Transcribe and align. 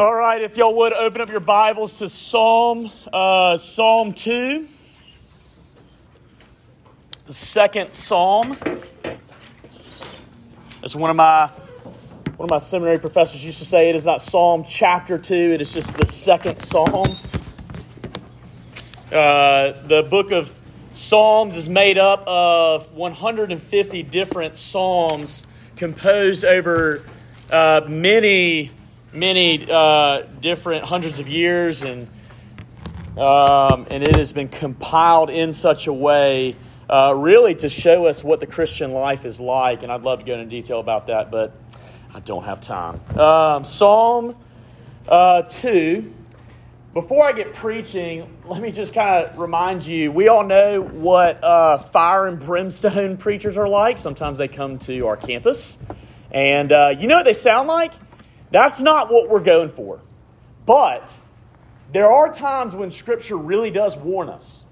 All 0.00 0.14
right, 0.14 0.40
if 0.40 0.56
y'all 0.56 0.74
would 0.76 0.94
open 0.94 1.20
up 1.20 1.28
your 1.28 1.40
Bibles 1.40 1.98
to 1.98 2.08
Psalm 2.08 2.90
uh, 3.12 3.58
Psalm 3.58 4.14
two, 4.14 4.66
the 7.26 7.32
second 7.34 7.92
Psalm. 7.92 8.56
As 10.82 10.96
one 10.96 11.10
of 11.10 11.16
my 11.16 11.48
one 11.48 12.46
of 12.46 12.48
my 12.48 12.56
seminary 12.56 12.98
professors 12.98 13.44
used 13.44 13.58
to 13.58 13.66
say, 13.66 13.90
it 13.90 13.94
is 13.94 14.06
not 14.06 14.22
Psalm 14.22 14.64
chapter 14.66 15.18
two; 15.18 15.34
it 15.52 15.60
is 15.60 15.74
just 15.74 15.98
the 15.98 16.06
second 16.06 16.60
Psalm. 16.60 17.04
Uh, 19.12 19.72
the 19.86 20.06
book 20.08 20.32
of 20.32 20.50
Psalms 20.92 21.56
is 21.58 21.68
made 21.68 21.98
up 21.98 22.26
of 22.26 22.90
150 22.94 24.02
different 24.04 24.56
psalms 24.56 25.46
composed 25.76 26.46
over 26.46 27.04
uh, 27.50 27.82
many 27.86 28.70
many 29.12 29.66
uh, 29.70 30.22
different 30.40 30.84
hundreds 30.84 31.18
of 31.18 31.28
years, 31.28 31.82
and 31.82 32.08
um, 33.16 33.86
and 33.90 34.02
it 34.02 34.16
has 34.16 34.32
been 34.32 34.48
compiled 34.48 35.30
in 35.30 35.52
such 35.52 35.86
a 35.86 35.92
way, 35.92 36.54
uh, 36.88 37.14
really, 37.16 37.54
to 37.56 37.68
show 37.68 38.06
us 38.06 38.22
what 38.22 38.40
the 38.40 38.46
Christian 38.46 38.92
life 38.92 39.24
is 39.24 39.40
like. 39.40 39.82
And 39.82 39.90
I'd 39.90 40.02
love 40.02 40.20
to 40.20 40.24
go 40.24 40.34
into 40.34 40.46
detail 40.46 40.80
about 40.80 41.08
that, 41.08 41.30
but 41.30 41.54
I 42.14 42.20
don't 42.20 42.44
have 42.44 42.60
time. 42.60 43.00
Um, 43.18 43.64
Psalm 43.64 44.36
uh, 45.08 45.42
two. 45.42 46.14
Before 46.92 47.24
I 47.24 47.30
get 47.30 47.54
preaching, 47.54 48.36
let 48.44 48.60
me 48.60 48.72
just 48.72 48.92
kind 48.94 49.24
of 49.24 49.38
remind 49.38 49.86
you 49.86 50.10
we 50.10 50.26
all 50.26 50.44
know 50.44 50.82
what 50.82 51.42
uh, 51.42 51.78
fire 51.78 52.26
and 52.26 52.40
brimstone 52.40 53.16
preachers 53.18 53.56
are 53.56 53.68
like. 53.68 53.96
Sometimes 53.96 54.38
they 54.38 54.48
come 54.48 54.78
to 54.80 55.06
our 55.06 55.16
campus. 55.16 55.78
And 56.32 56.72
uh, 56.72 56.94
you 56.98 57.06
know 57.06 57.16
what 57.16 57.24
they 57.24 57.32
sound 57.32 57.68
like? 57.68 57.92
That's 58.50 58.80
not 58.80 59.10
what 59.10 59.28
we're 59.28 59.40
going 59.40 59.70
for. 59.70 60.00
But 60.66 61.16
there 61.92 62.10
are 62.10 62.32
times 62.32 62.74
when 62.74 62.90
Scripture 62.90 63.36
really 63.36 63.70
does 63.70 63.96
warn 63.96 64.28
us. 64.28 64.64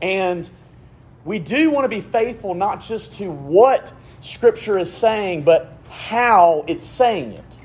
And 0.00 0.48
we 1.24 1.38
do 1.38 1.70
want 1.70 1.84
to 1.84 1.88
be 1.88 2.00
faithful 2.00 2.54
not 2.54 2.80
just 2.80 3.14
to 3.14 3.28
what 3.28 3.92
Scripture 4.20 4.78
is 4.78 4.92
saying, 4.92 5.42
but 5.42 5.72
how 5.88 6.64
it's 6.66 6.84
saying 6.84 7.32
it. 7.32 7.58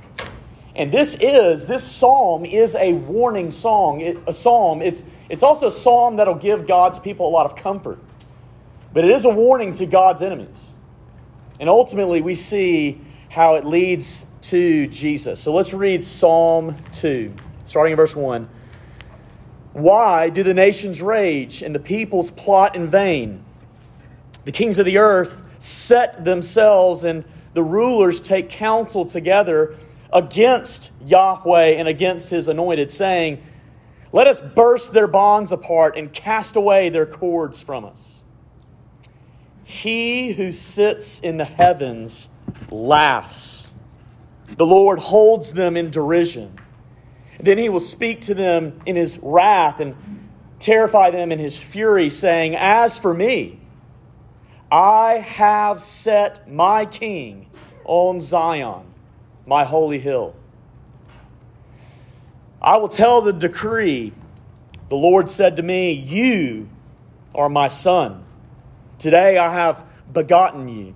And 0.75 0.91
this 0.91 1.15
is, 1.19 1.65
this 1.65 1.83
psalm 1.83 2.45
is 2.45 2.75
a 2.75 2.93
warning 2.93 3.49
song, 3.49 4.01
it, 4.01 4.17
a 4.27 4.33
psalm. 4.33 4.83
It's, 4.83 5.03
it's 5.27 5.41
also 5.41 5.67
a 5.67 5.71
psalm 5.71 6.17
that'll 6.17 6.35
give 6.35 6.67
God's 6.67 6.99
people 6.99 7.27
a 7.27 7.31
lot 7.31 7.47
of 7.47 7.55
comfort. 7.55 7.97
But 8.93 9.03
it 9.03 9.11
is 9.11 9.25
a 9.25 9.29
warning 9.29 9.71
to 9.73 9.87
God's 9.87 10.21
enemies. 10.21 10.73
And 11.59 11.67
ultimately, 11.67 12.21
we 12.21 12.35
see 12.35 13.01
how 13.29 13.55
it 13.55 13.65
leads 13.65 14.25
to 14.41 14.87
Jesus. 14.87 15.39
So 15.39 15.53
let's 15.53 15.73
read 15.73 16.03
Psalm 16.03 16.75
2, 16.93 17.33
starting 17.65 17.91
in 17.91 17.97
verse 17.97 18.15
1. 18.15 18.49
Why 19.73 20.29
do 20.29 20.43
the 20.43 20.53
nations 20.53 21.01
rage 21.01 21.61
and 21.61 21.75
the 21.75 21.79
peoples 21.79 22.31
plot 22.31 22.75
in 22.75 22.87
vain? 22.87 23.43
The 24.45 24.51
kings 24.51 24.79
of 24.79 24.85
the 24.85 24.97
earth 24.97 25.43
set 25.59 26.23
themselves 26.23 27.03
and 27.03 27.25
the 27.53 27.63
rulers 27.63 28.21
take 28.21 28.49
counsel 28.49 29.05
together 29.05 29.75
against 30.13 30.91
Yahweh 31.05 31.71
and 31.71 31.87
against 31.87 32.29
his 32.29 32.47
anointed, 32.47 32.89
saying, 32.89 33.43
Let 34.11 34.27
us 34.27 34.41
burst 34.41 34.93
their 34.93 35.07
bonds 35.07 35.51
apart 35.51 35.97
and 35.97 36.11
cast 36.13 36.55
away 36.55 36.89
their 36.89 37.05
cords 37.05 37.61
from 37.61 37.85
us. 37.85 38.23
He 39.63 40.31
who 40.31 40.51
sits 40.51 41.19
in 41.19 41.37
the 41.37 41.45
heavens 41.45 42.29
laughs. 42.71 43.69
The 44.55 44.65
Lord 44.65 44.99
holds 44.99 45.53
them 45.53 45.77
in 45.77 45.91
derision. 45.91 46.53
Then 47.39 47.57
he 47.57 47.69
will 47.69 47.79
speak 47.79 48.21
to 48.21 48.33
them 48.33 48.81
in 48.85 48.95
his 48.95 49.19
wrath 49.21 49.79
and 49.79 49.95
terrify 50.59 51.11
them 51.11 51.31
in 51.31 51.39
his 51.39 51.57
fury, 51.57 52.09
saying, 52.09 52.55
As 52.55 52.97
for 52.97 53.13
me, 53.13 53.59
I 54.71 55.19
have 55.19 55.81
set 55.81 56.51
my 56.51 56.85
king 56.85 57.47
on 57.85 58.19
Zion, 58.19 58.85
my 59.45 59.63
holy 59.63 59.99
hill. 59.99 60.35
I 62.61 62.77
will 62.77 62.89
tell 62.89 63.21
the 63.21 63.33
decree. 63.33 64.13
The 64.89 64.95
Lord 64.95 65.29
said 65.29 65.57
to 65.57 65.63
me, 65.63 65.91
You 65.91 66.69
are 67.35 67.49
my 67.49 67.67
son. 67.67 68.23
Today 68.99 69.37
I 69.37 69.53
have 69.53 69.85
begotten 70.11 70.67
you. 70.67 70.95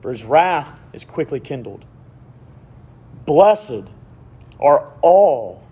for 0.00 0.10
his 0.10 0.24
wrath 0.24 0.82
is 0.92 1.04
quickly 1.04 1.40
kindled. 1.40 1.84
Blessed 3.26 3.84
are 4.60 4.92
all 5.02 5.62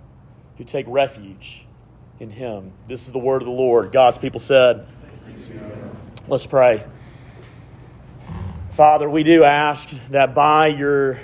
who 0.56 0.64
take 0.64 0.86
refuge 0.88 1.64
in 2.20 2.30
him. 2.30 2.72
This 2.88 3.06
is 3.06 3.12
the 3.12 3.18
word 3.18 3.42
of 3.42 3.46
the 3.46 3.52
Lord. 3.52 3.92
God's 3.92 4.18
people 4.18 4.40
said, 4.40 4.86
Let's 6.28 6.46
pray. 6.46 6.84
Father, 8.70 9.08
we 9.08 9.22
do 9.22 9.44
ask 9.44 9.90
that 10.10 10.34
by 10.34 10.66
your 10.66 11.20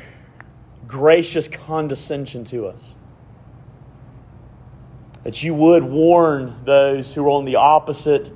gracious 0.86 1.48
condescension 1.48 2.44
to 2.44 2.66
us, 2.66 2.96
that 5.24 5.42
you 5.42 5.54
would 5.54 5.82
warn 5.82 6.56
those 6.64 7.12
who 7.12 7.24
are 7.26 7.30
on 7.30 7.44
the 7.44 7.56
opposite 7.56 8.30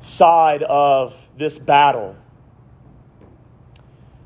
side 0.00 0.62
of 0.62 1.16
this 1.36 1.58
battle 1.58 2.16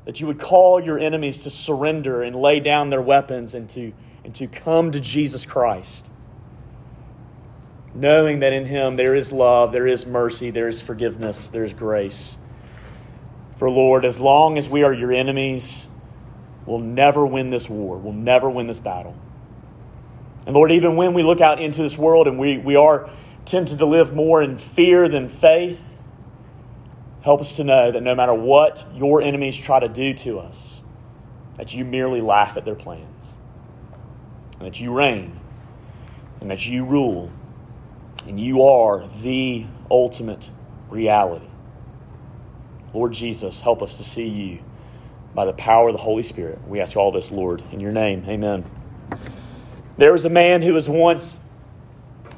that 0.09 0.19
you 0.19 0.25
would 0.25 0.39
call 0.39 0.83
your 0.83 0.97
enemies 0.97 1.41
to 1.41 1.51
surrender 1.51 2.23
and 2.23 2.35
lay 2.35 2.59
down 2.59 2.89
their 2.89 2.99
weapons 2.99 3.53
and 3.53 3.69
to, 3.69 3.93
and 4.23 4.33
to 4.33 4.47
come 4.47 4.91
to 4.91 4.99
Jesus 4.99 5.45
Christ, 5.45 6.09
knowing 7.93 8.39
that 8.39 8.51
in 8.51 8.65
Him 8.65 8.95
there 8.95 9.13
is 9.13 9.31
love, 9.31 9.71
there 9.71 9.85
is 9.85 10.07
mercy, 10.07 10.49
there 10.49 10.67
is 10.67 10.81
forgiveness, 10.81 11.49
there 11.49 11.63
is 11.63 11.73
grace. 11.73 12.39
For 13.57 13.69
Lord, 13.69 14.03
as 14.03 14.19
long 14.19 14.57
as 14.57 14.67
we 14.67 14.81
are 14.81 14.91
your 14.91 15.13
enemies, 15.13 15.87
we'll 16.65 16.79
never 16.79 17.23
win 17.23 17.51
this 17.51 17.69
war, 17.69 17.95
we'll 17.95 18.11
never 18.11 18.49
win 18.49 18.65
this 18.65 18.79
battle. 18.79 19.15
And 20.47 20.55
Lord, 20.55 20.71
even 20.71 20.95
when 20.95 21.13
we 21.13 21.21
look 21.21 21.39
out 21.39 21.61
into 21.61 21.83
this 21.83 21.99
world 21.99 22.27
and 22.27 22.39
we, 22.39 22.57
we 22.57 22.75
are 22.75 23.11
tempted 23.45 23.77
to 23.77 23.85
live 23.85 24.15
more 24.15 24.41
in 24.41 24.57
fear 24.57 25.07
than 25.07 25.29
faith, 25.29 25.88
Help 27.21 27.41
us 27.41 27.57
to 27.57 27.63
know 27.63 27.91
that 27.91 28.01
no 28.01 28.15
matter 28.15 28.33
what 28.33 28.85
your 28.95 29.21
enemies 29.21 29.57
try 29.57 29.79
to 29.79 29.89
do 29.89 30.13
to 30.13 30.39
us, 30.39 30.81
that 31.55 31.73
you 31.73 31.83
merely 31.83 32.21
laugh 32.21 32.55
at 32.55 32.63
their 32.63 32.75
plans, 32.75 33.35
and 34.57 34.65
that 34.65 34.79
you 34.79 34.93
reign, 34.93 35.37
and 36.39 36.49
that 36.49 36.65
you 36.65 36.85
rule, 36.85 37.29
and 38.25 38.39
you 38.39 38.63
are 38.63 39.05
the 39.21 39.65
ultimate 39.91 40.49
reality. 40.89 41.47
Lord 42.93 43.11
Jesus, 43.11 43.61
help 43.61 43.81
us 43.81 43.95
to 43.97 44.03
see 44.03 44.27
you 44.27 44.59
by 45.35 45.45
the 45.45 45.53
power 45.53 45.89
of 45.89 45.93
the 45.93 46.01
Holy 46.01 46.23
Spirit. 46.23 46.59
We 46.67 46.79
ask 46.79 46.95
all 46.95 47.11
this, 47.11 47.31
Lord, 47.31 47.61
in 47.71 47.79
your 47.79 47.91
name. 47.91 48.23
Amen. 48.27 48.63
There 49.97 50.13
was 50.13 50.25
a 50.25 50.29
man 50.29 50.61
who 50.61 50.73
was 50.73 50.89
once 50.89 51.37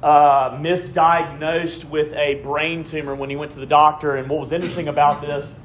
uh, 0.03 0.57
misdiagnosed 0.57 1.85
with 1.85 2.13
a 2.13 2.35
brain 2.35 2.83
tumor 2.83 3.15
when 3.15 3.29
he 3.29 3.35
went 3.35 3.51
to 3.51 3.59
the 3.59 3.65
doctor. 3.65 4.15
And 4.15 4.29
what 4.29 4.39
was 4.39 4.51
interesting 4.51 4.87
about 4.87 5.21
this 5.21 5.55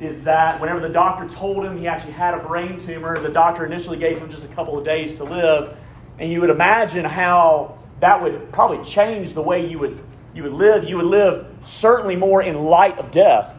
is 0.00 0.24
that 0.24 0.60
whenever 0.60 0.80
the 0.80 0.88
doctor 0.88 1.28
told 1.28 1.64
him 1.64 1.78
he 1.78 1.86
actually 1.86 2.12
had 2.12 2.34
a 2.34 2.38
brain 2.38 2.80
tumor, 2.80 3.20
the 3.20 3.28
doctor 3.28 3.64
initially 3.64 3.98
gave 3.98 4.18
him 4.18 4.30
just 4.30 4.44
a 4.44 4.48
couple 4.48 4.78
of 4.78 4.84
days 4.84 5.16
to 5.16 5.24
live. 5.24 5.76
And 6.18 6.30
you 6.30 6.40
would 6.40 6.50
imagine 6.50 7.04
how 7.04 7.78
that 8.00 8.20
would 8.22 8.52
probably 8.52 8.84
change 8.84 9.32
the 9.34 9.42
way 9.42 9.68
you 9.68 9.78
would, 9.78 9.98
you 10.34 10.42
would 10.42 10.52
live. 10.52 10.84
You 10.84 10.96
would 10.96 11.06
live 11.06 11.46
certainly 11.64 12.16
more 12.16 12.42
in 12.42 12.64
light 12.64 12.98
of 12.98 13.10
death. 13.10 13.56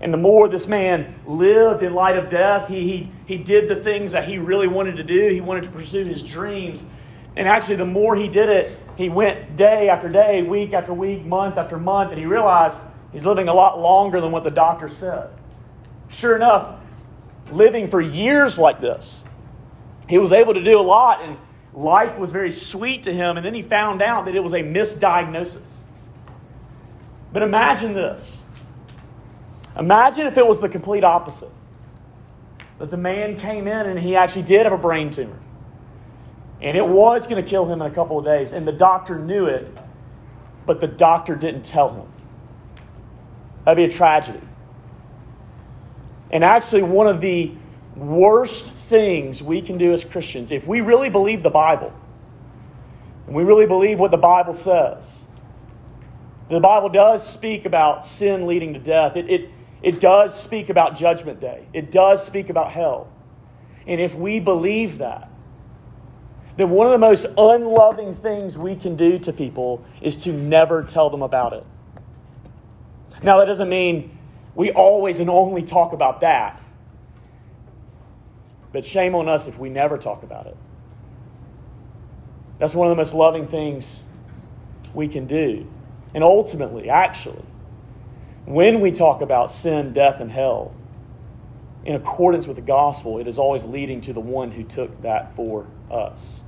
And 0.00 0.12
the 0.12 0.18
more 0.18 0.48
this 0.48 0.66
man 0.66 1.14
lived 1.26 1.82
in 1.82 1.92
light 1.92 2.16
of 2.16 2.30
death, 2.30 2.68
he, 2.68 2.86
he, 2.86 3.12
he 3.26 3.36
did 3.36 3.68
the 3.68 3.76
things 3.76 4.12
that 4.12 4.24
he 4.24 4.38
really 4.38 4.66
wanted 4.66 4.96
to 4.96 5.04
do. 5.04 5.28
He 5.28 5.40
wanted 5.40 5.64
to 5.64 5.70
pursue 5.70 6.04
his 6.04 6.22
dreams. 6.22 6.84
And 7.36 7.46
actually, 7.46 7.76
the 7.76 7.86
more 7.86 8.16
he 8.16 8.26
did 8.26 8.48
it, 8.48 8.78
he 9.00 9.08
went 9.08 9.56
day 9.56 9.88
after 9.88 10.10
day, 10.10 10.42
week 10.42 10.74
after 10.74 10.92
week, 10.92 11.24
month 11.24 11.56
after 11.56 11.78
month, 11.78 12.10
and 12.10 12.18
he 12.18 12.26
realized 12.26 12.82
he's 13.12 13.24
living 13.24 13.48
a 13.48 13.54
lot 13.54 13.80
longer 13.80 14.20
than 14.20 14.30
what 14.30 14.44
the 14.44 14.50
doctor 14.50 14.90
said. 14.90 15.30
Sure 16.08 16.36
enough, 16.36 16.78
living 17.50 17.88
for 17.88 18.00
years 18.00 18.58
like 18.58 18.80
this, 18.80 19.24
he 20.06 20.18
was 20.18 20.32
able 20.32 20.52
to 20.52 20.62
do 20.62 20.78
a 20.78 20.82
lot. 20.82 21.22
And 21.22 21.38
life 21.72 22.18
was 22.18 22.30
very 22.30 22.50
sweet 22.50 23.04
to 23.04 23.14
him, 23.14 23.38
and 23.38 23.46
then 23.46 23.54
he 23.54 23.62
found 23.62 24.02
out 24.02 24.26
that 24.26 24.34
it 24.34 24.44
was 24.44 24.52
a 24.52 24.62
misdiagnosis. 24.62 25.76
But 27.32 27.42
imagine 27.42 27.94
this. 27.94 28.42
Imagine 29.78 30.26
if 30.26 30.36
it 30.36 30.46
was 30.46 30.60
the 30.60 30.68
complete 30.68 31.04
opposite. 31.04 31.52
That 32.78 32.90
the 32.90 32.98
man 32.98 33.36
came 33.36 33.66
in 33.66 33.86
and 33.86 33.98
he 33.98 34.16
actually 34.16 34.42
did 34.42 34.64
have 34.64 34.72
a 34.72 34.78
brain 34.78 35.10
tumor. 35.10 35.38
And 36.62 36.76
it 36.76 36.86
was 36.86 37.26
going 37.26 37.42
to 37.42 37.48
kill 37.48 37.64
him 37.64 37.80
in 37.80 37.86
a 37.86 37.94
couple 37.94 38.18
of 38.18 38.24
days. 38.24 38.52
And 38.52 38.66
the 38.66 38.72
doctor 38.72 39.18
knew 39.18 39.46
it, 39.46 39.72
but 40.66 40.80
the 40.80 40.86
doctor 40.86 41.34
didn't 41.34 41.64
tell 41.64 41.92
him. 41.92 42.08
That'd 43.64 43.76
be 43.76 43.84
a 43.84 43.96
tragedy. 43.96 44.40
And 46.30 46.44
actually, 46.44 46.82
one 46.82 47.06
of 47.06 47.20
the 47.20 47.52
worst 47.96 48.72
things 48.72 49.42
we 49.42 49.62
can 49.62 49.78
do 49.78 49.92
as 49.92 50.04
Christians, 50.04 50.52
if 50.52 50.66
we 50.66 50.80
really 50.80 51.10
believe 51.10 51.42
the 51.42 51.50
Bible, 51.50 51.92
and 53.26 53.34
we 53.34 53.42
really 53.42 53.66
believe 53.66 53.98
what 53.98 54.10
the 54.10 54.16
Bible 54.16 54.52
says, 54.52 55.24
the 56.50 56.60
Bible 56.60 56.88
does 56.88 57.26
speak 57.26 57.64
about 57.64 58.04
sin 58.04 58.46
leading 58.46 58.74
to 58.74 58.80
death. 58.80 59.16
It, 59.16 59.30
it, 59.30 59.50
it 59.82 60.00
does 60.00 60.38
speak 60.38 60.68
about 60.68 60.96
Judgment 60.96 61.40
Day. 61.40 61.66
It 61.72 61.90
does 61.90 62.24
speak 62.24 62.50
about 62.50 62.70
hell. 62.70 63.08
And 63.86 64.00
if 64.00 64.14
we 64.14 64.40
believe 64.40 64.98
that, 64.98 65.29
then 66.60 66.68
one 66.70 66.86
of 66.86 66.92
the 66.92 66.98
most 66.98 67.24
unloving 67.38 68.14
things 68.14 68.58
we 68.58 68.76
can 68.76 68.94
do 68.94 69.18
to 69.20 69.32
people 69.32 69.82
is 70.02 70.16
to 70.18 70.32
never 70.32 70.82
tell 70.82 71.08
them 71.08 71.22
about 71.22 71.54
it. 71.54 71.64
Now, 73.22 73.38
that 73.38 73.46
doesn't 73.46 73.68
mean 73.68 74.18
we 74.54 74.70
always 74.70 75.20
and 75.20 75.30
only 75.30 75.62
talk 75.62 75.94
about 75.94 76.20
that. 76.20 76.60
But 78.72 78.84
shame 78.84 79.14
on 79.14 79.26
us 79.26 79.46
if 79.46 79.58
we 79.58 79.70
never 79.70 79.96
talk 79.96 80.22
about 80.22 80.46
it. 80.46 80.56
That's 82.58 82.74
one 82.74 82.88
of 82.88 82.90
the 82.90 82.96
most 82.96 83.14
loving 83.14 83.46
things 83.46 84.02
we 84.92 85.08
can 85.08 85.26
do. 85.26 85.66
And 86.12 86.22
ultimately, 86.22 86.90
actually, 86.90 87.44
when 88.44 88.80
we 88.80 88.90
talk 88.90 89.22
about 89.22 89.50
sin, 89.50 89.94
death, 89.94 90.20
and 90.20 90.30
hell, 90.30 90.74
in 91.84 91.94
accordance 91.94 92.46
with 92.46 92.56
the 92.56 92.62
gospel, 92.62 93.18
it 93.18 93.26
is 93.26 93.38
always 93.38 93.64
leading 93.64 94.02
to 94.02 94.12
the 94.12 94.20
one 94.20 94.50
who 94.50 94.62
took 94.62 95.00
that 95.02 95.34
for 95.34 95.66
us. 95.90 96.42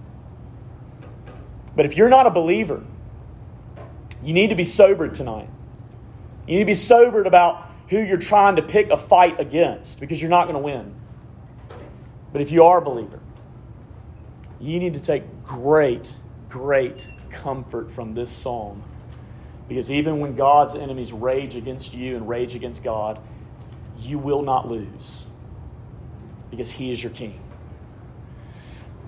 But 1.75 1.87
if 1.87 1.97
you're 1.97 2.09
not 2.09 2.27
a 2.27 2.31
believer, 2.31 2.83
you 4.23 4.33
need 4.33 4.51
to 4.51 4.57
be 4.57 4.65
sobered 4.65 5.15
tonight. 5.15 5.49
You 6.47 6.57
need 6.57 6.63
to 6.63 6.67
be 6.67 6.75
sobered 6.75 7.27
about 7.27 7.71
who 7.89 7.99
you're 7.99 8.17
trying 8.17 8.57
to 8.57 8.63
pick 8.63 8.91
a 8.91 8.97
fight 8.97 9.41
against 9.41 10.01
because 10.01 10.21
you're 10.21 10.31
not 10.31 10.45
going 10.45 10.55
to 10.55 10.61
win. 10.61 10.95
But 12.33 12.41
if 12.41 12.51
you 12.51 12.65
are 12.65 12.79
a 12.79 12.83
believer, 12.83 13.21
you 14.61 14.79
need 14.79 14.95
to 14.95 15.01
take 15.01 15.25
great, 15.45 16.15
great 16.49 17.09
comfort 17.31 17.93
from 17.93 18.15
this 18.15 18.31
psalm. 18.31 18.83
Because 19.69 19.91
even 19.91 20.21
when 20.21 20.35
God's 20.35 20.75
enemies 20.75 21.13
rage 21.13 21.57
against 21.57 21.95
you 21.95 22.17
and 22.17 22.29
rage 22.29 22.55
against 22.55 22.83
God, 22.83 23.19
you 23.99 24.19
will 24.19 24.43
not 24.43 24.69
lose 24.69 25.27
because 26.51 26.71
He 26.71 26.91
is 26.91 27.03
your 27.03 27.13
King. 27.13 27.41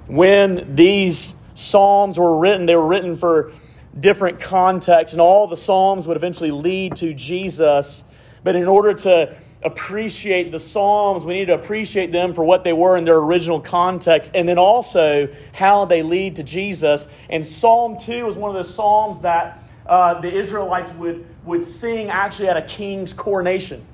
When 0.07 0.75
these 0.75 1.35
Psalms 1.55 2.19
were 2.19 2.37
written, 2.37 2.67
they 2.67 2.77
were 2.77 2.87
written 2.87 3.17
for 3.17 3.53
different 3.99 4.41
contexts, 4.41 5.15
and 5.15 5.21
all 5.21 5.47
the 5.47 5.57
Psalms 5.57 6.07
would 6.07 6.17
eventually 6.17 6.51
lead 6.51 6.97
to 6.97 7.15
Jesus. 7.15 8.05
But 8.43 8.57
in 8.57 8.67
order 8.67 8.93
to 8.95 9.37
appreciate 9.63 10.53
the 10.53 10.61
Psalms, 10.61 11.25
we 11.25 11.35
need 11.35 11.47
to 11.47 11.55
appreciate 11.55 12.13
them 12.13 12.35
for 12.35 12.45
what 12.45 12.65
they 12.65 12.73
were 12.73 12.97
in 12.97 13.05
their 13.05 13.19
original 13.19 13.61
context, 13.61 14.33
and 14.35 14.49
then 14.49 14.59
also 14.59 15.29
how 15.55 15.85
they 15.85 16.03
lead 16.03 16.37
to 16.37 16.43
Jesus. 16.43 17.09
And 17.31 17.45
Psalm 17.45 17.97
2 17.97 18.27
is 18.29 18.37
one 18.37 18.51
of 18.51 18.57
those 18.57 18.73
Psalms 18.73 19.21
that 19.21 19.63
uh, 19.87 20.21
the 20.21 20.35
Israelites 20.35 20.93
would, 20.95 21.27
would 21.45 21.65
sing 21.65 22.11
actually 22.11 22.49
at 22.49 22.57
a 22.57 22.63
king's 22.63 23.13
coronation. 23.13 23.85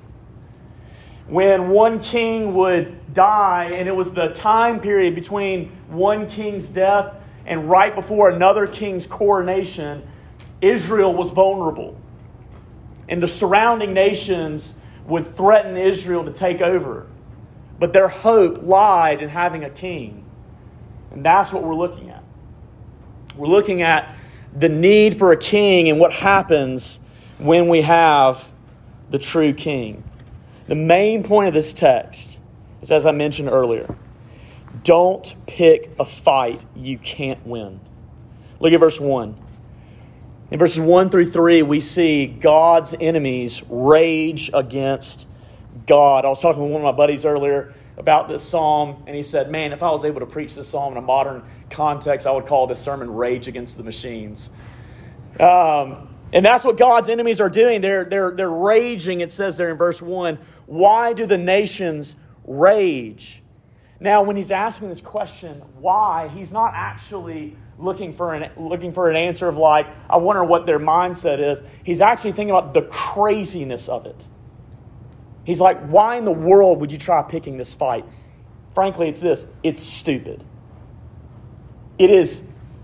When 1.29 1.69
one 1.69 2.01
king 2.01 2.55
would 2.55 3.15
die, 3.15 3.71
and 3.73 3.89
it 3.89 3.95
was 3.95 4.13
the 4.13 4.29
time 4.29 4.81
period 4.81 5.15
between 5.15 5.71
one 5.89 6.29
king's 6.29 6.69
death 6.69 7.15
and 7.51 7.69
right 7.69 7.97
before 7.97 8.31
another 8.31 8.69
king's 8.69 9.09
coronation, 9.09 10.09
Israel 10.61 11.13
was 11.13 11.33
vulnerable. 11.33 12.01
And 13.09 13.21
the 13.21 13.27
surrounding 13.27 13.93
nations 13.93 14.77
would 15.07 15.27
threaten 15.27 15.77
Israel 15.77 16.25
to 16.25 16.33
take 16.33 16.61
over. 16.61 17.09
But 17.81 17.93
their 17.93 18.07
hope 18.07 18.63
lied 18.63 19.21
in 19.21 19.29
having 19.29 19.65
a 19.65 19.71
king. 19.71 20.25
And 21.11 21.25
that's 21.25 21.53
what 21.53 21.65
we're 21.65 21.75
looking 21.75 22.11
at. 22.11 22.23
We're 23.35 23.49
looking 23.49 23.83
at 23.83 24.15
the 24.57 24.69
need 24.69 25.19
for 25.19 25.33
a 25.33 25.37
king 25.37 25.89
and 25.89 25.99
what 25.99 26.13
happens 26.13 27.01
when 27.39 27.69
we 27.69 27.83
have 27.83 28.53
the 29.11 29.19
true 29.19 29.53
king. 29.53 30.05
The 30.69 30.77
main 30.77 31.25
point 31.25 31.49
of 31.49 31.55
this 31.55 31.73
text 31.73 32.39
is, 32.81 32.93
as 32.93 33.07
I 33.07 33.11
mentioned 33.11 33.49
earlier, 33.49 33.93
don't 34.83 35.35
pick 35.47 35.91
a 35.99 36.05
fight 36.05 36.65
you 36.75 36.99
can't 36.99 37.45
win. 37.47 37.81
Look 38.61 38.73
at 38.73 38.81
verse 38.81 39.01
1. 39.01 39.37
In 40.51 40.59
verses 40.59 40.81
1 40.81 41.11
through 41.11 41.31
3, 41.31 41.63
we 41.63 41.81
see 41.81 42.27
God's 42.27 42.95
enemies 42.99 43.63
rage 43.69 44.51
against 44.53 45.29
God. 45.87 46.25
I 46.25 46.29
was 46.29 46.43
talking 46.43 46.63
with 46.63 46.73
one 46.73 46.83
of 46.83 46.85
my 46.85 46.97
buddies 46.97 47.25
earlier 47.25 47.75
about 47.97 48.29
this 48.29 48.43
psalm, 48.43 49.05
and 49.07 49.15
he 49.15 49.23
said, 49.23 49.51
Man, 49.51 49.73
if 49.73 49.83
I 49.83 49.91
was 49.91 50.05
able 50.05 50.21
to 50.21 50.27
preach 50.27 50.55
this 50.55 50.69
psalm 50.69 50.93
in 50.93 50.99
a 50.99 51.03
modern 51.03 51.45
context, 51.71 52.27
I 52.27 52.33
would 52.33 52.47
call 52.47 52.67
this 52.67 52.81
sermon 52.81 53.13
Rage 53.13 53.47
Against 53.47 53.77
the 53.77 53.85
Machines. 53.85 54.51
Um, 55.39 56.09
and 56.33 56.45
that's 56.45 56.65
what 56.65 56.77
God's 56.77 57.09
enemies 57.09 57.41
are 57.41 57.51
doing. 57.51 57.81
They're, 57.81 58.05
they're, 58.05 58.31
they're 58.33 58.51
raging, 58.51 59.21
it 59.21 59.31
says 59.31 59.57
there 59.57 59.71
in 59.71 59.77
verse 59.77 60.03
1. 60.03 60.39
Why 60.67 61.13
do 61.13 61.27
the 61.27 61.39
nations 61.39 62.17
rage? 62.45 63.43
Now, 64.01 64.23
when 64.23 64.35
he's 64.37 64.51
asking 64.51 64.89
this 64.89 65.03
question, 65.03 65.63
why, 65.79 66.29
he's 66.29 66.53
not 66.53 66.73
actually 66.75 67.55
looking 67.79 68.15
for 68.15 68.35
an, 68.35 68.51
looking 68.57 68.93
for 68.95 69.11
an 69.11 69.17
answer 69.17 69.47
of 69.47 69.59
like, 69.59 69.87
I 70.09 70.17
wonder 70.17 70.43
what 70.43 70.65
their 70.65 70.79
mindset 70.79 71.39
is. 71.39 71.63
He's 71.85 72.01
actually 72.01 72.33
thinking 72.33 72.51
about 72.51 72.73
the 72.73 72.83
craziness 72.83 73.91
of 73.91 74.07
it. 74.07 74.27
He's 75.45 75.61
like, 75.61 75.85
why 75.87 76.17
in 76.17 76.25
the 76.25 76.33
world 76.33 76.81
would 76.81 76.91
you 76.91 76.99
try 76.99 77.23
picking 77.23 77.59
this 77.59 77.75
fight? 77.75 78.07
Frankly, 78.75 79.09
it's 79.09 79.21
this 79.21 79.45
it's 79.63 79.83
stupid. 79.83 80.45
It 81.99 82.09
is, 82.09 82.43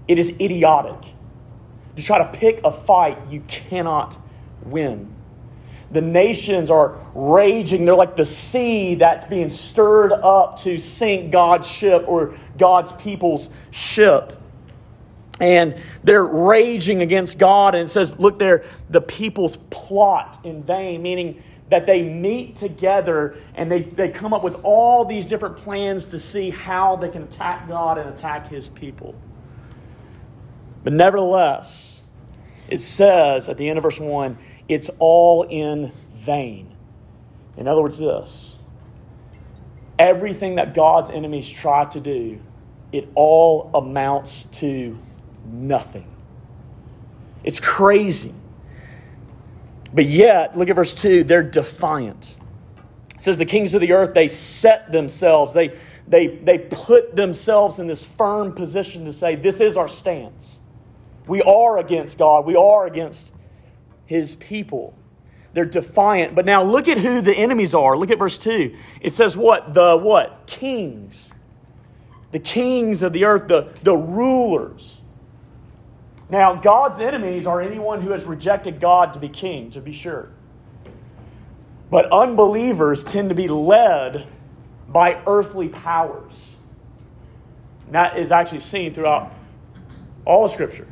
it 0.08 0.18
is 0.18 0.34
idiotic. 0.38 1.12
To 1.96 2.02
try 2.02 2.18
to 2.18 2.26
pick 2.26 2.60
a 2.62 2.70
fight 2.70 3.18
you 3.30 3.40
cannot 3.46 4.18
win. 4.64 5.15
The 5.92 6.00
nations 6.00 6.70
are 6.70 6.98
raging. 7.14 7.84
They're 7.84 7.94
like 7.94 8.16
the 8.16 8.26
sea 8.26 8.96
that's 8.96 9.24
being 9.24 9.50
stirred 9.50 10.12
up 10.12 10.58
to 10.60 10.78
sink 10.78 11.30
God's 11.30 11.68
ship 11.68 12.04
or 12.06 12.36
God's 12.58 12.92
people's 12.92 13.50
ship. 13.70 14.40
And 15.40 15.80
they're 16.02 16.24
raging 16.24 17.02
against 17.02 17.38
God. 17.38 17.74
And 17.74 17.84
it 17.84 17.90
says, 17.90 18.18
look 18.18 18.38
there, 18.38 18.64
the 18.90 19.00
people's 19.00 19.56
plot 19.70 20.40
in 20.44 20.62
vain, 20.62 21.02
meaning 21.02 21.42
that 21.68 21.86
they 21.86 22.02
meet 22.02 22.56
together 22.56 23.36
and 23.54 23.70
they, 23.70 23.82
they 23.82 24.08
come 24.08 24.32
up 24.32 24.42
with 24.42 24.56
all 24.62 25.04
these 25.04 25.26
different 25.26 25.56
plans 25.56 26.06
to 26.06 26.18
see 26.18 26.50
how 26.50 26.96
they 26.96 27.08
can 27.08 27.24
attack 27.24 27.68
God 27.68 27.98
and 27.98 28.08
attack 28.08 28.48
his 28.48 28.68
people. 28.68 29.14
But 30.84 30.92
nevertheless, 30.92 32.00
it 32.68 32.80
says 32.80 33.48
at 33.48 33.56
the 33.56 33.68
end 33.68 33.78
of 33.78 33.82
verse 33.82 33.98
1 33.98 34.38
it's 34.68 34.90
all 34.98 35.42
in 35.44 35.92
vain. 36.14 36.74
In 37.56 37.68
other 37.68 37.82
words, 37.82 37.98
this 37.98 38.56
everything 39.98 40.56
that 40.56 40.74
God's 40.74 41.10
enemies 41.10 41.48
try 41.48 41.84
to 41.86 42.00
do, 42.00 42.38
it 42.92 43.08
all 43.14 43.70
amounts 43.74 44.44
to 44.44 44.98
nothing. 45.46 46.06
It's 47.44 47.60
crazy. 47.60 48.34
But 49.94 50.04
yet, 50.06 50.56
look 50.56 50.68
at 50.68 50.76
verse 50.76 50.94
2, 50.94 51.24
they're 51.24 51.42
defiant. 51.42 52.36
It 53.14 53.22
says, 53.22 53.38
The 53.38 53.44
kings 53.44 53.72
of 53.72 53.80
the 53.80 53.92
earth, 53.92 54.14
they 54.14 54.28
set 54.28 54.92
themselves, 54.92 55.54
they, 55.54 55.78
they, 56.08 56.26
they 56.26 56.58
put 56.58 57.16
themselves 57.16 57.78
in 57.78 57.86
this 57.86 58.04
firm 58.04 58.52
position 58.52 59.04
to 59.06 59.12
say, 59.12 59.36
This 59.36 59.60
is 59.60 59.76
our 59.76 59.88
stance. 59.88 60.60
We 61.26 61.42
are 61.42 61.78
against 61.78 62.18
God, 62.18 62.44
we 62.44 62.56
are 62.56 62.86
against 62.86 63.32
his 64.06 64.36
people. 64.36 64.94
They're 65.52 65.64
defiant. 65.64 66.34
But 66.34 66.46
now 66.46 66.62
look 66.62 66.88
at 66.88 66.98
who 66.98 67.20
the 67.20 67.34
enemies 67.34 67.74
are. 67.74 67.96
Look 67.96 68.10
at 68.10 68.18
verse 68.18 68.38
2. 68.38 68.76
It 69.00 69.14
says 69.14 69.36
what? 69.36 69.74
The 69.74 69.96
what? 69.96 70.46
Kings. 70.46 71.32
The 72.30 72.38
kings 72.38 73.02
of 73.02 73.12
the 73.12 73.24
earth, 73.24 73.48
the, 73.48 73.72
the 73.82 73.96
rulers. 73.96 75.00
Now, 76.28 76.54
God's 76.56 76.98
enemies 76.98 77.46
are 77.46 77.60
anyone 77.60 78.02
who 78.02 78.10
has 78.10 78.24
rejected 78.24 78.80
God 78.80 79.12
to 79.12 79.18
be 79.18 79.28
king, 79.28 79.70
to 79.70 79.80
be 79.80 79.92
sure. 79.92 80.28
But 81.90 82.10
unbelievers 82.12 83.04
tend 83.04 83.28
to 83.28 83.34
be 83.34 83.48
led 83.48 84.26
by 84.88 85.22
earthly 85.26 85.68
powers. 85.68 86.50
And 87.86 87.94
that 87.94 88.18
is 88.18 88.32
actually 88.32 88.60
seen 88.60 88.92
throughout 88.92 89.32
all 90.24 90.44
of 90.44 90.50
Scripture. 90.50 90.88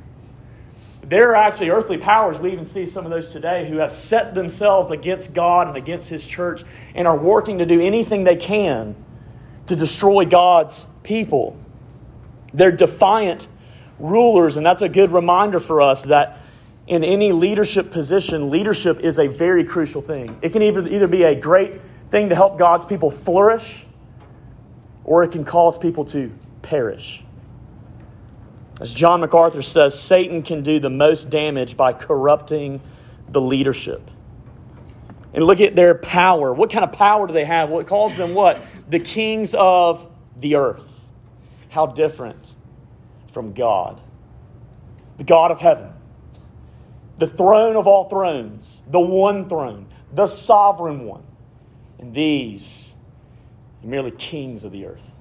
There 1.08 1.30
are 1.30 1.36
actually 1.36 1.70
earthly 1.70 1.98
powers, 1.98 2.38
we 2.38 2.52
even 2.52 2.64
see 2.64 2.86
some 2.86 3.04
of 3.04 3.10
those 3.10 3.30
today, 3.30 3.68
who 3.68 3.76
have 3.76 3.92
set 3.92 4.34
themselves 4.34 4.90
against 4.90 5.34
God 5.34 5.68
and 5.68 5.76
against 5.76 6.08
His 6.08 6.26
church 6.26 6.64
and 6.94 7.06
are 7.06 7.16
working 7.16 7.58
to 7.58 7.66
do 7.66 7.80
anything 7.80 8.24
they 8.24 8.36
can 8.36 8.96
to 9.66 9.76
destroy 9.76 10.24
God's 10.24 10.86
people. 11.02 11.56
They're 12.54 12.72
defiant 12.72 13.48
rulers, 13.98 14.56
and 14.56 14.64
that's 14.64 14.82
a 14.82 14.88
good 14.88 15.12
reminder 15.12 15.60
for 15.60 15.82
us 15.82 16.04
that 16.04 16.40
in 16.86 17.04
any 17.04 17.32
leadership 17.32 17.90
position, 17.90 18.50
leadership 18.50 19.00
is 19.00 19.18
a 19.18 19.26
very 19.26 19.64
crucial 19.64 20.02
thing. 20.02 20.38
It 20.42 20.50
can 20.50 20.62
either, 20.62 20.86
either 20.86 21.06
be 21.06 21.24
a 21.24 21.34
great 21.34 21.80
thing 22.08 22.28
to 22.28 22.34
help 22.34 22.58
God's 22.58 22.84
people 22.84 23.10
flourish, 23.10 23.84
or 25.04 25.22
it 25.22 25.32
can 25.32 25.44
cause 25.44 25.76
people 25.76 26.04
to 26.06 26.32
perish. 26.62 27.22
As 28.80 28.92
John 28.92 29.20
MacArthur 29.20 29.62
says, 29.62 29.98
Satan 29.98 30.42
can 30.42 30.62
do 30.62 30.80
the 30.80 30.90
most 30.90 31.30
damage 31.30 31.76
by 31.76 31.92
corrupting 31.92 32.80
the 33.28 33.40
leadership. 33.40 34.10
And 35.32 35.44
look 35.44 35.60
at 35.60 35.76
their 35.76 35.94
power. 35.94 36.52
What 36.52 36.70
kind 36.70 36.84
of 36.84 36.92
power 36.92 37.26
do 37.26 37.32
they 37.32 37.44
have? 37.44 37.70
What 37.70 37.86
calls 37.86 38.16
them 38.16 38.34
what? 38.34 38.62
The 38.88 39.00
kings 39.00 39.54
of 39.54 40.08
the 40.36 40.56
earth. 40.56 41.08
How 41.68 41.86
different 41.86 42.54
from 43.32 43.52
God. 43.52 44.00
The 45.18 45.24
God 45.24 45.50
of 45.50 45.60
heaven. 45.60 45.92
The 47.18 47.26
throne 47.26 47.76
of 47.76 47.86
all 47.86 48.08
thrones. 48.08 48.82
The 48.88 49.00
one 49.00 49.48
throne. 49.48 49.86
The 50.12 50.26
sovereign 50.26 51.04
one. 51.04 51.24
And 51.98 52.14
these 52.14 52.94
are 53.82 53.86
merely 53.86 54.10
kings 54.10 54.64
of 54.64 54.72
the 54.72 54.86
earth. 54.86 55.16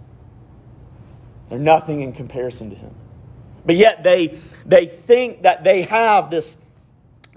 They're 1.49 1.59
nothing 1.59 2.01
in 2.01 2.13
comparison 2.13 2.69
to 2.71 2.75
him. 2.75 2.95
But 3.65 3.75
yet 3.75 4.03
they, 4.03 4.39
they 4.65 4.87
think 4.87 5.43
that 5.43 5.63
they 5.63 5.83
have 5.83 6.29
this 6.29 6.57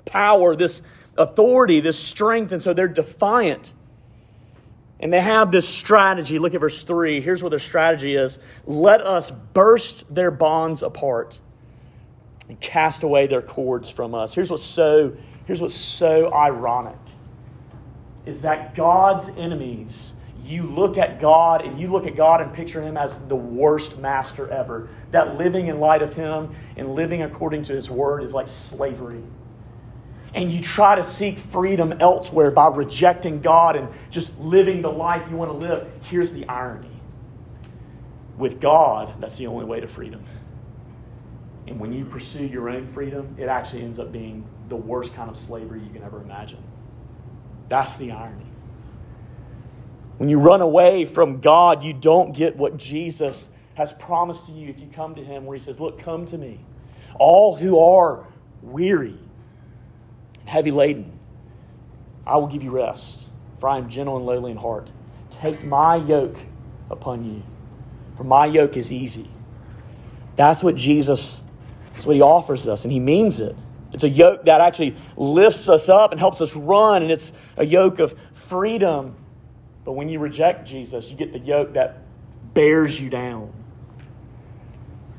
power, 0.05 0.57
this 0.57 0.83
authority, 1.17 1.81
this 1.81 1.99
strength, 1.99 2.53
and 2.53 2.63
so 2.63 2.75
they're 2.75 2.89
defiant. 2.89 3.73
And 4.99 5.13
they 5.13 5.21
have 5.21 5.51
this 5.51 5.69
strategy. 5.69 6.39
Look 6.39 6.55
at 6.55 6.61
verse 6.61 6.85
3. 6.85 7.21
Here's 7.21 7.43
what 7.43 7.51
their 7.51 7.59
strategy 7.59 8.15
is 8.15 8.39
let 8.65 9.03
us 9.03 9.31
burst 9.31 10.13
their 10.13 10.31
bonds 10.31 10.83
apart 10.83 11.39
and 12.49 12.59
cast 12.61 13.03
away 13.03 13.27
their 13.27 13.43
cords 13.43 13.91
from 13.91 14.15
us. 14.15 14.35
Here's 14.35 14.51
what's 14.51 14.65
so, 14.65 15.17
here's 15.47 15.61
what's 15.61 15.75
so 15.75 16.33
ironic 16.33 16.97
is 18.25 18.43
that 18.43 18.75
God's 18.75 19.29
enemies 19.37 20.13
you 20.47 20.63
look 20.63 20.97
at 20.97 21.21
God 21.21 21.65
and 21.65 21.79
you 21.79 21.89
look 21.89 22.07
at 22.07 22.17
God 22.17 22.41
and 22.41 22.53
picture 22.53 22.83
Him 22.83 22.97
as 22.97 23.19
the 23.21 23.37
worst 23.37 23.99
master 23.99 24.51
ever. 24.51 24.89
That 25.11 25.37
living 25.37 25.67
in 25.67 25.81
light 25.81 26.03
of 26.03 26.15
Him 26.15 26.55
and 26.77 26.95
living 26.95 27.23
according 27.23 27.63
to 27.63 27.73
His 27.75 27.91
word 27.91 28.23
is 28.23 28.33
like 28.35 28.49
slavery. 28.49 29.23
And 30.35 30.53
you 30.53 30.61
try 30.61 30.95
to 30.95 31.03
seek 31.03 31.39
freedom 31.39 31.95
elsewhere 32.01 32.51
by 32.51 32.67
rejecting 32.67 33.41
God 33.41 33.77
and 33.77 33.89
just 34.11 34.39
living 34.39 34.83
the 34.83 34.91
life 34.91 35.23
you 35.31 35.37
want 35.37 35.51
to 35.51 35.57
live. 35.57 35.89
Here's 36.03 36.33
the 36.33 36.47
irony 36.49 36.91
with 38.37 38.61
God, 38.61 39.21
that's 39.21 39.37
the 39.37 39.47
only 39.47 39.65
way 39.65 39.81
to 39.81 39.89
freedom. 39.89 40.23
And 41.67 41.81
when 41.81 41.93
you 41.93 42.05
pursue 42.05 42.47
your 42.47 42.69
own 42.69 42.87
freedom, 42.93 43.35
it 43.39 43.49
actually 43.49 43.83
ends 43.83 43.99
up 43.99 44.13
being 44.13 44.47
the 44.69 44.77
worst 44.77 45.15
kind 45.15 45.31
of 45.31 45.37
slavery 45.37 45.81
you 45.81 45.91
can 45.91 46.03
ever 46.03 46.21
imagine. 46.21 46.63
That's 47.69 47.97
the 47.97 48.13
irony. 48.13 48.46
When 50.19 50.29
you 50.29 50.39
run 50.39 50.63
away 50.63 51.05
from 51.05 51.41
God, 51.41 51.85
you 51.85 51.93
don't 51.93 52.35
get 52.35 52.57
what 52.57 52.77
Jesus 52.77 53.49
has 53.75 53.93
promised 53.93 54.47
to 54.47 54.53
you 54.53 54.69
if 54.69 54.81
you 54.81 54.89
come 54.93 55.15
to 55.15 55.23
Him, 55.23 55.45
where 55.45 55.55
He 55.55 55.63
says, 55.63 55.79
Look, 55.79 55.99
come 55.99 56.25
to 56.27 56.39
me. 56.39 56.61
All 57.19 57.55
who 57.55 57.79
are 57.79 58.27
weary 58.63 59.19
and 60.41 60.49
heavy 60.49 60.71
laden, 60.71 61.19
I 62.27 62.37
will 62.37 62.47
give 62.47 62.63
you 62.63 62.71
rest, 62.71 63.27
for 63.61 63.69
I 63.69 63.79
am 63.79 63.89
gentle 63.89 64.17
and 64.17 64.27
lowly 64.27 64.51
in 64.51 64.57
heart. 64.57 64.89
Take 65.31 65.63
my 65.65 65.97
yoke 65.97 66.37
upon 66.91 67.25
you, 67.25 67.43
for 68.17 68.25
my 68.25 68.47
yoke 68.47 68.77
is 68.77 68.91
easy. 68.91 69.31
That's 70.37 70.63
what 70.63 70.77
Jesus, 70.77 71.43
that's 71.93 72.07
what 72.07 72.17
He 72.17 72.23
offers 72.23 72.67
us, 72.69 72.85
and 72.85 72.93
He 72.93 73.01
means 73.01 73.41
it. 73.41 73.55
It's 73.93 74.05
a 74.05 74.09
yoke 74.09 74.47
that 74.47 74.61
actually 74.61 74.97
lifts 75.17 75.69
us 75.69 75.89
up 75.89 76.13
and 76.13 76.21
helps 76.21 76.41
us 76.41 76.57
run, 76.57 77.03
and 77.03 77.13
it's 77.13 77.33
a 77.59 77.65
yoke 77.65 77.99
of 77.99 78.15
freedom 78.33 79.15
but 79.87 79.93
when 79.93 80.09
you 80.09 80.19
reject 80.19 80.67
Jesus, 80.67 81.11
you 81.13 81.17
get 81.17 81.33
the 81.33 81.39
yoke 81.39 81.75
that 81.75 81.99
bears 82.55 83.01
you 83.01 83.09
down. 83.09 83.53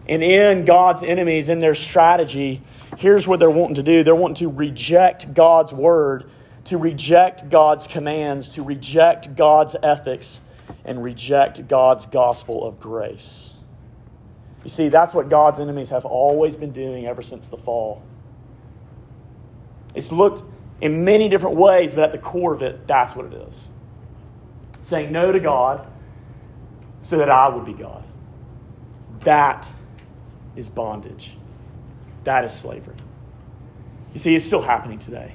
And 0.10 0.22
in 0.22 0.66
God's 0.66 1.04
enemies, 1.04 1.48
in 1.48 1.62
their 1.62 1.74
strategy, 1.74 2.62
here's 2.98 3.26
what 3.26 3.40
they're 3.40 3.50
wanting 3.50 3.76
to 3.76 3.84
do 3.84 4.04
they're 4.04 4.14
wanting 4.14 4.48
to 4.48 4.50
reject 4.50 5.34
God's 5.34 5.72
word, 5.72 6.30
to 6.66 6.78
reject 6.78 7.50
God's 7.50 7.88
commands, 7.88 8.50
to 8.56 8.62
reject 8.62 9.38
God's 9.38 9.78
ethics, 9.82 10.42
and 10.84 11.02
reject 11.02 11.66
God's 11.70 12.06
gospel 12.06 12.68
of 12.68 12.78
grace. 12.78 13.54
You 14.66 14.70
see, 14.70 14.90
that's 14.90 15.14
what 15.14 15.30
God's 15.30 15.62
enemies 15.62 15.92
have 15.92 16.04
always 16.04 16.58
been 16.58 16.74
doing 16.74 17.06
ever 17.06 17.22
since 17.22 17.48
the 17.48 17.58
fall. 17.58 18.04
It's 19.96 20.12
looked 20.12 20.44
in 20.82 21.06
many 21.06 21.30
different 21.30 21.56
ways, 21.56 21.94
but 21.94 22.04
at 22.04 22.12
the 22.12 22.18
core 22.18 22.54
of 22.54 22.62
it, 22.62 22.86
that's 22.86 23.16
what 23.16 23.28
it 23.28 23.34
is 23.34 23.70
saying 24.88 25.12
no 25.12 25.34
to 25.34 25.40
God 25.42 25.86
so 27.02 27.18
that 27.18 27.30
I 27.30 27.50
would 27.50 27.66
be 27.66 27.74
God. 27.74 28.06
That 29.24 29.70
is 30.56 30.70
bondage. 30.70 31.36
That 32.24 32.46
is 32.46 32.54
slavery. 32.54 32.96
You 34.14 34.20
see, 34.20 34.34
it's 34.34 34.46
still 34.46 34.62
happening 34.62 34.98
today. 34.98 35.34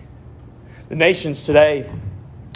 The 0.89 0.97
nations 0.97 1.45
today 1.45 1.91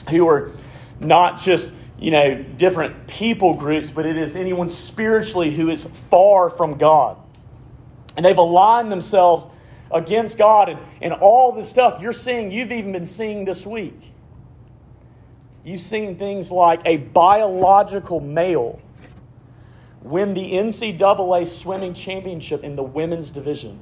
who 0.08 0.26
are 0.26 0.52
not 0.98 1.38
just, 1.38 1.70
you 1.98 2.10
know, 2.10 2.42
different 2.56 3.06
people 3.06 3.52
groups, 3.52 3.90
but 3.90 4.06
it 4.06 4.16
is 4.16 4.34
anyone 4.34 4.70
spiritually 4.70 5.50
who 5.50 5.68
is 5.68 5.84
far 5.84 6.48
from 6.48 6.78
God. 6.78 7.18
And 8.16 8.24
they've 8.24 8.38
aligned 8.38 8.90
themselves 8.90 9.46
against 9.90 10.38
God 10.38 10.70
and, 10.70 10.80
and 11.02 11.12
all 11.12 11.52
this 11.52 11.68
stuff 11.68 12.00
you're 12.00 12.14
seeing, 12.14 12.50
you've 12.50 12.72
even 12.72 12.92
been 12.92 13.04
seeing 13.04 13.44
this 13.44 13.66
week. 13.66 14.14
You've 15.66 15.80
seen 15.80 16.16
things 16.16 16.52
like 16.52 16.80
a 16.84 16.98
biological 16.98 18.20
male 18.20 18.80
win 20.00 20.32
the 20.32 20.52
NCAA 20.52 21.44
swimming 21.44 21.92
championship 21.92 22.62
in 22.62 22.76
the 22.76 22.84
women's 22.84 23.32
division. 23.32 23.80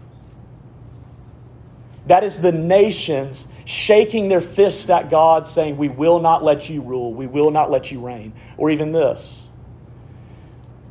That 2.07 2.25
is 2.25 2.41
the 2.41 2.53
nations 2.53 3.47
shaking 3.67 4.29
their 4.29 4.41
fists 4.41 4.89
at 4.89 5.11
God, 5.11 5.47
saying, 5.47 5.77
We 5.77 5.91
will 5.91 6.21
not 6.21 6.43
let 6.43 6.71
you 6.71 6.81
rule, 6.81 7.13
we 7.13 7.27
will 7.27 7.51
not 7.51 7.71
let 7.71 7.93
you 7.93 8.01
reign. 8.01 8.33
Or 8.57 8.71
even 8.71 8.93
this 8.93 9.51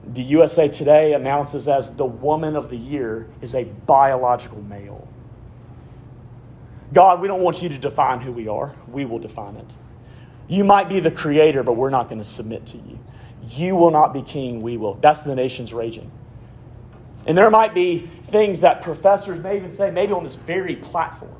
the 0.06 0.22
USA 0.22 0.68
Today 0.68 1.14
announces 1.14 1.68
as 1.68 1.96
the 1.96 2.06
woman 2.06 2.56
of 2.56 2.70
the 2.70 2.78
year 2.78 3.28
is 3.42 3.56
a 3.56 3.64
biological 3.64 4.62
male. 4.62 5.08
God, 6.94 7.20
we 7.20 7.28
don't 7.28 7.42
want 7.42 7.64
you 7.64 7.70
to 7.70 7.80
define 7.80 8.22
who 8.22 8.32
we 8.32 8.48
are, 8.48 8.76
we 8.88 9.06
will 9.06 9.18
define 9.18 9.56
it. 9.56 9.74
You 10.48 10.64
might 10.64 10.90
be 10.90 11.00
the 11.00 11.12
creator, 11.12 11.64
but 11.64 11.74
we're 11.74 11.90
not 11.90 12.10
going 12.10 12.20
to 12.20 12.28
submit 12.28 12.66
to 12.68 12.78
you. 12.78 13.00
You 13.50 13.76
will 13.76 13.92
not 13.92 14.14
be 14.14 14.22
king, 14.22 14.62
we 14.62 14.78
will. 14.78 14.96
That's 14.96 15.22
the 15.22 15.36
nation's 15.36 15.74
raging. 15.74 16.12
And 17.26 17.38
there 17.38 17.50
might 17.50 17.74
be 17.74 18.10
things 18.26 18.62
that 18.62 18.82
professors 18.82 19.40
may 19.40 19.56
even 19.56 19.72
say, 19.72 19.92
maybe 19.92 20.14
on 20.14 20.24
this 20.24 20.36
very 20.36 20.76
platform. 20.76 21.36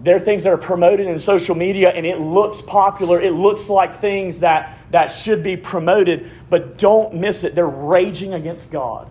There 0.00 0.16
are 0.16 0.20
things 0.20 0.42
that 0.44 0.52
are 0.52 0.58
promoted 0.58 1.06
in 1.06 1.18
social 1.18 1.54
media 1.54 1.90
and 1.90 2.04
it 2.04 2.18
looks 2.18 2.60
popular. 2.60 3.20
It 3.20 3.32
looks 3.32 3.68
like 3.68 4.00
things 4.00 4.40
that, 4.40 4.76
that 4.90 5.08
should 5.08 5.42
be 5.42 5.56
promoted, 5.56 6.28
but 6.50 6.76
don't 6.78 7.14
miss 7.14 7.44
it. 7.44 7.54
They're 7.54 7.68
raging 7.68 8.34
against 8.34 8.70
God. 8.70 9.08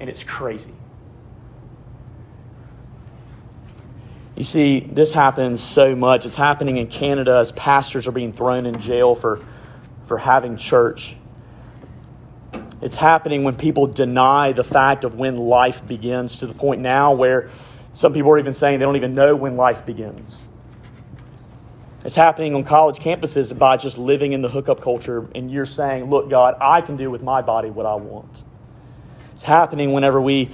And 0.00 0.08
it's 0.08 0.24
crazy. 0.24 0.72
You 4.36 4.44
see, 4.44 4.80
this 4.80 5.12
happens 5.12 5.62
so 5.62 5.96
much. 5.96 6.26
It's 6.26 6.36
happening 6.36 6.76
in 6.76 6.88
Canada 6.88 7.38
as 7.38 7.52
pastors 7.52 8.06
are 8.06 8.12
being 8.12 8.34
thrown 8.34 8.66
in 8.66 8.78
jail 8.78 9.14
for, 9.14 9.42
for 10.04 10.18
having 10.18 10.58
church. 10.58 11.16
It's 12.82 12.96
happening 12.96 13.44
when 13.44 13.56
people 13.56 13.86
deny 13.86 14.52
the 14.52 14.62
fact 14.62 15.04
of 15.04 15.14
when 15.14 15.36
life 15.38 15.86
begins 15.86 16.40
to 16.40 16.46
the 16.46 16.52
point 16.52 16.82
now 16.82 17.14
where 17.14 17.50
some 17.94 18.12
people 18.12 18.30
are 18.30 18.38
even 18.38 18.52
saying 18.52 18.78
they 18.78 18.84
don't 18.84 18.96
even 18.96 19.14
know 19.14 19.34
when 19.34 19.56
life 19.56 19.86
begins. 19.86 20.44
It's 22.04 22.14
happening 22.14 22.54
on 22.54 22.62
college 22.62 22.98
campuses 22.98 23.58
by 23.58 23.78
just 23.78 23.96
living 23.96 24.34
in 24.34 24.42
the 24.42 24.50
hookup 24.50 24.82
culture, 24.82 25.26
and 25.34 25.50
you're 25.50 25.66
saying, 25.66 26.10
Look, 26.10 26.28
God, 26.28 26.56
I 26.60 26.82
can 26.82 26.96
do 26.96 27.10
with 27.10 27.22
my 27.22 27.40
body 27.40 27.70
what 27.70 27.86
I 27.86 27.94
want. 27.94 28.42
It's 29.32 29.42
happening 29.42 29.92
whenever 29.92 30.20
we 30.20 30.50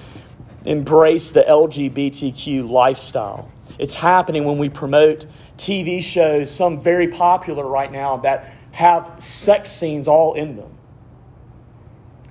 embrace 0.64 1.32
the 1.32 1.42
LGBTQ 1.42 2.70
lifestyle. 2.70 3.50
It's 3.82 3.94
happening 3.94 4.44
when 4.44 4.58
we 4.58 4.68
promote 4.68 5.26
TV 5.56 6.00
shows, 6.00 6.54
some 6.54 6.78
very 6.78 7.08
popular 7.08 7.66
right 7.66 7.90
now, 7.90 8.16
that 8.18 8.54
have 8.70 9.16
sex 9.18 9.72
scenes 9.72 10.06
all 10.06 10.34
in 10.34 10.54
them. 10.54 10.70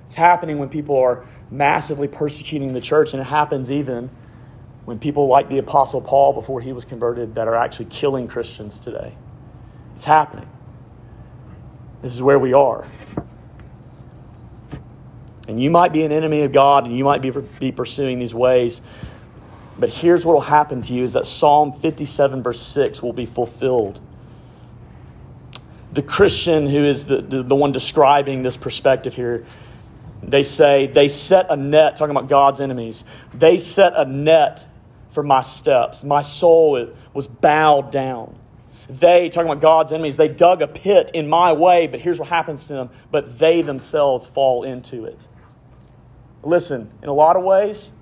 It's 0.06 0.14
happening 0.14 0.58
when 0.58 0.70
people 0.70 0.96
are 0.96 1.26
massively 1.50 2.08
persecuting 2.08 2.72
the 2.72 2.80
church, 2.80 3.12
and 3.12 3.20
it 3.20 3.26
happens 3.26 3.70
even 3.70 4.08
when 4.86 4.98
people 4.98 5.26
like 5.26 5.50
the 5.50 5.58
Apostle 5.58 6.00
Paul 6.00 6.32
before 6.32 6.62
he 6.62 6.72
was 6.72 6.86
converted 6.86 7.34
that 7.34 7.46
are 7.46 7.54
actually 7.54 7.84
killing 7.90 8.28
Christians 8.28 8.80
today. 8.80 9.12
It's 9.92 10.04
happening. 10.04 10.48
This 12.00 12.14
is 12.14 12.22
where 12.22 12.38
we 12.38 12.54
are. 12.54 12.86
And 15.48 15.62
you 15.62 15.70
might 15.70 15.92
be 15.92 16.02
an 16.04 16.12
enemy 16.12 16.44
of 16.44 16.52
God 16.52 16.86
and 16.86 16.96
you 16.96 17.04
might 17.04 17.20
be, 17.20 17.30
be 17.60 17.72
pursuing 17.72 18.18
these 18.18 18.34
ways. 18.34 18.80
But 19.78 19.90
here's 19.90 20.26
what 20.26 20.34
will 20.34 20.40
happen 20.40 20.80
to 20.82 20.92
you 20.92 21.02
is 21.02 21.14
that 21.14 21.26
Psalm 21.26 21.72
57, 21.72 22.42
verse 22.42 22.60
6 22.60 23.02
will 23.02 23.12
be 23.12 23.26
fulfilled. 23.26 24.00
The 25.92 26.02
Christian 26.02 26.66
who 26.66 26.84
is 26.84 27.06
the, 27.06 27.22
the, 27.22 27.42
the 27.42 27.56
one 27.56 27.72
describing 27.72 28.42
this 28.42 28.56
perspective 28.56 29.14
here, 29.14 29.46
they 30.22 30.42
say, 30.42 30.86
they 30.86 31.08
set 31.08 31.46
a 31.50 31.56
net, 31.56 31.96
talking 31.96 32.14
about 32.14 32.28
God's 32.28 32.60
enemies, 32.60 33.04
they 33.34 33.58
set 33.58 33.94
a 33.96 34.04
net 34.04 34.66
for 35.10 35.22
my 35.22 35.42
steps. 35.42 36.04
My 36.04 36.22
soul 36.22 36.92
was 37.12 37.26
bowed 37.26 37.90
down. 37.90 38.38
They, 38.88 39.28
talking 39.28 39.50
about 39.50 39.62
God's 39.62 39.92
enemies, 39.92 40.16
they 40.16 40.28
dug 40.28 40.60
a 40.60 40.68
pit 40.68 41.10
in 41.14 41.28
my 41.28 41.52
way, 41.52 41.86
but 41.86 42.00
here's 42.00 42.18
what 42.18 42.28
happens 42.28 42.66
to 42.66 42.74
them, 42.74 42.90
but 43.10 43.38
they 43.38 43.62
themselves 43.62 44.26
fall 44.26 44.64
into 44.64 45.04
it. 45.04 45.26
Listen, 46.42 46.90
in 47.02 47.08
a 47.08 47.12
lot 47.12 47.36
of 47.36 47.42
ways, 47.42 47.92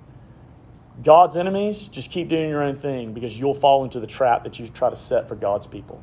God's 1.03 1.35
enemies, 1.35 1.87
just 1.87 2.11
keep 2.11 2.27
doing 2.27 2.49
your 2.49 2.61
own 2.61 2.75
thing 2.75 3.13
because 3.13 3.37
you'll 3.39 3.55
fall 3.55 3.83
into 3.83 3.99
the 3.99 4.07
trap 4.07 4.43
that 4.43 4.59
you 4.59 4.67
try 4.67 4.89
to 4.89 4.95
set 4.95 5.27
for 5.27 5.35
God's 5.35 5.65
people. 5.65 6.01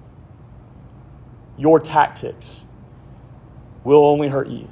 Your 1.57 1.79
tactics 1.79 2.67
will 3.85 4.05
only 4.05 4.29
hurt 4.29 4.49
you. 4.49 4.69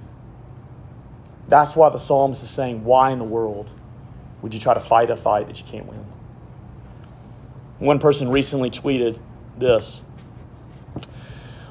That's 1.49 1.77
why 1.77 1.91
the 1.91 1.99
psalmist 1.99 2.43
is 2.43 2.51
saying, 2.51 2.85
Why 2.85 3.11
in 3.13 3.19
the 3.19 3.25
world 3.25 3.73
would 4.43 4.53
you 4.53 4.61
try 4.61 4.75
to 4.75 4.81
fight 4.81 5.11
a 5.11 5.17
fight 5.17 5.47
that 5.47 5.61
you 5.61 5.67
can't 5.67 5.87
win? 5.87 6.05
One 7.79 7.99
person 7.99 8.29
recently 8.29 8.71
tweeted 8.71 9.19
this 9.59 10.01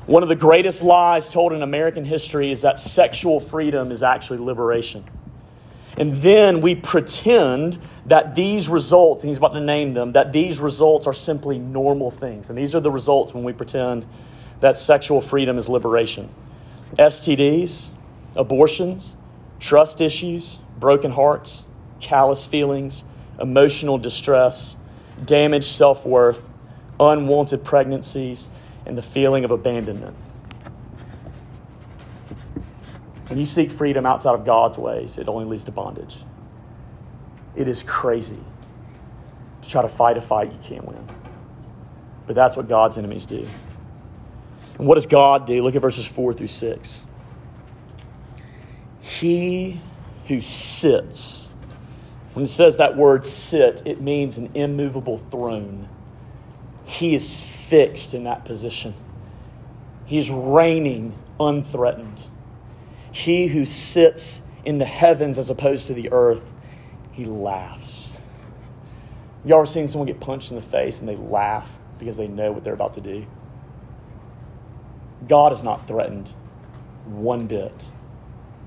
One 0.05 0.24
of 0.24 0.29
the 0.29 0.35
greatest 0.35 0.81
lies 0.81 1.29
told 1.29 1.51
in 1.51 1.62
American 1.62 2.05
history 2.05 2.51
is 2.51 2.62
that 2.62 2.79
sexual 2.79 3.39
freedom 3.39 3.91
is 3.91 4.01
actually 4.01 4.38
liberation. 4.38 5.03
And 5.97 6.13
then 6.15 6.62
we 6.62 6.75
pretend 6.75 7.79
that 8.05 8.35
these 8.35 8.69
results, 8.69 9.24
and 9.24 9.29
he's 9.29 9.38
about 9.38 9.53
to 9.53 9.62
name 9.62 9.93
them, 9.93 10.12
that 10.12 10.31
these 10.31 10.59
results 10.59 11.07
are 11.07 11.13
simply 11.13 11.57
normal 11.57 12.12
things. 12.12 12.50
And 12.50 12.57
these 12.57 12.75
are 12.75 12.79
the 12.79 12.91
results 12.91 13.33
when 13.33 13.43
we 13.43 13.53
pretend 13.53 14.05
that 14.59 14.77
sexual 14.77 15.21
freedom 15.21 15.57
is 15.57 15.67
liberation 15.67 16.29
STDs, 16.97 17.89
abortions, 18.35 19.15
trust 19.59 20.01
issues, 20.01 20.59
broken 20.79 21.12
hearts, 21.12 21.65
callous 22.00 22.45
feelings, 22.45 23.03
emotional 23.39 23.97
distress, 23.97 24.75
damaged 25.25 25.67
self 25.67 26.05
worth, 26.05 26.47
unwanted 27.00 27.63
pregnancies, 27.63 28.47
and 28.85 28.97
the 28.97 29.01
feeling 29.01 29.43
of 29.43 29.51
abandonment. 29.51 30.15
When 33.27 33.39
you 33.39 33.45
seek 33.45 33.71
freedom 33.71 34.05
outside 34.05 34.35
of 34.35 34.45
God's 34.45 34.77
ways, 34.77 35.17
it 35.17 35.27
only 35.27 35.45
leads 35.45 35.63
to 35.65 35.71
bondage. 35.71 36.17
It 37.55 37.67
is 37.67 37.83
crazy 37.83 38.39
to 39.62 39.69
try 39.69 39.81
to 39.81 39.89
fight 39.89 40.17
a 40.17 40.21
fight 40.21 40.51
you 40.51 40.59
can't 40.59 40.85
win. 40.85 41.07
But 42.27 42.35
that's 42.35 42.57
what 42.57 42.67
God's 42.67 42.97
enemies 42.97 43.25
do. 43.25 43.47
And 44.77 44.88
what 44.88 44.95
does 44.95 45.05
God 45.05 45.47
do? 45.47 45.62
Look 45.63 45.75
at 45.75 45.81
verses 45.81 46.05
4 46.05 46.33
through 46.33 46.47
6. 46.47 47.05
He 49.01 49.79
who 50.27 50.41
sits, 50.41 51.47
when 52.33 52.43
it 52.43 52.50
says 52.50 52.77
that 52.77 52.97
word 52.97 53.25
sit, 53.25 53.83
it 53.85 54.01
means 54.01 54.38
an 54.38 54.49
immovable 54.56 55.17
throne. 55.17 55.88
He 56.86 57.15
is 57.15 57.41
fixed 57.41 58.13
in 58.13 58.25
that 58.25 58.45
position, 58.45 58.93
He's 60.06 60.30
reigning 60.30 61.17
unthreatened. 61.39 62.23
He 63.12 63.47
who 63.47 63.65
sits 63.65 64.41
in 64.65 64.77
the 64.77 64.86
heavens 64.86 65.38
as 65.38 65.49
opposed 65.49 65.88
to 65.88 65.93
the 65.93 66.12
earth, 66.12 66.51
he 67.15 67.23
laughs. 67.23 68.12
You 69.45 69.56
ever 69.56 69.65
seen 69.65 69.88
someone 69.88 70.08
get 70.08 70.19
punched 70.19 70.51
in 70.51 70.56
the 70.56 70.62
face 70.62 70.99
and 70.99 71.08
they 71.08 71.15
laugh 71.15 71.69
because 71.97 72.17
they 72.17 72.28
know 72.28 72.51
what 72.51 72.65
they're 72.65 72.73
about 72.73 72.95
to 72.95 73.01
do? 73.01 73.25
God 75.25 75.54
is 75.54 75.63
not 75.63 75.88
threatened 75.88 76.34
one 77.06 77.47
bit 77.47 77.89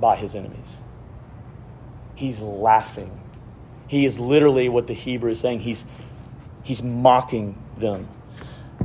by 0.00 0.16
his 0.16 0.34
enemies. 0.34 0.82
He's 2.14 2.40
laughing. 2.40 3.20
He 3.87 4.06
is 4.06 4.18
literally 4.18 4.70
what 4.70 4.87
the 4.87 4.94
Hebrew 4.94 5.30
is 5.30 5.40
saying. 5.40 5.61
He's, 5.61 5.84
he's 6.62 6.82
mocking 6.82 7.61
them. 7.76 8.08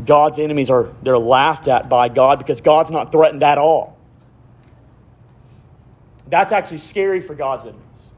God's 0.05 0.39
enemies 0.39 0.69
are 0.69 0.89
they're 1.03 1.17
laughed 1.17 1.69
at 1.69 1.87
by 1.87 2.09
God 2.09 2.37
because 2.37 2.59
God's 2.59 2.91
not 2.91 3.13
threatened 3.13 3.43
at 3.43 3.57
all. 3.57 3.97
That's 6.27 6.51
actually 6.51 6.79
scary 6.79 7.21
for 7.21 7.33
God's 7.33 7.63
enemies. 7.65 8.11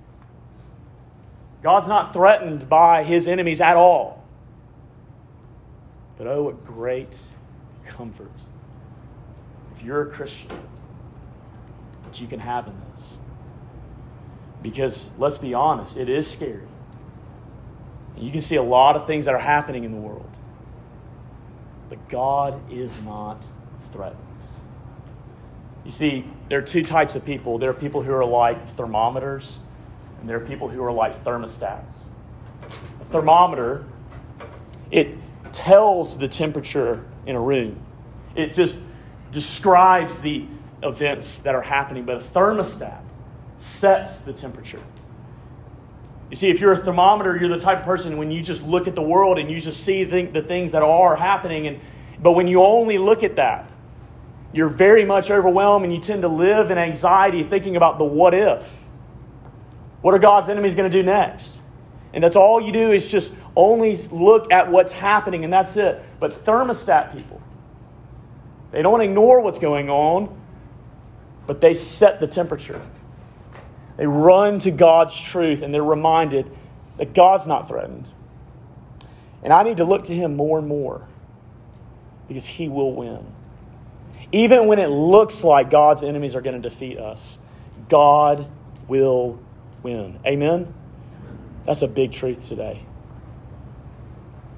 God's 1.66 1.88
not 1.88 2.14
threatened 2.14 2.70
by 2.70 3.04
his 3.04 3.28
enemies 3.28 3.60
at 3.60 3.76
all. 3.76 4.24
But 6.16 6.28
oh, 6.28 6.44
what 6.44 6.64
great 6.64 7.18
comfort 7.88 8.30
if 9.76 9.82
you're 9.82 10.04
a 10.04 10.12
Christian 10.12 10.52
that 12.04 12.22
you 12.22 12.28
can 12.28 12.40
have 12.40 12.68
in 12.68 12.74
this. 12.94 13.16
Because 14.62 15.10
let's 15.18 15.40
be 15.40 15.56
honest, 15.56 15.98
it 15.98 16.08
is 16.08 16.30
scary. 16.30 16.68
And 18.16 18.24
you 18.24 18.32
can 18.32 18.42
see 18.42 18.58
a 18.58 18.64
lot 18.64 18.96
of 18.96 19.08
things 19.08 19.26
that 19.26 19.34
are 19.34 19.40
happening 19.40 19.86
in 19.86 19.92
the 19.92 19.98
world. 19.98 20.38
But 21.90 22.08
God 22.10 22.62
is 22.72 22.94
not 23.02 23.44
threatened. 23.92 24.22
You 25.84 25.90
see, 25.90 26.28
there 26.48 26.60
are 26.60 26.62
two 26.62 26.84
types 26.84 27.16
of 27.16 27.26
people. 27.26 27.58
There 27.58 27.72
are 27.72 27.74
people 27.74 28.04
who 28.04 28.14
are 28.14 28.24
like 28.24 28.70
thermometers, 28.76 29.58
and 30.26 30.30
there 30.32 30.38
are 30.38 30.48
people 30.48 30.68
who 30.68 30.84
are 30.84 30.92
like 30.92 31.24
thermostats. 31.24 32.00
A 33.00 33.06
thermometer, 33.06 33.86
it 34.90 35.16
tells 35.52 36.18
the 36.18 36.28
temperature 36.28 37.06
in 37.28 37.36
a 37.36 37.40
room. 37.40 37.80
It 38.36 38.52
just 38.52 38.80
describes 39.32 40.20
the 40.20 40.48
events 40.82 41.38
that 41.42 41.54
are 41.54 41.62
happening, 41.62 42.06
but 42.06 42.16
a 42.16 42.20
thermostat 42.22 43.04
sets 43.60 44.22
the 44.22 44.34
temperature. 44.34 44.82
You 46.32 46.36
see, 46.36 46.50
if 46.50 46.60
you're 46.60 46.74
a 46.74 46.78
thermometer, 46.78 47.38
you're 47.38 47.48
the 47.48 47.60
type 47.60 47.82
of 47.82 47.86
person 47.86 48.18
when 48.18 48.32
you 48.32 48.42
just 48.42 48.64
look 48.64 48.88
at 48.88 48.96
the 48.96 49.04
world 49.04 49.38
and 49.38 49.52
you 49.52 49.60
just 49.60 49.84
see 49.84 50.06
the 50.06 50.42
things 50.42 50.72
that 50.72 50.82
are 50.82 51.16
happening, 51.16 51.68
and 51.68 51.80
but 52.20 52.32
when 52.32 52.48
you 52.48 52.64
only 52.64 52.98
look 52.98 53.22
at 53.22 53.36
that, 53.36 53.70
you're 54.54 54.70
very 54.70 55.06
much 55.06 55.30
overwhelmed 55.30 55.86
and 55.86 55.94
you 55.94 56.02
tend 56.02 56.24
to 56.24 56.28
live 56.28 56.72
in 56.72 56.80
anxiety 56.80 57.44
thinking 57.44 57.76
about 57.76 58.00
the 58.00 58.06
what 58.06 58.34
if. 58.34 58.85
What 60.06 60.14
are 60.14 60.20
God's 60.20 60.50
enemies 60.50 60.76
going 60.76 60.92
to 60.92 60.96
do 60.96 61.02
next? 61.02 61.64
And 62.14 62.24
that's 62.24 62.36
all 62.36 62.62
you 62.62 62.72
do 62.72 62.92
is 62.92 63.08
just 63.08 63.34
only 63.56 63.98
look 64.12 64.52
at 64.52 64.72
what's 64.72 64.92
happening 64.92 65.44
and 65.44 65.52
that's 65.52 65.76
it. 65.78 66.00
But 66.20 66.46
thermostat 66.46 67.12
people, 67.12 67.42
they 68.70 68.84
don't 68.84 69.02
ignore 69.02 69.42
what's 69.42 69.58
going 69.58 69.90
on, 69.90 70.40
but 71.48 71.60
they 71.60 71.74
set 71.74 72.20
the 72.20 72.28
temperature. 72.28 72.80
They 73.98 74.06
run 74.06 74.60
to 74.60 74.70
God's 74.70 75.20
truth 75.20 75.64
and 75.64 75.74
they're 75.74 75.84
reminded 75.84 76.56
that 76.98 77.16
God's 77.16 77.48
not 77.48 77.68
threatened. 77.68 78.08
And 79.42 79.52
I 79.52 79.64
need 79.64 79.78
to 79.78 79.86
look 79.86 80.04
to 80.04 80.14
Him 80.14 80.36
more 80.36 80.60
and 80.60 80.68
more 80.68 81.08
because 82.28 82.46
He 82.46 82.70
will 82.70 82.94
win. 82.94 83.26
Even 84.32 84.68
when 84.68 84.78
it 84.78 84.90
looks 84.90 85.44
like 85.44 85.72
God's 85.72 86.04
enemies 86.04 86.36
are 86.36 86.42
going 86.42 86.62
to 86.62 86.70
defeat 86.70 87.00
us, 87.00 87.40
God 87.90 88.48
will 88.88 89.40
win. 89.86 90.20
Amen? 90.26 90.74
That's 91.64 91.84
a 91.84 91.88
big 91.88 92.12
truth 92.12 92.48
today. 92.48 92.82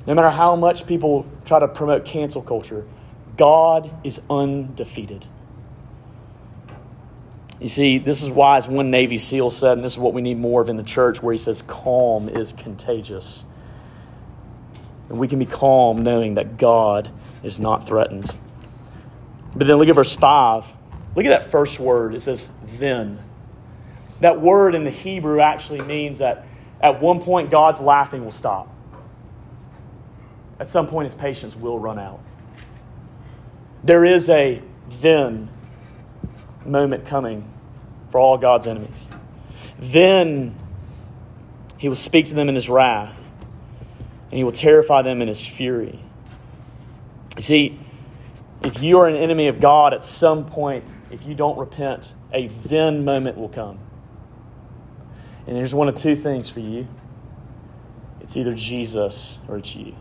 No 0.07 0.15
matter 0.15 0.29
how 0.29 0.55
much 0.55 0.87
people 0.87 1.25
try 1.43 1.59
to 1.59 1.67
promote 1.67 2.05
cancel 2.05 2.41
culture, 2.41 2.87
God 3.35 3.91
is 4.05 4.21
undefeated. 4.29 5.27
You 7.59 7.67
see, 7.67 7.97
this 7.97 8.21
is 8.21 8.29
why, 8.29 8.55
as 8.55 8.69
one 8.69 8.89
Navy 8.89 9.17
SEAL 9.17 9.49
said, 9.49 9.73
and 9.73 9.83
this 9.83 9.91
is 9.93 9.97
what 9.97 10.13
we 10.13 10.21
need 10.21 10.37
more 10.37 10.61
of 10.61 10.69
in 10.69 10.77
the 10.77 10.83
church, 10.83 11.21
where 11.21 11.33
he 11.33 11.37
says, 11.37 11.61
calm 11.63 12.29
is 12.29 12.53
contagious. 12.53 13.43
And 15.09 15.17
we 15.17 15.27
can 15.27 15.39
be 15.39 15.45
calm 15.45 16.03
knowing 16.03 16.35
that 16.35 16.57
God 16.57 17.11
is 17.43 17.59
not 17.59 17.85
threatened. 17.85 18.33
But 19.55 19.67
then 19.67 19.75
look 19.75 19.89
at 19.89 19.95
verse 19.95 20.15
5. 20.15 20.73
Look 21.15 21.25
at 21.25 21.29
that 21.29 21.43
first 21.43 21.81
word. 21.81 22.15
It 22.15 22.21
says, 22.21 22.49
then. 22.77 23.19
That 24.21 24.41
word 24.41 24.75
in 24.75 24.83
the 24.83 24.91
Hebrew 24.91 25.39
actually 25.39 25.81
means 25.81 26.19
that 26.19 26.45
at 26.81 27.01
one 27.01 27.21
point 27.21 27.51
God's 27.51 27.81
laughing 27.81 28.23
will 28.23 28.31
stop. 28.31 28.73
At 30.59 30.69
some 30.69 30.87
point, 30.87 31.05
his 31.05 31.15
patience 31.15 31.55
will 31.55 31.77
run 31.77 31.99
out. 31.99 32.19
There 33.83 34.03
is 34.03 34.27
a 34.29 34.61
then 35.01 35.49
moment 36.65 37.05
coming 37.05 37.47
for 38.09 38.19
all 38.19 38.37
God's 38.37 38.65
enemies. 38.65 39.07
Then 39.77 40.55
he 41.77 41.87
will 41.87 41.95
speak 41.95 42.25
to 42.27 42.33
them 42.33 42.49
in 42.49 42.55
his 42.55 42.69
wrath, 42.69 43.23
and 44.31 44.37
he 44.37 44.43
will 44.43 44.51
terrify 44.51 45.03
them 45.03 45.21
in 45.21 45.27
his 45.27 45.45
fury. 45.45 45.99
You 47.35 47.43
see, 47.43 47.79
if 48.63 48.81
you 48.81 48.97
are 48.97 49.07
an 49.07 49.15
enemy 49.15 49.47
of 49.47 49.59
God 49.59 49.93
at 49.93 50.03
some 50.03 50.45
point, 50.45 50.85
if 51.11 51.23
you 51.25 51.35
don't 51.35 51.57
repent, 51.57 52.13
a 52.33 52.47
then 52.47 53.05
moment 53.05 53.37
will 53.37 53.49
come. 53.49 53.79
And 55.47 55.55
there's 55.55 55.73
one 55.73 55.87
of 55.87 55.95
two 55.95 56.15
things 56.15 56.49
for 56.49 56.59
you 56.59 56.87
it's 58.21 58.35
either 58.35 58.53
Jesus 58.53 59.39
or 59.47 59.57
it's 59.57 59.73
you. 59.73 59.95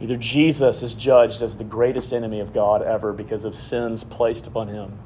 Either 0.00 0.14
Jesus 0.14 0.84
is 0.84 0.94
judged 0.94 1.42
as 1.42 1.56
the 1.56 1.64
greatest 1.64 2.12
enemy 2.12 2.38
of 2.38 2.52
God 2.52 2.80
ever 2.80 3.12
because 3.12 3.44
of 3.44 3.56
sins 3.56 4.04
placed 4.04 4.46
upon 4.46 4.68
him, 4.68 4.96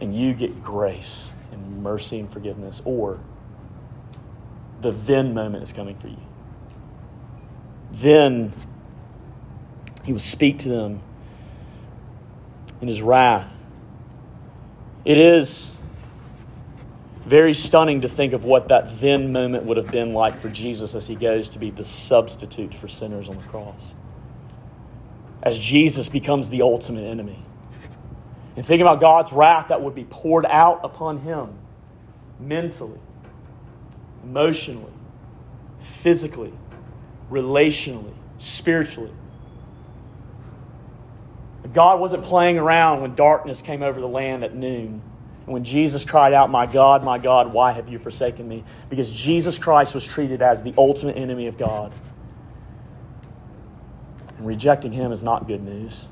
and 0.00 0.12
you 0.12 0.34
get 0.34 0.60
grace 0.60 1.30
and 1.52 1.80
mercy 1.80 2.18
and 2.18 2.28
forgiveness, 2.28 2.82
or 2.84 3.20
the 4.80 4.90
then 4.90 5.34
moment 5.34 5.62
is 5.62 5.72
coming 5.72 5.96
for 5.96 6.08
you. 6.08 6.20
Then 7.92 8.52
he 10.02 10.10
will 10.10 10.18
speak 10.18 10.58
to 10.58 10.68
them 10.68 11.00
in 12.80 12.88
his 12.88 13.00
wrath. 13.00 13.54
It 15.04 15.18
is 15.18 15.70
very 17.28 17.52
stunning 17.52 18.00
to 18.00 18.08
think 18.08 18.32
of 18.32 18.44
what 18.44 18.68
that 18.68 19.00
then 19.00 19.32
moment 19.32 19.64
would 19.64 19.76
have 19.76 19.90
been 19.90 20.14
like 20.14 20.38
for 20.38 20.48
Jesus 20.48 20.94
as 20.94 21.06
he 21.06 21.14
goes 21.14 21.50
to 21.50 21.58
be 21.58 21.70
the 21.70 21.84
substitute 21.84 22.74
for 22.74 22.88
sinners 22.88 23.28
on 23.28 23.36
the 23.36 23.42
cross. 23.44 23.94
As 25.42 25.58
Jesus 25.58 26.08
becomes 26.08 26.48
the 26.48 26.62
ultimate 26.62 27.04
enemy. 27.04 27.38
And 28.56 28.64
think 28.64 28.80
about 28.80 29.00
God's 29.00 29.32
wrath 29.32 29.68
that 29.68 29.82
would 29.82 29.94
be 29.94 30.04
poured 30.04 30.46
out 30.46 30.80
upon 30.82 31.18
him 31.18 31.50
mentally, 32.40 32.98
emotionally, 34.24 34.92
physically, 35.80 36.52
relationally, 37.30 38.14
spiritually. 38.38 39.12
God 41.74 42.00
wasn't 42.00 42.24
playing 42.24 42.58
around 42.58 43.02
when 43.02 43.14
darkness 43.14 43.60
came 43.60 43.82
over 43.82 44.00
the 44.00 44.08
land 44.08 44.44
at 44.44 44.54
noon. 44.54 45.02
And 45.48 45.54
when 45.54 45.64
Jesus 45.64 46.04
cried 46.04 46.34
out, 46.34 46.50
My 46.50 46.66
God, 46.66 47.02
my 47.02 47.16
God, 47.16 47.54
why 47.54 47.72
have 47.72 47.88
you 47.88 47.98
forsaken 47.98 48.46
me? 48.46 48.64
Because 48.90 49.10
Jesus 49.10 49.56
Christ 49.56 49.94
was 49.94 50.04
treated 50.04 50.42
as 50.42 50.62
the 50.62 50.74
ultimate 50.76 51.16
enemy 51.16 51.46
of 51.46 51.56
God. 51.56 51.90
And 54.36 54.46
rejecting 54.46 54.92
him 54.92 55.10
is 55.10 55.22
not 55.22 55.46
good 55.46 55.62
news. 55.62 56.06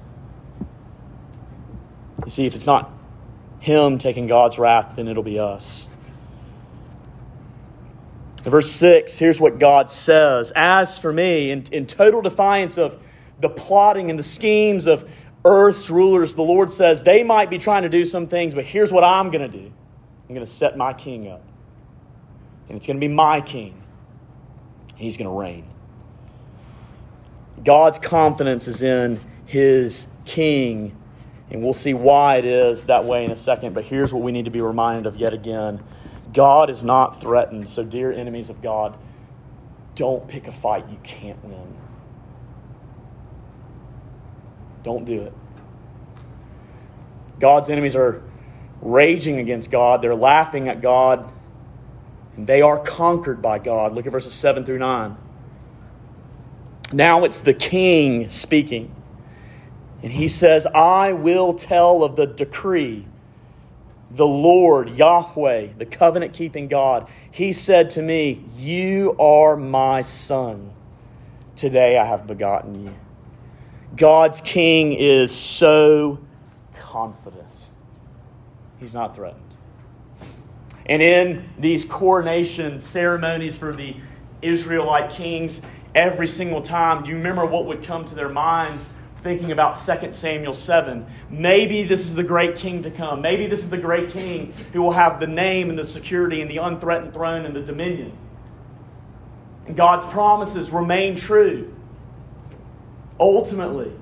You 2.25 2.31
see, 2.31 2.46
if 2.46 2.55
it's 2.55 2.64
not 2.64 2.90
him 3.61 3.99
taking 3.99 4.27
God's 4.27 4.59
wrath, 4.59 4.94
then 4.96 5.07
it'll 5.07 5.22
be 5.22 5.38
us. 5.38 5.87
Verse 8.42 8.72
6, 8.72 9.18
here's 9.18 9.38
what 9.38 9.59
God 9.59 9.90
says 9.90 10.51
As 10.57 10.99
for 10.99 11.12
me, 11.12 11.51
in, 11.51 11.64
in 11.72 11.87
total 11.87 12.22
defiance 12.22 12.79
of 12.79 12.99
the 13.42 13.51
plotting 13.51 14.09
and 14.09 14.18
the 14.18 14.25
schemes 14.25 14.87
of 14.87 15.07
earth's 15.46 15.88
rulers, 15.88 16.35
the 16.35 16.42
Lord 16.42 16.70
says 16.70 17.02
they 17.02 17.22
might 17.22 17.48
be 17.48 17.59
trying 17.59 17.85
to 17.85 17.88
do 17.88 18.04
some 18.04 18.26
things, 18.26 18.54
but 18.54 18.64
here's 18.64 18.92
what 18.92 19.04
I'm 19.04 19.30
going 19.30 19.48
to 19.50 19.59
do 19.59 19.72
I'm 20.28 20.35
going 20.35 20.44
to 20.44 20.50
set 20.52 20.76
my 20.76 20.92
king 20.92 21.28
up. 21.28 21.42
And 22.68 22.76
it's 22.76 22.87
going 22.87 22.96
to 22.96 23.00
be 23.00 23.12
my 23.12 23.40
king. 23.40 23.80
And 24.90 24.98
he's 24.98 25.16
going 25.16 25.30
to 25.30 25.37
reign. 25.37 25.64
God's 27.62 27.98
confidence 27.98 28.66
is 28.66 28.82
in 28.82 29.20
his 29.46 30.06
king. 30.24 30.96
And 31.50 31.62
we'll 31.62 31.72
see 31.72 31.94
why 31.94 32.38
it 32.38 32.44
is 32.44 32.85
that 32.87 33.04
way 33.04 33.24
in 33.24 33.30
a 33.30 33.37
second. 33.37 33.72
But 33.72 33.85
here's 33.85 34.12
what 34.12 34.22
we 34.22 34.32
need 34.32 34.46
to 34.46 34.50
be 34.50 34.61
reminded 34.61 35.06
of 35.06 35.16
yet 35.16 35.32
again 35.32 35.82
God 36.32 36.70
is 36.70 36.82
not 36.82 37.20
threatened. 37.20 37.68
So, 37.68 37.85
dear 37.85 38.12
enemies 38.12 38.50
of 38.50 38.61
God, 38.61 38.98
don't 39.94 40.26
pick 40.26 40.48
a 40.48 40.52
fight 40.52 40.85
you 40.90 40.98
can't 41.04 41.42
win. 41.44 41.86
Don't 44.87 45.05
do 45.05 45.20
it. 45.22 45.33
God's 47.40 47.68
enemies 47.70 47.96
are 47.96 48.22
raging 48.81 49.40
against 49.40 49.68
God, 49.68 50.01
they're 50.01 50.14
laughing 50.14 50.68
at 50.68 50.81
God, 50.81 51.29
and 52.37 52.46
they 52.46 52.62
are 52.62 52.79
conquered 52.79 53.42
by 53.42 53.59
God. 53.59 53.96
Look 53.96 54.07
at 54.07 54.12
verses 54.12 54.33
7 54.33 54.64
through 54.64 54.79
9. 54.79 55.16
Now 56.92 57.25
it's 57.25 57.40
the 57.40 57.53
king 57.53 58.31
speaking. 58.31 58.94
And 60.05 60.12
he 60.12 60.29
says, 60.29 60.66
I 60.66 61.14
will 61.14 61.53
tell 61.53 62.05
of 62.05 62.14
the 62.14 62.29
decree. 62.29 63.09
The 64.12 64.27
Lord, 64.27 64.90
Yahweh, 64.90 65.70
the 65.79 65.87
covenant 65.87 66.33
keeping 66.33 66.68
God, 66.68 67.09
he 67.33 67.53
said 67.53 67.90
to 67.90 68.03
me, 68.03 68.44
You 68.55 69.16
are 69.18 69.57
my 69.57 70.01
son. 70.03 70.70
Today 71.57 71.99
I 71.99 72.05
have 72.05 72.29
begotten 72.29 72.85
you. 72.85 72.94
God's 73.96 74.40
king 74.42 74.92
is 74.92 75.35
so 75.35 76.18
confident. 76.78 77.46
He's 78.78 78.94
not 78.94 79.14
threatened. 79.16 79.42
And 80.87 81.02
in 81.02 81.48
these 81.59 81.85
coronation 81.85 82.80
ceremonies 82.80 83.56
for 83.56 83.74
the 83.74 83.96
Israelite 84.42 85.11
kings, 85.11 85.62
every 85.94 86.28
single 86.28 86.61
time, 86.61 87.02
do 87.02 87.11
you 87.11 87.16
remember 87.16 87.44
what 87.46 87.66
would 87.66 87.82
come 87.82 88.04
to 88.04 88.14
their 88.14 88.28
minds 88.28 88.88
thinking 89.22 89.50
about 89.50 89.72
2 89.80 90.12
Samuel 90.12 90.54
7? 90.54 91.06
Maybe 91.30 91.82
this 91.85 92.00
is 92.00 92.14
the 92.14 92.22
great 92.22 92.54
king 92.54 92.82
to 92.82 92.90
come. 92.90 93.20
Maybe 93.22 93.46
this 93.46 93.61
is 93.61 93.70
the 93.70 93.78
great 93.78 94.11
king 94.11 94.52
who 94.72 94.82
will 94.82 94.92
have 94.92 95.18
the 95.18 95.26
name 95.26 95.70
and 95.70 95.78
the 95.78 95.85
security 95.85 96.42
and 96.42 96.50
the 96.50 96.59
unthreatened 96.59 97.12
throne 97.12 97.46
and 97.46 97.56
the 97.56 97.62
dominion. 97.62 98.16
And 99.66 99.76
God's 99.76 100.06
promises 100.06 100.70
remain 100.70 101.16
true. 101.16 101.75
Ultimately, 103.18 103.92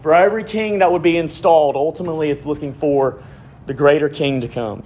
for 0.00 0.14
every 0.14 0.44
king 0.44 0.78
that 0.80 0.90
would 0.90 1.02
be 1.02 1.16
installed, 1.16 1.76
ultimately 1.76 2.30
it's 2.30 2.44
looking 2.44 2.72
for 2.72 3.22
the 3.66 3.74
greater 3.74 4.08
king 4.08 4.40
to 4.40 4.48
come. 4.48 4.82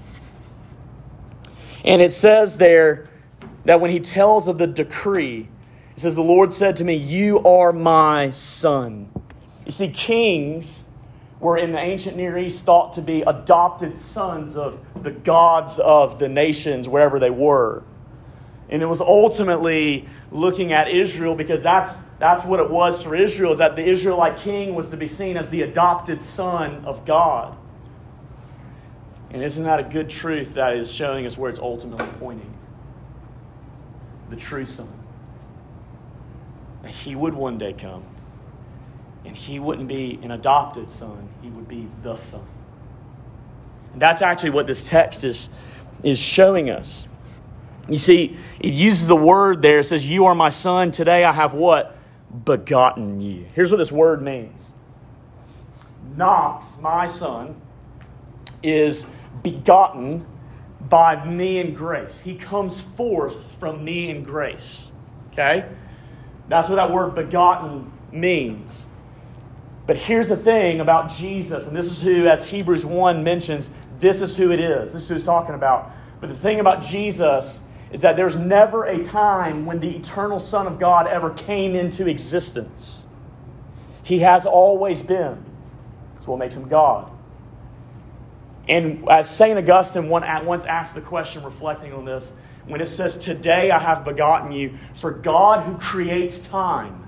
And 1.85 2.01
it 2.01 2.13
says 2.13 2.59
there 2.59 3.09
that 3.65 3.81
when 3.81 3.91
he 3.91 4.01
tells 4.01 4.49
of 4.49 4.59
the 4.59 4.67
decree, 4.67 5.49
he 5.95 6.01
says, 6.01 6.15
The 6.15 6.23
Lord 6.23 6.53
said 6.53 6.77
to 6.77 6.85
me, 6.85 6.95
You 6.95 7.41
are 7.41 7.73
my 7.73 8.31
son. 8.31 9.11
You 9.67 9.73
see, 9.73 9.89
kings 9.89 10.85
were 11.41 11.59
in 11.59 11.73
the 11.73 11.79
ancient 11.79 12.17
Near 12.17 12.39
East 12.39 12.65
thought 12.65 12.93
to 12.95 13.03
be 13.03 13.23
adopted 13.23 13.99
sons 13.99 14.57
of 14.57 14.81
the 15.03 15.11
gods 15.11 15.79
of 15.79 16.19
the 16.19 16.29
nations, 16.29 16.89
wherever 16.89 17.19
they 17.19 17.31
were. 17.31 17.83
And 18.69 18.81
it 18.81 18.87
was 18.87 19.01
ultimately 19.01 20.09
looking 20.31 20.73
at 20.73 20.89
Israel 20.89 21.35
because 21.35 21.63
that's, 21.63 21.97
that's 22.23 22.45
what 22.45 22.61
it 22.61 22.71
was 22.71 23.03
for 23.03 23.17
Israel, 23.17 23.51
is 23.51 23.59
that 23.59 23.75
the 23.75 23.85
Israelite 23.85 24.37
king 24.37 24.77
was 24.77 24.87
to 24.91 24.97
be 24.97 25.09
seen 25.09 25.37
as 25.37 25.51
the 25.51 25.63
adopted 25.63 26.23
son 26.23 26.85
of 26.85 27.05
God. 27.05 27.57
And 29.33 29.43
isn't 29.43 29.65
that 29.65 29.81
a 29.81 29.83
good 29.83 30.09
truth 30.09 30.55
that 30.55 30.77
is 30.77 30.93
showing 30.93 31.27
us 31.27 31.37
where 31.37 31.51
it's 31.51 31.59
ultimately 31.59 32.07
pointing? 32.21 32.55
The 34.29 34.37
true 34.37 34.65
son. 34.65 34.89
He 36.87 37.17
would 37.17 37.35
one 37.35 37.59
day 37.59 37.73
come. 37.73 38.05
And 39.25 39.37
he 39.37 39.59
wouldn't 39.59 39.89
be 39.89 40.21
an 40.23 40.31
adopted 40.31 40.93
son, 40.93 41.29
he 41.43 41.49
would 41.49 41.67
be 41.67 41.89
the 42.05 42.15
son. 42.15 42.47
And 43.95 44.01
that's 44.01 44.23
actually 44.23 44.51
what 44.51 44.69
this 44.69 44.89
text 44.89 45.25
is, 45.25 45.49
is 46.05 46.21
showing 46.21 46.71
us. 46.71 47.09
You 47.89 47.97
see, 47.97 48.37
it 48.61 48.75
uses 48.75 49.09
the 49.09 49.17
word 49.17 49.61
there. 49.61 49.81
It 49.81 49.85
says, 49.85 50.09
You 50.09 50.27
are 50.27 50.37
my 50.37 50.51
son. 50.51 50.93
Today 50.93 51.25
I 51.25 51.33
have 51.33 51.53
what? 51.53 51.99
Begotten 52.45 53.21
you. 53.21 53.47
Here's 53.55 53.71
what 53.71 53.77
this 53.77 53.93
word 53.93 54.23
means 54.23 54.71
Knox, 56.17 56.79
my 56.81 57.07
son, 57.07 57.61
is 58.63 59.07
begotten 59.43 60.27
by 60.89 61.25
me 61.25 61.61
and 61.61 61.77
grace. 61.77 62.21
He 62.21 62.35
comes 62.35 62.81
forth 62.81 63.57
from 63.59 63.85
me 63.85 64.11
and 64.11 64.25
grace. 64.25 64.91
Okay? 65.33 65.67
That's 66.49 66.69
what 66.69 66.77
that 66.77 66.91
word 66.91 67.15
begotten 67.15 67.91
means. 68.11 68.87
But 69.87 69.97
here's 69.97 70.29
the 70.29 70.37
thing 70.37 70.81
about 70.81 71.11
Jesus, 71.11 71.67
and 71.67 71.77
this 71.77 71.87
is 71.87 72.01
who, 72.01 72.29
as 72.29 72.47
Hebrews 72.47 72.87
1 72.87 73.25
mentions, 73.25 73.71
this 73.99 74.23
is 74.23 74.37
who 74.37 74.53
it 74.53 74.61
is. 74.61 74.93
This 74.93 75.03
is 75.03 75.09
who 75.09 75.15
he's 75.15 75.25
talking 75.25 75.55
about. 75.55 75.91
But 76.21 76.29
the 76.29 76.37
thing 76.37 76.61
about 76.61 76.83
Jesus 76.83 77.61
is 77.93 78.01
that 78.01 78.17
there's 78.17 78.37
never 78.37 78.85
a 78.85 79.05
time 79.05 79.67
when 79.67 79.79
the 79.79 79.97
eternal 79.97 80.39
Son 80.39 80.67
of 80.67 80.79
God 80.79 81.07
ever 81.07 81.31
came 81.31 81.75
into 81.75 82.09
existence. 82.09 83.07
He 84.03 84.21
has 84.21 84.47
always 84.47 85.03
been. 85.03 85.45
That's 86.15 86.27
what 86.27 86.39
makes 86.39 86.57
him 86.57 86.69
God. 86.69 87.11
And 88.69 89.09
as 89.11 89.29
St. 89.29 89.59
Augustine 89.59 90.09
once 90.09 90.65
asked 90.65 90.95
the 90.95 91.01
question, 91.01 91.43
reflecting 91.43 91.93
on 91.93 92.05
this, 92.05 92.33
when 92.67 92.81
it 92.81 92.87
says, 92.87 93.17
Today 93.17 93.71
I 93.71 93.79
have 93.79 94.05
begotten 94.05 94.53
you, 94.53 94.79
for 95.01 95.11
God 95.11 95.65
who 95.67 95.77
creates 95.79 96.39
time, 96.41 97.07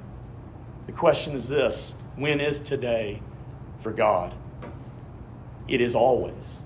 the 0.87 0.93
question 0.93 1.35
is 1.35 1.49
this 1.49 1.95
when 2.17 2.41
is 2.41 2.61
today 2.61 3.23
for 3.81 3.93
God? 3.93 4.35
It 5.67 5.81
is 5.81 5.95
always. 5.95 6.57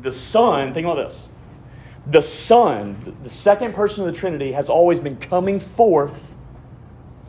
the 0.00 0.12
Son, 0.12 0.72
think 0.72 0.84
about 0.84 1.08
this. 1.08 1.28
The 2.10 2.22
Son, 2.22 3.16
the 3.22 3.30
second 3.30 3.74
person 3.74 4.06
of 4.06 4.12
the 4.12 4.18
Trinity, 4.18 4.52
has 4.52 4.70
always 4.70 4.98
been 4.98 5.16
coming 5.16 5.60
forth 5.60 6.34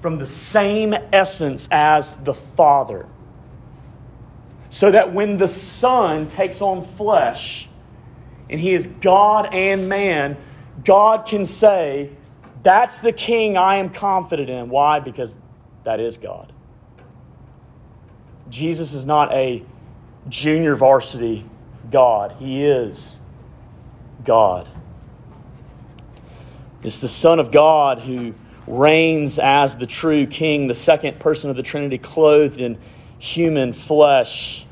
from 0.01 0.19
the 0.19 0.27
same 0.27 0.93
essence 1.11 1.67
as 1.71 2.15
the 2.15 2.33
Father. 2.33 3.05
So 4.69 4.91
that 4.91 5.13
when 5.13 5.37
the 5.37 5.47
Son 5.47 6.27
takes 6.27 6.61
on 6.61 6.83
flesh 6.83 7.67
and 8.49 8.59
he 8.59 8.73
is 8.73 8.87
God 8.87 9.53
and 9.53 9.89
man, 9.89 10.37
God 10.85 11.25
can 11.27 11.45
say, 11.45 12.11
That's 12.63 12.99
the 12.99 13.11
King 13.11 13.57
I 13.57 13.77
am 13.77 13.89
confident 13.89 14.49
in. 14.49 14.69
Why? 14.69 14.99
Because 14.99 15.35
that 15.83 15.99
is 15.99 16.17
God. 16.17 16.53
Jesus 18.49 18.93
is 18.93 19.05
not 19.05 19.33
a 19.33 19.63
junior 20.27 20.75
varsity 20.75 21.45
God, 21.91 22.35
He 22.39 22.65
is 22.65 23.19
God. 24.23 24.67
It's 26.83 26.99
the 26.99 27.07
Son 27.07 27.39
of 27.39 27.51
God 27.51 27.99
who 27.99 28.33
reigns 28.67 29.39
as 29.39 29.77
the 29.77 29.85
true 29.85 30.25
King, 30.27 30.67
the 30.67 30.73
second 30.73 31.19
person 31.19 31.49
of 31.49 31.55
the 31.55 31.63
Trinity, 31.63 31.97
clothed 31.97 32.59
in 32.59 32.77
human 33.17 33.73
flesh. 33.73 34.65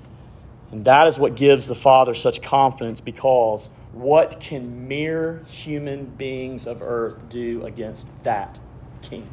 And 0.71 0.85
that 0.85 1.07
is 1.07 1.19
what 1.19 1.35
gives 1.35 1.67
the 1.67 1.75
Father 1.75 2.13
such 2.13 2.41
confidence 2.41 3.01
because 3.01 3.69
what 3.91 4.39
can 4.39 4.87
mere 4.87 5.43
human 5.49 6.05
beings 6.05 6.67
of 6.67 6.81
earth 6.81 7.29
do 7.29 7.65
against 7.65 8.07
that 8.23 8.59
King? 9.01 9.27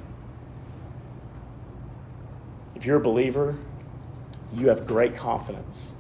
If 2.74 2.86
you're 2.86 2.96
a 2.96 3.00
believer, 3.00 3.56
you 4.54 4.68
have 4.68 4.86
great 4.86 5.16
confidence. 5.16 5.93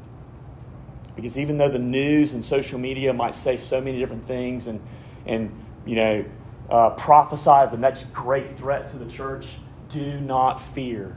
Because 1.16 1.38
even 1.38 1.58
though 1.58 1.68
the 1.68 1.78
news 1.78 2.34
and 2.34 2.44
social 2.44 2.78
media 2.78 3.12
might 3.12 3.34
say 3.34 3.56
so 3.56 3.80
many 3.80 3.98
different 3.98 4.24
things 4.24 4.66
and, 4.66 4.80
and 5.26 5.52
you 5.86 5.96
know, 5.96 6.24
uh, 6.70 6.90
prophesy 6.90 7.50
of 7.50 7.70
the 7.70 7.78
next 7.78 8.12
great 8.12 8.50
threat 8.56 8.88
to 8.88 8.98
the 8.98 9.10
church, 9.10 9.56
do 9.88 10.20
not 10.20 10.60
fear. 10.60 11.16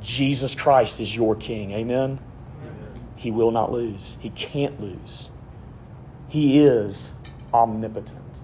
Jesus 0.00 0.54
Christ 0.54 1.00
is 1.00 1.14
your 1.14 1.36
King. 1.36 1.72
Amen? 1.72 2.18
Amen? 2.62 2.94
He 3.14 3.30
will 3.30 3.50
not 3.50 3.70
lose. 3.70 4.16
He 4.20 4.30
can't 4.30 4.80
lose. 4.80 5.30
He 6.28 6.58
is 6.58 7.12
omnipotent. 7.54 8.42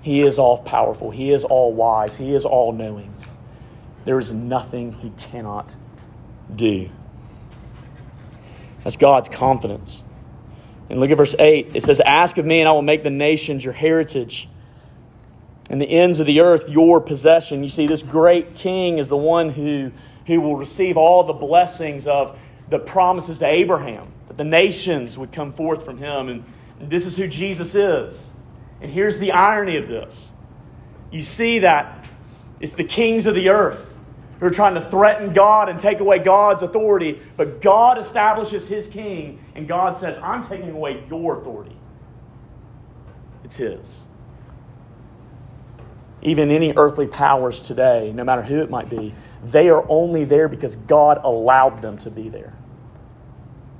He 0.00 0.20
is 0.20 0.38
all 0.38 0.58
powerful. 0.58 1.10
He 1.10 1.32
is 1.32 1.44
all 1.44 1.72
wise. 1.72 2.16
He 2.16 2.34
is 2.34 2.44
all 2.44 2.72
knowing. 2.72 3.14
There 4.04 4.18
is 4.18 4.32
nothing 4.32 4.92
he 4.92 5.10
cannot 5.16 5.76
do. 6.54 6.90
That's 8.84 8.96
God's 8.96 9.28
confidence. 9.28 10.04
And 10.88 11.00
look 11.00 11.10
at 11.10 11.16
verse 11.16 11.34
8. 11.38 11.74
It 11.74 11.82
says, 11.82 12.00
Ask 12.00 12.38
of 12.38 12.44
me, 12.44 12.60
and 12.60 12.68
I 12.68 12.72
will 12.72 12.82
make 12.82 13.02
the 13.02 13.10
nations 13.10 13.64
your 13.64 13.72
heritage 13.72 14.48
and 15.70 15.80
the 15.80 15.86
ends 15.86 16.20
of 16.20 16.26
the 16.26 16.40
earth 16.40 16.68
your 16.68 17.00
possession. 17.00 17.62
You 17.62 17.70
see, 17.70 17.86
this 17.86 18.02
great 18.02 18.54
king 18.54 18.98
is 18.98 19.08
the 19.08 19.16
one 19.16 19.48
who, 19.48 19.90
who 20.26 20.40
will 20.40 20.56
receive 20.56 20.98
all 20.98 21.24
the 21.24 21.32
blessings 21.32 22.06
of 22.06 22.38
the 22.68 22.78
promises 22.78 23.38
to 23.38 23.46
Abraham, 23.46 24.12
that 24.28 24.36
the 24.36 24.44
nations 24.44 25.16
would 25.16 25.32
come 25.32 25.52
forth 25.52 25.84
from 25.84 25.96
him. 25.96 26.28
And, 26.28 26.44
and 26.80 26.90
this 26.90 27.06
is 27.06 27.16
who 27.16 27.26
Jesus 27.26 27.74
is. 27.74 28.30
And 28.82 28.90
here's 28.90 29.18
the 29.18 29.32
irony 29.32 29.76
of 29.78 29.88
this 29.88 30.30
you 31.10 31.22
see 31.22 31.60
that 31.60 32.04
it's 32.60 32.74
the 32.74 32.84
kings 32.84 33.26
of 33.26 33.34
the 33.34 33.48
earth 33.48 33.93
who 34.44 34.50
are 34.50 34.52
trying 34.52 34.74
to 34.74 34.90
threaten 34.90 35.32
God 35.32 35.70
and 35.70 35.78
take 35.78 36.00
away 36.00 36.18
God's 36.18 36.62
authority, 36.62 37.18
but 37.38 37.62
God 37.62 37.96
establishes 37.96 38.68
his 38.68 38.86
king, 38.86 39.38
and 39.54 39.66
God 39.66 39.96
says, 39.96 40.18
I'm 40.18 40.44
taking 40.44 40.70
away 40.70 41.02
your 41.08 41.40
authority. 41.40 41.76
It's 43.42 43.56
his 43.56 44.04
even 46.24 46.50
any 46.50 46.72
earthly 46.76 47.06
powers 47.06 47.60
today, 47.60 48.10
no 48.14 48.24
matter 48.24 48.42
who 48.42 48.60
it 48.60 48.70
might 48.70 48.88
be, 48.88 49.14
they 49.44 49.68
are 49.68 49.84
only 49.88 50.24
there 50.24 50.48
because 50.48 50.76
God 50.76 51.20
allowed 51.22 51.82
them 51.82 51.98
to 51.98 52.10
be 52.10 52.30
there. 52.30 52.54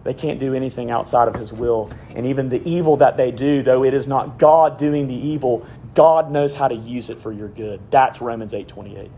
They 0.05 0.12
can't 0.12 0.38
do 0.38 0.53
anything 0.53 0.90
outside 0.90 1.29
of 1.29 1.35
His 1.35 1.55
will. 1.55 1.90
And 2.14 2.27
even 2.27 2.50
the 2.50 2.62
evil 2.68 2.98
that 2.98 3.16
they 3.16 3.31
do, 3.31 3.62
though 3.62 3.83
it 3.83 3.94
is 3.94 4.07
not 4.07 4.38
God 4.38 4.77
doing 4.77 5.07
the 5.09 5.14
evil, 5.14 5.66
God 5.94 6.31
knows 6.31 6.53
how 6.53 6.68
to 6.68 6.74
use 6.74 7.09
it 7.09 7.18
for 7.18 7.33
your 7.33 7.48
good. 7.48 7.81
That's 7.90 8.20
Romans 8.20 8.53
8 8.53 8.68
28. 8.68 9.11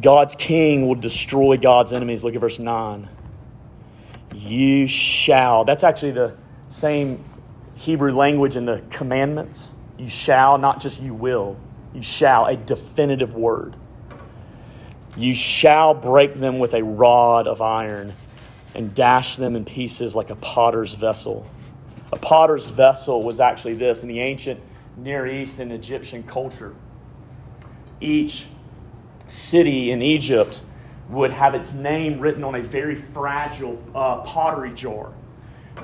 God's 0.00 0.34
king 0.34 0.86
will 0.86 0.96
destroy 0.96 1.56
God's 1.56 1.92
enemies. 1.92 2.24
Look 2.24 2.34
at 2.34 2.40
verse 2.40 2.58
9. 2.58 3.08
You 4.34 4.86
shall. 4.86 5.64
That's 5.64 5.84
actually 5.84 6.12
the 6.12 6.36
same 6.68 7.24
Hebrew 7.76 8.12
language 8.12 8.56
in 8.56 8.64
the 8.64 8.82
commandments. 8.90 9.72
You 9.98 10.08
shall, 10.08 10.58
not 10.58 10.80
just 10.80 11.00
you 11.00 11.14
will. 11.14 11.56
You 11.94 12.02
shall, 12.02 12.46
a 12.46 12.56
definitive 12.56 13.34
word. 13.34 13.76
You 15.16 15.34
shall 15.34 15.94
break 15.94 16.34
them 16.34 16.58
with 16.58 16.74
a 16.74 16.82
rod 16.82 17.46
of 17.46 17.62
iron 17.62 18.14
and 18.74 18.92
dash 18.94 19.36
them 19.36 19.54
in 19.54 19.64
pieces 19.64 20.16
like 20.16 20.30
a 20.30 20.36
potter's 20.36 20.94
vessel. 20.94 21.46
A 22.12 22.16
potter's 22.16 22.68
vessel 22.68 23.22
was 23.22 23.38
actually 23.38 23.74
this 23.74 24.02
in 24.02 24.08
the 24.08 24.20
ancient 24.20 24.60
Near 24.96 25.26
East 25.26 25.60
and 25.60 25.72
Egyptian 25.72 26.24
culture. 26.24 26.74
Each 28.00 28.46
city 29.26 29.90
in 29.90 30.02
Egypt 30.02 30.62
would 31.08 31.30
have 31.30 31.54
its 31.54 31.74
name 31.74 32.18
written 32.18 32.44
on 32.44 32.54
a 32.54 32.60
very 32.60 32.94
fragile 32.94 33.82
uh, 33.94 34.18
pottery 34.22 34.72
jar. 34.72 35.12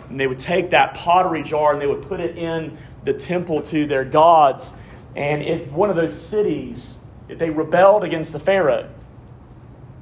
And 0.09 0.19
they 0.19 0.27
would 0.27 0.39
take 0.39 0.71
that 0.71 0.95
pottery 0.95 1.43
jar 1.43 1.73
and 1.73 1.81
they 1.81 1.87
would 1.87 2.03
put 2.03 2.21
it 2.21 2.39
in 2.39 2.77
the 3.05 3.13
temple 3.13 3.63
to 3.63 3.87
their 3.87 4.05
gods. 4.05 4.75
And 5.17 5.43
if 5.43 5.67
one 5.69 5.91
of 5.91 5.97
those 5.97 6.19
cities, 6.19 6.97
if 7.29 7.39
they 7.39 7.51
rebelled 7.51 8.05
against 8.05 8.33
the 8.33 8.39
Pharaoh, 8.39 8.89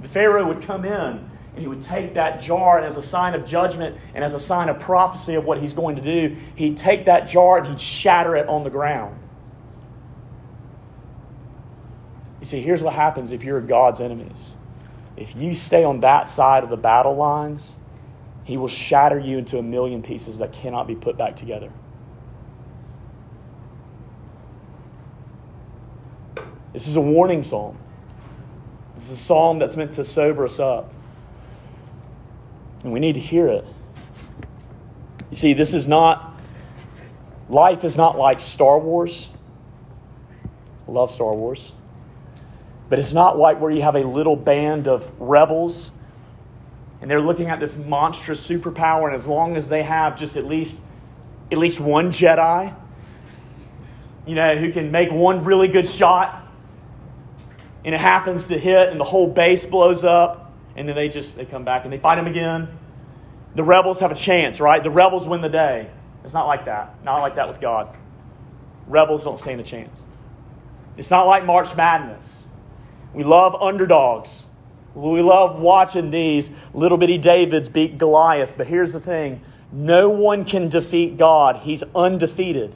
the 0.03 0.09
Pharaoh 0.09 0.46
would 0.46 0.62
come 0.62 0.85
in 0.85 0.92
and 0.92 1.59
he 1.59 1.66
would 1.66 1.83
take 1.83 2.14
that 2.14 2.40
jar 2.40 2.79
and 2.79 2.87
as 2.87 2.96
a 2.96 3.03
sign 3.03 3.35
of 3.35 3.44
judgment 3.44 3.96
and 4.14 4.22
as 4.22 4.35
a 4.35 4.40
sign 4.40 4.68
of 4.68 4.79
prophecy 4.79 5.35
of 5.35 5.44
what 5.44 5.61
he's 5.61 5.72
going 5.72 5.96
to 5.96 6.03
do, 6.03 6.37
he'd 6.55 6.77
take 6.77 7.07
that 7.07 7.27
jar 7.27 7.59
and 7.59 7.66
he'd 7.66 7.81
shatter 7.81 8.37
it 8.37 8.48
on 8.48 8.62
the 8.62 8.70
ground. 8.70 9.18
You 12.38 12.38
see, 12.48 12.61
here's 12.61 12.82
what 12.82 12.94
happens 12.94 13.32
if 13.32 13.44
you're 13.44 13.61
God's 13.61 14.00
enemies. 14.00 14.54
If 15.16 15.37
you 15.37 15.54
stay 15.54 15.84
on 15.84 16.00
that 16.00 16.28
side 16.28 16.64
of 16.64 16.70
the 16.70 16.76
battle 16.76 17.16
lines, 17.16 17.78
he 18.44 18.56
will 18.56 18.68
shatter 18.68 19.18
you 19.18 19.38
into 19.38 19.58
a 19.58 19.62
million 19.62 20.02
pieces 20.02 20.38
that 20.38 20.52
cannot 20.52 20.87
be 20.87 20.94
put 20.94 21.16
back 21.18 21.37
together. 21.37 21.70
This 26.72 26.87
is 26.87 26.96
a 26.96 27.00
warning 27.00 27.42
psalm. 27.42 27.76
This 28.94 29.11
is 29.11 29.20
a 29.20 29.22
psalm 29.22 29.58
that's 29.58 29.76
meant 29.76 29.92
to 29.92 30.04
sober 30.04 30.44
us 30.44 30.58
up. 30.61 30.92
And 32.84 32.92
we 32.92 33.00
need 33.00 33.14
to 33.14 33.20
hear 33.20 33.48
it. 33.48 33.64
You 35.30 35.37
see, 35.37 35.52
this 35.52 35.74
is 35.74 35.88
not, 35.88 36.38
life 37.48 37.84
is 37.84 37.96
not 37.96 38.16
like 38.16 38.40
Star 38.40 38.78
Wars. 38.78 39.28
I 40.87 40.90
love 40.90 41.11
Star 41.11 41.34
Wars. 41.34 41.72
But 42.88 42.98
it's 42.98 43.12
not 43.12 43.38
like 43.38 43.61
where 43.61 43.70
you 43.70 43.83
have 43.83 43.96
a 43.96 44.05
little 44.05 44.37
band 44.37 44.88
of 44.88 45.11
rebels 45.20 45.92
and 47.01 47.11
they're 47.11 47.20
looking 47.20 47.48
at 47.48 47.61
this 47.61 47.77
monstrous 47.77 48.46
superpower 48.46 49.07
and 49.07 49.14
as 49.14 49.27
long 49.27 49.57
as 49.57 49.68
they 49.68 49.83
have 49.83 50.18
just 50.18 50.37
at 50.37 50.46
least 50.46 50.81
at 51.51 51.59
least 51.59 51.79
one 51.81 52.11
jedi 52.11 52.74
you 54.27 54.35
know 54.35 54.57
who 54.57 54.72
can 54.72 54.90
make 54.90 55.11
one 55.11 55.44
really 55.44 55.68
good 55.68 55.88
shot 55.88 56.46
and 57.85 57.94
it 57.94 58.01
happens 58.01 58.48
to 58.48 58.59
hit 58.59 58.90
and 58.90 59.01
the 59.01 59.05
whole 59.05 59.27
base 59.27 59.64
blows 59.64 60.05
up 60.05 60.53
and 60.77 60.88
then 60.88 60.94
they 60.94 61.09
just 61.09 61.37
they 61.37 61.44
come 61.44 61.64
back 61.64 61.85
and 61.85 61.92
they 61.92 61.98
fight 61.98 62.18
him 62.18 62.27
again. 62.27 62.68
The 63.55 63.64
rebels 63.64 64.01
have 64.01 64.12
a 64.12 64.16
chance 64.16 64.61
right? 64.61 64.83
The 64.83 64.90
rebels 64.90 65.27
win 65.27 65.40
the 65.40 65.48
day. 65.48 65.88
It's 66.24 66.35
not 66.35 66.46
like 66.46 66.66
that. 66.66 67.03
Not 67.05 67.20
like 67.20 67.37
that 67.37 67.48
with 67.48 67.61
god. 67.61 67.96
Rebels 68.87 69.24
don't 69.24 69.40
stand 69.40 69.61
a 69.61 69.64
chance. 69.64 70.05
It's 70.96 71.11
not 71.11 71.27
like 71.27 71.46
march 71.46 71.74
madness 71.77 72.44
we 73.18 73.24
love 73.24 73.54
underdogs 73.61 74.46
we 74.94 75.22
love 75.22 75.61
watching 75.61 76.11
these 76.11 76.50
little 76.74 76.98
bitty 76.98 77.18
Davids 77.18 77.68
beat 77.68 77.98
Goliath, 77.98 78.54
but 78.57 78.66
here's 78.66 78.92
the 78.92 79.00
thing 79.00 79.40
no 79.70 80.09
one 80.09 80.44
can 80.44 80.68
defeat 80.68 81.16
God, 81.16 81.57
He's 81.57 81.85
undefeated. 81.94 82.74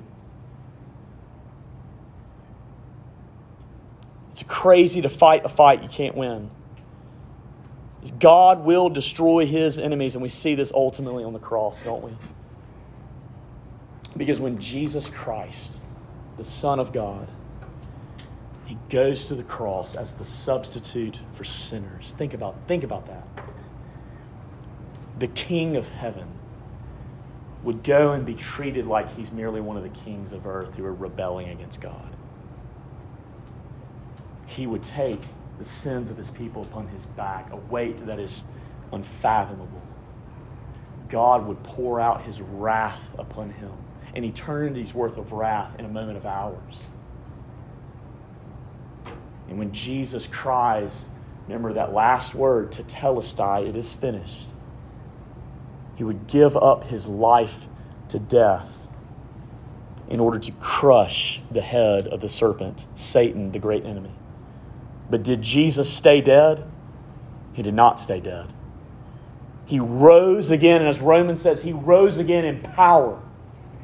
It's 4.30 4.42
crazy 4.44 5.02
to 5.02 5.08
fight 5.08 5.44
a 5.44 5.48
fight 5.48 5.82
you 5.82 5.88
can't 5.88 6.16
win. 6.16 6.50
God 8.18 8.64
will 8.64 8.88
destroy 8.88 9.46
his 9.46 9.78
enemies, 9.78 10.14
and 10.14 10.22
we 10.22 10.28
see 10.28 10.54
this 10.54 10.72
ultimately 10.72 11.22
on 11.22 11.32
the 11.32 11.38
cross, 11.38 11.80
don't 11.82 12.02
we? 12.02 12.12
Because 14.16 14.40
when 14.40 14.58
Jesus 14.58 15.08
Christ, 15.08 15.78
the 16.36 16.44
Son 16.44 16.80
of 16.80 16.92
God, 16.92 17.28
he 18.64 18.78
goes 18.90 19.26
to 19.28 19.34
the 19.34 19.42
cross 19.42 19.94
as 19.96 20.14
the 20.14 20.24
substitute 20.24 21.20
for 21.34 21.44
sinners. 21.44 22.14
Think 22.16 22.34
about, 22.34 22.56
think 22.68 22.84
about 22.84 23.06
that. 23.06 23.26
the 25.18 25.28
king 25.28 25.76
of 25.76 25.88
heaven, 25.88 26.26
would 27.62 27.84
go 27.84 28.12
and 28.12 28.26
be 28.26 28.34
treated 28.34 28.86
like 28.86 29.14
he's 29.16 29.30
merely 29.30 29.60
one 29.60 29.76
of 29.76 29.84
the 29.84 29.88
kings 29.90 30.32
of 30.32 30.46
earth 30.46 30.74
who 30.74 30.84
are 30.84 30.94
rebelling 30.94 31.48
against 31.48 31.80
God. 31.80 32.16
He 34.46 34.66
would 34.66 34.84
take 34.84 35.20
the 35.58 35.64
sins 35.64 36.10
of 36.10 36.16
his 36.16 36.30
people 36.30 36.62
upon 36.62 36.88
his 36.88 37.06
back, 37.06 37.52
a 37.52 37.56
weight 37.56 37.98
that 38.06 38.18
is 38.18 38.44
unfathomable. 38.92 39.80
God 41.08 41.46
would 41.46 41.62
pour 41.62 42.00
out 42.00 42.22
his 42.22 42.40
wrath 42.40 43.02
upon 43.18 43.50
him, 43.50 43.72
an 44.14 44.24
eternity's 44.24 44.92
worth 44.92 45.16
of 45.16 45.32
wrath 45.32 45.78
in 45.78 45.84
a 45.84 45.88
moment 45.88 46.16
of 46.16 46.26
hours. 46.26 46.82
And 49.52 49.58
when 49.58 49.72
Jesus 49.72 50.26
cries, 50.26 51.10
remember 51.46 51.74
that 51.74 51.92
last 51.92 52.34
word, 52.34 52.72
tetelestai, 52.72 53.68
it 53.68 53.76
is 53.76 53.92
finished. 53.92 54.48
He 55.94 56.04
would 56.04 56.26
give 56.26 56.56
up 56.56 56.84
his 56.84 57.06
life 57.06 57.66
to 58.08 58.18
death 58.18 58.88
in 60.08 60.20
order 60.20 60.38
to 60.38 60.52
crush 60.52 61.42
the 61.50 61.60
head 61.60 62.06
of 62.06 62.22
the 62.22 62.30
serpent, 62.30 62.86
Satan, 62.94 63.52
the 63.52 63.58
great 63.58 63.84
enemy. 63.84 64.14
But 65.10 65.22
did 65.22 65.42
Jesus 65.42 65.92
stay 65.92 66.22
dead? 66.22 66.66
He 67.52 67.60
did 67.60 67.74
not 67.74 68.00
stay 68.00 68.20
dead. 68.20 68.50
He 69.66 69.80
rose 69.80 70.50
again, 70.50 70.80
and 70.80 70.88
as 70.88 71.02
Romans 71.02 71.42
says, 71.42 71.60
he 71.60 71.74
rose 71.74 72.16
again 72.16 72.46
in 72.46 72.62
power. 72.62 73.20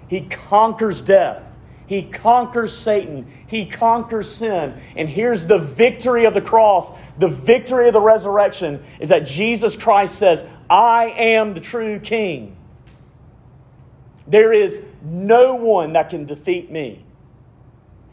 He 0.09 0.23
conquers 0.23 1.03
death. 1.03 1.43
He 1.89 2.03
conquers 2.03 2.77
Satan. 2.77 3.27
He 3.47 3.65
conquers 3.65 4.31
sin. 4.31 4.79
And 4.95 5.09
here's 5.09 5.47
the 5.47 5.59
victory 5.59 6.27
of 6.27 6.35
the 6.35 6.43
cross. 6.43 6.93
The 7.17 7.29
victory 7.29 7.89
of 7.89 7.95
the 7.95 8.01
resurrection 8.01 8.85
is 9.01 9.09
that 9.09 9.21
Jesus 9.21 9.75
Christ 9.75 10.17
says, 10.17 10.45
I 10.69 11.07
am 11.17 11.55
the 11.55 11.61
true 11.61 11.99
king. 11.99 12.55
There 14.27 14.53
is 14.53 14.83
no 15.03 15.55
one 15.55 15.95
that 15.95 16.11
can 16.11 16.27
defeat 16.27 16.71
me. 16.71 17.03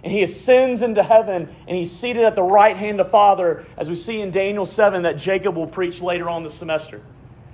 And 0.05 0.13
he 0.13 0.23
ascends 0.23 0.81
into 0.81 1.03
heaven 1.03 1.53
and 1.67 1.77
he's 1.77 1.91
seated 1.91 2.23
at 2.23 2.35
the 2.35 2.43
right 2.43 2.77
hand 2.77 3.01
of 3.01 3.11
Father, 3.11 3.65
as 3.75 3.89
we 3.89 3.97
see 3.97 4.21
in 4.21 4.31
Daniel 4.31 4.65
7 4.65 5.01
that 5.01 5.17
Jacob 5.17 5.57
will 5.57 5.67
preach 5.67 5.99
later 5.99 6.29
on 6.29 6.43
this 6.43 6.53
semester. 6.53 7.01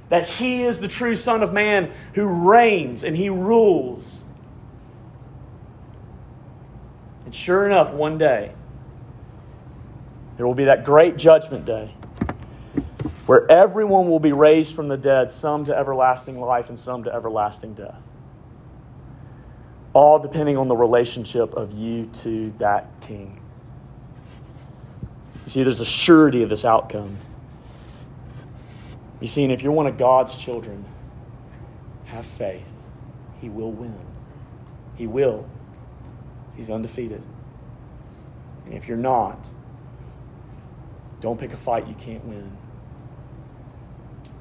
That 0.09 0.27
he 0.27 0.65
is 0.65 0.79
the 0.79 0.87
true 0.87 1.15
Son 1.15 1.41
of 1.41 1.51
Man 1.51 1.91
who 2.13 2.25
reigns 2.25 3.03
and 3.03 3.17
he 3.17 3.29
rules. 3.29 4.20
And 7.31 7.35
sure 7.37 7.65
enough, 7.65 7.93
one 7.93 8.17
day, 8.17 8.51
there 10.35 10.45
will 10.45 10.53
be 10.53 10.65
that 10.65 10.83
great 10.83 11.17
judgment 11.17 11.63
day 11.63 11.95
where 13.25 13.49
everyone 13.49 14.09
will 14.09 14.19
be 14.19 14.33
raised 14.33 14.75
from 14.75 14.89
the 14.89 14.97
dead, 14.97 15.31
some 15.31 15.63
to 15.63 15.73
everlasting 15.73 16.41
life 16.41 16.67
and 16.67 16.77
some 16.77 17.05
to 17.05 17.13
everlasting 17.13 17.73
death. 17.73 18.03
All 19.93 20.19
depending 20.19 20.57
on 20.57 20.67
the 20.67 20.75
relationship 20.75 21.53
of 21.53 21.71
you 21.71 22.07
to 22.07 22.53
that 22.57 22.89
king. 22.99 23.39
You 25.45 25.49
see, 25.49 25.63
there's 25.63 25.79
a 25.79 25.85
surety 25.85 26.43
of 26.43 26.49
this 26.49 26.65
outcome. 26.65 27.17
You 29.21 29.27
see, 29.27 29.45
and 29.45 29.53
if 29.53 29.61
you're 29.61 29.71
one 29.71 29.87
of 29.87 29.97
God's 29.97 30.35
children, 30.35 30.83
have 32.03 32.25
faith. 32.25 32.65
He 33.39 33.47
will 33.47 33.71
win. 33.71 33.97
He 34.97 35.07
will. 35.07 35.47
He's 36.55 36.69
undefeated. 36.69 37.21
And 38.65 38.73
if 38.73 38.87
you're 38.87 38.97
not, 38.97 39.49
don't 41.19 41.39
pick 41.39 41.53
a 41.53 41.57
fight 41.57 41.87
you 41.87 41.95
can't 41.95 42.23
win. 42.25 42.51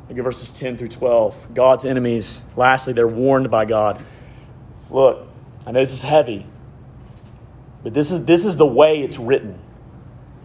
Look 0.08 0.18
at 0.18 0.24
verses 0.24 0.50
10 0.52 0.76
through 0.76 0.88
12. 0.88 1.54
God's 1.54 1.84
enemies, 1.84 2.42
lastly, 2.56 2.92
they're 2.92 3.06
warned 3.06 3.50
by 3.50 3.64
God. 3.64 4.04
Look, 4.90 5.28
I 5.66 5.72
know 5.72 5.80
this 5.80 5.92
is 5.92 6.02
heavy, 6.02 6.46
but 7.84 7.94
this 7.94 8.10
is, 8.10 8.24
this 8.24 8.44
is 8.44 8.56
the 8.56 8.66
way 8.66 9.02
it's 9.02 9.18
written. 9.18 9.58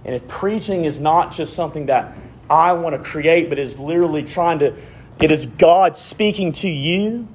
And 0.03 0.13
if 0.13 0.27
preaching 0.27 0.85
is 0.85 0.99
not 0.99 1.31
just 1.31 1.55
something 1.55 1.87
that 1.87 2.15
I 2.47 2.73
want 2.73 2.95
to 2.95 3.01
create, 3.01 3.49
but 3.49 3.57
is 3.57 3.79
literally 3.79 4.23
trying 4.23 4.59
to, 4.59 4.75
it 5.19 5.31
is 5.31 5.47
God 5.47 5.97
speaking 5.97 6.51
to 6.53 6.69
you, 6.69 7.27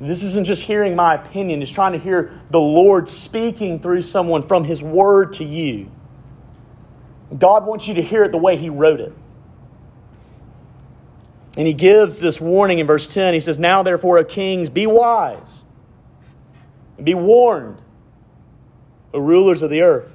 this 0.00 0.22
isn't 0.22 0.44
just 0.44 0.62
hearing 0.62 0.94
my 0.94 1.14
opinion, 1.14 1.60
it's 1.60 1.70
trying 1.70 1.92
to 1.92 1.98
hear 1.98 2.32
the 2.50 2.60
Lord 2.60 3.08
speaking 3.08 3.80
through 3.80 4.02
someone 4.02 4.42
from 4.42 4.64
His 4.64 4.82
Word 4.82 5.32
to 5.34 5.44
you. 5.44 5.90
God 7.36 7.66
wants 7.66 7.88
you 7.88 7.94
to 7.94 8.02
hear 8.02 8.24
it 8.24 8.30
the 8.30 8.38
way 8.38 8.56
He 8.56 8.70
wrote 8.70 9.00
it. 9.00 9.12
And 11.56 11.66
He 11.66 11.72
gives 11.74 12.20
this 12.20 12.40
warning 12.40 12.78
in 12.78 12.86
verse 12.86 13.12
10. 13.12 13.34
He 13.34 13.40
says, 13.40 13.58
Now 13.58 13.82
therefore, 13.82 14.18
O 14.18 14.24
kings, 14.24 14.70
be 14.70 14.86
wise 14.86 15.64
and 16.96 17.04
be 17.04 17.14
warned, 17.14 17.80
O 19.14 19.18
rulers 19.18 19.62
of 19.62 19.70
the 19.70 19.82
earth. 19.82 20.12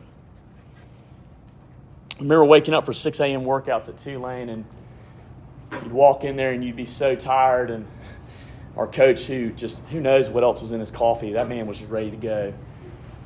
I 2.16 2.22
remember 2.22 2.46
waking 2.46 2.74
up 2.74 2.86
for 2.86 2.94
6 2.94 3.20
a.m. 3.20 3.44
workouts 3.44 3.90
at 3.90 3.98
Tulane, 3.98 4.50
and 4.50 4.66
you'd 5.72 5.92
walk 5.92 6.24
in 6.24 6.36
there 6.36 6.52
and 6.52 6.64
you'd 6.64 6.76
be 6.76 6.86
so 6.86 7.16
tired 7.16 7.72
and 7.72 7.88
our 8.76 8.88
coach 8.88 9.26
who 9.26 9.52
just 9.52 9.84
who 9.86 10.02
knows 10.02 10.30
what 10.30 10.44
else 10.44 10.62
was 10.62 10.72
in 10.72 10.80
his 10.80 10.92
coffee. 10.92 11.34
That 11.34 11.48
man 11.48 11.68
was 11.68 11.78
just 11.78 11.92
ready 11.92 12.12
to 12.12 12.18
go. 12.18 12.54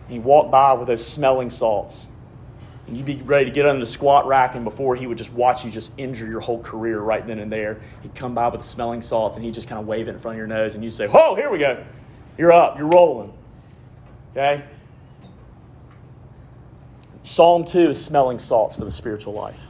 And 0.07 0.13
he 0.13 0.19
walked 0.19 0.51
by 0.51 0.73
with 0.73 0.87
those 0.87 1.05
smelling 1.05 1.49
salts. 1.49 2.07
And 2.87 2.95
you'd 2.95 3.05
be 3.05 3.17
ready 3.17 3.45
to 3.45 3.51
get 3.51 3.65
under 3.65 3.83
the 3.83 3.91
squat 3.91 4.27
rack, 4.27 4.55
and 4.55 4.63
before 4.63 4.95
he 4.95 5.07
would 5.07 5.17
just 5.17 5.33
watch 5.33 5.65
you 5.65 5.71
just 5.71 5.91
injure 5.97 6.25
your 6.25 6.39
whole 6.39 6.61
career 6.61 7.01
right 7.01 7.25
then 7.27 7.39
and 7.39 7.51
there, 7.51 7.81
he'd 8.01 8.15
come 8.15 8.33
by 8.33 8.47
with 8.47 8.61
the 8.61 8.67
smelling 8.67 9.01
salts 9.01 9.35
and 9.35 9.43
he'd 9.43 9.53
just 9.53 9.67
kind 9.67 9.81
of 9.81 9.85
wave 9.85 10.07
it 10.07 10.11
in 10.11 10.19
front 10.19 10.35
of 10.35 10.37
your 10.37 10.47
nose, 10.47 10.73
and 10.73 10.83
you'd 10.83 10.93
say, 10.93 11.07
Whoa, 11.07 11.35
here 11.35 11.49
we 11.49 11.57
go. 11.59 11.83
You're 12.37 12.53
up, 12.53 12.77
you're 12.77 12.87
rolling. 12.87 13.33
Okay? 14.31 14.63
Psalm 17.23 17.65
2 17.65 17.89
is 17.89 18.01
smelling 18.01 18.39
salts 18.39 18.75
for 18.77 18.85
the 18.85 18.91
spiritual 18.91 19.33
life. 19.33 19.67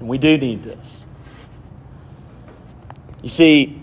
And 0.00 0.08
we 0.08 0.16
do 0.16 0.38
need 0.38 0.62
this. 0.62 1.04
You 3.24 3.30
see, 3.30 3.80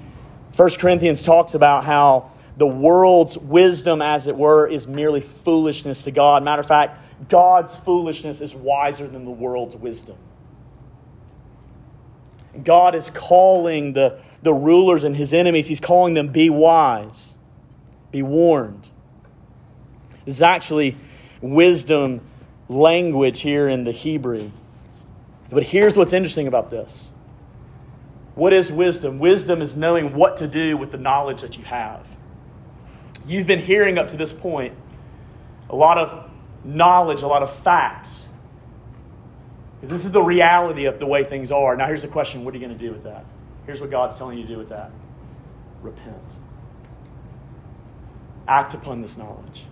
1 0.55 0.69
Corinthians 0.77 1.23
talks 1.23 1.55
about 1.55 1.83
how 1.83 2.29
the 2.57 2.67
world's 2.67 3.35
wisdom, 3.39 3.99
as 3.99 4.27
it 4.27 4.37
were, 4.37 4.67
is 4.67 4.87
merely 4.87 5.19
foolishness 5.19 6.03
to 6.03 6.11
God. 6.11 6.43
Matter 6.43 6.59
of 6.59 6.67
fact, 6.67 7.27
God's 7.27 7.75
foolishness 7.75 8.39
is 8.39 8.53
wiser 8.53 9.07
than 9.07 9.25
the 9.25 9.31
world's 9.31 9.75
wisdom. 9.75 10.15
God 12.63 12.93
is 12.93 13.09
calling 13.09 13.93
the, 13.93 14.19
the 14.43 14.53
rulers 14.53 15.05
and 15.05 15.15
his 15.15 15.33
enemies, 15.33 15.65
he's 15.65 15.79
calling 15.79 16.13
them, 16.13 16.27
be 16.27 16.51
wise, 16.51 17.35
be 18.11 18.21
warned. 18.21 18.91
This 20.23 20.35
is 20.35 20.41
actually 20.43 20.95
wisdom 21.41 22.21
language 22.69 23.39
here 23.39 23.67
in 23.67 23.85
the 23.85 23.91
Hebrew. 23.91 24.51
But 25.49 25.63
here's 25.63 25.97
what's 25.97 26.13
interesting 26.13 26.45
about 26.45 26.69
this 26.69 27.11
what 28.41 28.53
is 28.53 28.71
wisdom? 28.71 29.19
Wisdom 29.19 29.61
is 29.61 29.75
knowing 29.75 30.15
what 30.15 30.37
to 30.37 30.47
do 30.47 30.75
with 30.75 30.91
the 30.91 30.97
knowledge 30.97 31.41
that 31.41 31.59
you 31.59 31.63
have. 31.63 32.07
You've 33.27 33.45
been 33.45 33.59
hearing 33.59 33.99
up 33.99 34.07
to 34.07 34.17
this 34.17 34.33
point 34.33 34.73
a 35.69 35.75
lot 35.75 35.99
of 35.99 36.27
knowledge, 36.63 37.21
a 37.21 37.27
lot 37.27 37.43
of 37.43 37.55
facts. 37.57 38.27
Because 39.75 39.91
this 39.91 40.05
is 40.05 40.11
the 40.11 40.23
reality 40.23 40.85
of 40.85 40.97
the 40.97 41.05
way 41.05 41.23
things 41.23 41.51
are. 41.51 41.75
Now, 41.75 41.85
here's 41.85 42.01
the 42.01 42.07
question 42.07 42.43
what 42.43 42.55
are 42.55 42.57
you 42.57 42.65
going 42.65 42.75
to 42.75 42.83
do 42.83 42.91
with 42.91 43.03
that? 43.03 43.25
Here's 43.67 43.79
what 43.79 43.91
God's 43.91 44.17
telling 44.17 44.39
you 44.39 44.43
to 44.45 44.49
do 44.49 44.57
with 44.57 44.69
that 44.69 44.89
repent. 45.83 46.39
Act 48.47 48.73
upon 48.73 49.03
this 49.03 49.19
knowledge. 49.19 49.67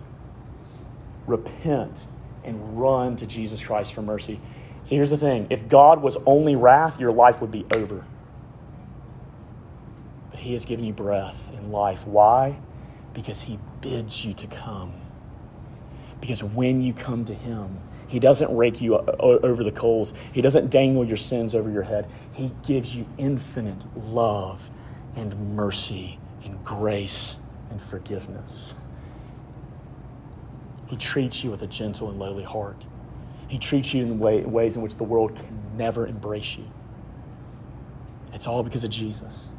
Repent 1.26 2.04
and 2.44 2.80
run 2.80 3.16
to 3.16 3.26
Jesus 3.26 3.60
Christ 3.60 3.94
for 3.94 4.02
mercy. 4.02 4.38
See, 4.84 4.94
here's 4.94 5.10
the 5.10 5.18
thing 5.18 5.48
if 5.50 5.66
God 5.68 6.02
was 6.02 6.18
only 6.24 6.54
wrath, 6.54 7.00
your 7.00 7.10
life 7.10 7.40
would 7.40 7.50
be 7.50 7.66
over. 7.74 8.04
He 10.40 10.52
has 10.52 10.64
given 10.64 10.86
you 10.86 10.94
breath 10.94 11.52
and 11.54 11.70
life. 11.70 12.06
Why? 12.06 12.58
Because 13.12 13.42
He 13.42 13.58
bids 13.82 14.24
you 14.24 14.32
to 14.34 14.46
come. 14.46 14.94
Because 16.18 16.42
when 16.42 16.80
you 16.80 16.94
come 16.94 17.26
to 17.26 17.34
Him, 17.34 17.78
He 18.08 18.18
doesn't 18.18 18.54
rake 18.56 18.80
you 18.80 18.96
over 18.96 19.62
the 19.62 19.70
coals, 19.70 20.14
He 20.32 20.40
doesn't 20.40 20.70
dangle 20.70 21.04
your 21.04 21.18
sins 21.18 21.54
over 21.54 21.70
your 21.70 21.82
head. 21.82 22.10
He 22.32 22.52
gives 22.66 22.96
you 22.96 23.06
infinite 23.18 23.84
love 23.96 24.70
and 25.14 25.54
mercy 25.54 26.18
and 26.44 26.64
grace 26.64 27.36
and 27.70 27.80
forgiveness. 27.80 28.74
He 30.86 30.96
treats 30.96 31.44
you 31.44 31.50
with 31.50 31.60
a 31.62 31.66
gentle 31.66 32.08
and 32.08 32.18
lowly 32.18 32.44
heart. 32.44 32.86
He 33.46 33.58
treats 33.58 33.92
you 33.92 34.02
in 34.04 34.18
way, 34.18 34.40
ways 34.40 34.76
in 34.76 34.80
which 34.82 34.96
the 34.96 35.04
world 35.04 35.36
can 35.36 35.76
never 35.76 36.06
embrace 36.06 36.56
you. 36.56 36.64
It's 38.32 38.46
all 38.46 38.62
because 38.62 38.84
of 38.84 38.90
Jesus. 38.90 39.49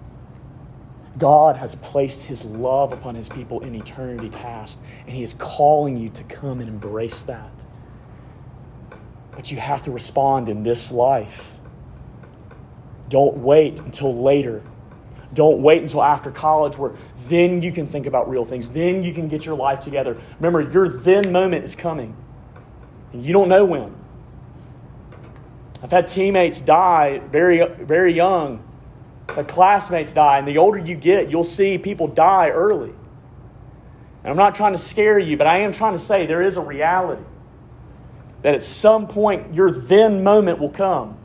God 1.17 1.57
has 1.57 1.75
placed 1.75 2.21
his 2.21 2.45
love 2.45 2.93
upon 2.93 3.15
his 3.15 3.27
people 3.27 3.61
in 3.61 3.75
eternity 3.75 4.29
past, 4.29 4.79
and 5.05 5.15
he 5.15 5.23
is 5.23 5.33
calling 5.37 5.97
you 5.97 6.09
to 6.09 6.23
come 6.23 6.59
and 6.59 6.69
embrace 6.69 7.23
that. 7.23 7.51
But 9.31 9.51
you 9.51 9.57
have 9.57 9.81
to 9.83 9.91
respond 9.91 10.49
in 10.49 10.63
this 10.63 10.91
life. 10.91 11.57
Don't 13.09 13.37
wait 13.37 13.79
until 13.79 14.15
later. 14.15 14.63
Don't 15.33 15.61
wait 15.61 15.81
until 15.81 16.03
after 16.03 16.31
college 16.31 16.77
where 16.77 16.93
then 17.27 17.61
you 17.61 17.71
can 17.71 17.87
think 17.87 18.05
about 18.05 18.29
real 18.29 18.45
things. 18.45 18.69
Then 18.69 19.03
you 19.03 19.13
can 19.13 19.27
get 19.27 19.45
your 19.45 19.55
life 19.55 19.79
together. 19.79 20.17
Remember, 20.39 20.61
your 20.61 20.89
then 20.89 21.31
moment 21.31 21.63
is 21.63 21.75
coming. 21.75 22.15
And 23.13 23.25
you 23.25 23.33
don't 23.33 23.49
know 23.49 23.65
when. 23.65 23.95
I've 25.83 25.91
had 25.91 26.07
teammates 26.07 26.61
die 26.61 27.19
very, 27.19 27.65
very 27.83 28.13
young. 28.13 28.63
I've 29.37 29.47
classmates 29.47 30.13
die. 30.13 30.37
And 30.37 30.47
the 30.47 30.57
older 30.57 30.77
you 30.77 30.95
get, 30.95 31.29
you'll 31.29 31.43
see 31.43 31.77
people 31.77 32.07
die 32.07 32.49
early. 32.49 32.93
And 34.23 34.29
I'm 34.29 34.37
not 34.37 34.55
trying 34.55 34.73
to 34.73 34.77
scare 34.77 35.17
you, 35.17 35.37
but 35.37 35.47
I 35.47 35.59
am 35.59 35.73
trying 35.73 35.93
to 35.93 35.99
say 35.99 36.25
there 36.25 36.41
is 36.41 36.57
a 36.57 36.61
reality 36.61 37.23
that 38.43 38.55
at 38.55 38.61
some 38.61 39.07
point 39.07 39.53
your 39.53 39.71
then 39.71 40.23
moment 40.23 40.59
will 40.59 40.69
come. 40.69 41.17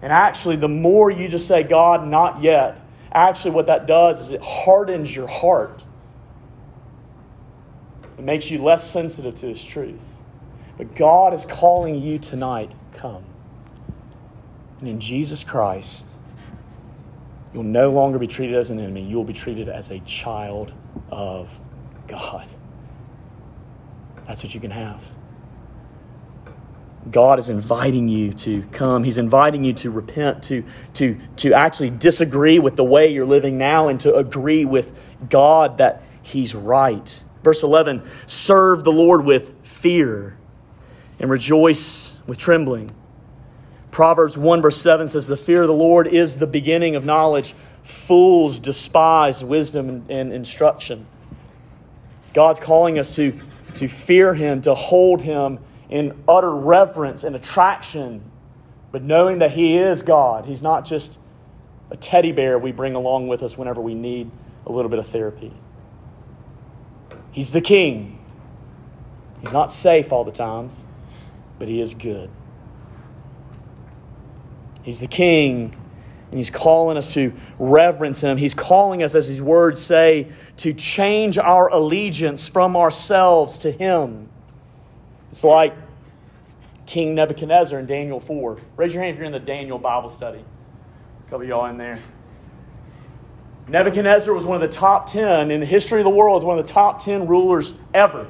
And 0.00 0.12
actually, 0.12 0.56
the 0.56 0.68
more 0.68 1.10
you 1.10 1.28
just 1.28 1.48
say, 1.48 1.62
God, 1.62 2.06
not 2.06 2.42
yet, 2.42 2.80
actually, 3.12 3.50
what 3.52 3.66
that 3.66 3.86
does 3.86 4.20
is 4.20 4.30
it 4.30 4.40
hardens 4.42 5.14
your 5.14 5.26
heart. 5.26 5.84
It 8.16 8.24
makes 8.24 8.50
you 8.50 8.62
less 8.62 8.88
sensitive 8.88 9.34
to 9.36 9.46
His 9.46 9.64
truth. 9.64 10.00
But 10.76 10.94
God 10.94 11.34
is 11.34 11.44
calling 11.44 12.00
you 12.00 12.18
tonight, 12.18 12.72
come. 12.92 13.24
And 14.80 14.88
in 14.88 15.00
Jesus 15.00 15.44
Christ, 15.44 16.06
you'll 17.52 17.62
no 17.64 17.90
longer 17.90 18.18
be 18.18 18.26
treated 18.26 18.56
as 18.56 18.70
an 18.70 18.78
enemy. 18.78 19.02
You 19.02 19.16
will 19.16 19.24
be 19.24 19.32
treated 19.32 19.68
as 19.68 19.90
a 19.90 19.98
child 20.00 20.72
of 21.10 21.52
God. 22.06 22.46
That's 24.26 24.42
what 24.42 24.54
you 24.54 24.60
can 24.60 24.70
have. 24.70 25.02
God 27.10 27.38
is 27.38 27.48
inviting 27.48 28.08
you 28.08 28.32
to 28.34 28.62
come. 28.64 29.02
He's 29.02 29.18
inviting 29.18 29.64
you 29.64 29.72
to 29.74 29.90
repent, 29.90 30.42
to, 30.44 30.64
to, 30.94 31.18
to 31.36 31.54
actually 31.54 31.90
disagree 31.90 32.58
with 32.58 32.76
the 32.76 32.84
way 32.84 33.08
you're 33.12 33.26
living 33.26 33.56
now 33.56 33.88
and 33.88 33.98
to 34.00 34.14
agree 34.14 34.64
with 34.64 34.98
God 35.28 35.78
that 35.78 36.02
He's 36.22 36.54
right. 36.54 37.24
Verse 37.42 37.62
11 37.62 38.02
serve 38.26 38.84
the 38.84 38.92
Lord 38.92 39.24
with 39.24 39.54
fear 39.66 40.36
and 41.18 41.30
rejoice 41.30 42.18
with 42.26 42.36
trembling. 42.36 42.90
Proverbs 43.98 44.38
1, 44.38 44.62
verse 44.62 44.80
7 44.80 45.08
says, 45.08 45.26
The 45.26 45.36
fear 45.36 45.62
of 45.62 45.66
the 45.66 45.74
Lord 45.74 46.06
is 46.06 46.36
the 46.36 46.46
beginning 46.46 46.94
of 46.94 47.04
knowledge. 47.04 47.52
Fools 47.82 48.60
despise 48.60 49.42
wisdom 49.42 50.04
and, 50.08 50.32
instruction. 50.32 51.04
God's 52.32 52.60
calling 52.60 53.00
us 53.00 53.16
to, 53.16 53.36
to 53.74 53.88
fear 53.88 54.34
Him, 54.34 54.60
to 54.60 54.74
hold 54.76 55.20
Him 55.20 55.58
in 55.90 56.16
utter 56.28 56.54
reverence 56.54 57.24
and 57.24 57.34
attraction, 57.34 58.22
but 58.92 59.02
knowing 59.02 59.40
that 59.40 59.50
He 59.50 59.76
is 59.76 60.04
God. 60.04 60.44
He's 60.44 60.62
not 60.62 60.84
just 60.84 61.18
a 61.90 61.96
teddy 61.96 62.30
bear 62.30 62.56
we 62.56 62.70
bring 62.70 62.94
along 62.94 63.26
with 63.26 63.42
us 63.42 63.58
whenever 63.58 63.80
we 63.80 63.96
need 63.96 64.30
a 64.64 64.70
little 64.70 64.90
bit 64.92 65.00
of 65.00 65.08
therapy. 65.08 65.52
He's 67.32 67.50
the 67.50 67.60
King. 67.60 68.24
He's 69.40 69.52
not 69.52 69.72
safe 69.72 70.12
all 70.12 70.22
the 70.22 70.30
times, 70.30 70.84
but 71.58 71.66
He 71.66 71.80
is 71.80 71.94
good. 71.94 72.30
He's 74.88 75.00
the 75.00 75.06
King, 75.06 75.76
and 76.30 76.38
He's 76.38 76.48
calling 76.48 76.96
us 76.96 77.12
to 77.12 77.34
reverence 77.58 78.22
Him. 78.22 78.38
He's 78.38 78.54
calling 78.54 79.02
us, 79.02 79.14
as 79.14 79.28
His 79.28 79.42
words 79.42 79.82
say, 79.82 80.32
to 80.56 80.72
change 80.72 81.36
our 81.36 81.68
allegiance 81.68 82.48
from 82.48 82.74
ourselves 82.74 83.58
to 83.58 83.70
Him. 83.70 84.30
It's 85.30 85.44
like 85.44 85.74
King 86.86 87.14
Nebuchadnezzar 87.14 87.78
in 87.78 87.84
Daniel 87.84 88.18
4. 88.18 88.56
Raise 88.78 88.94
your 88.94 89.02
hand 89.02 89.12
if 89.12 89.18
you're 89.18 89.26
in 89.26 89.32
the 89.32 89.38
Daniel 89.38 89.78
Bible 89.78 90.08
study. 90.08 90.38
A 90.38 91.22
couple 91.24 91.42
of 91.42 91.48
y'all 91.48 91.66
in 91.66 91.76
there. 91.76 91.98
Nebuchadnezzar 93.68 94.32
was 94.32 94.46
one 94.46 94.54
of 94.54 94.62
the 94.62 94.74
top 94.74 95.04
10 95.04 95.50
in 95.50 95.60
the 95.60 95.66
history 95.66 96.00
of 96.00 96.04
the 96.04 96.10
world, 96.10 96.44
one 96.44 96.58
of 96.58 96.66
the 96.66 96.72
top 96.72 97.04
10 97.04 97.26
rulers 97.26 97.74
ever. 97.92 98.26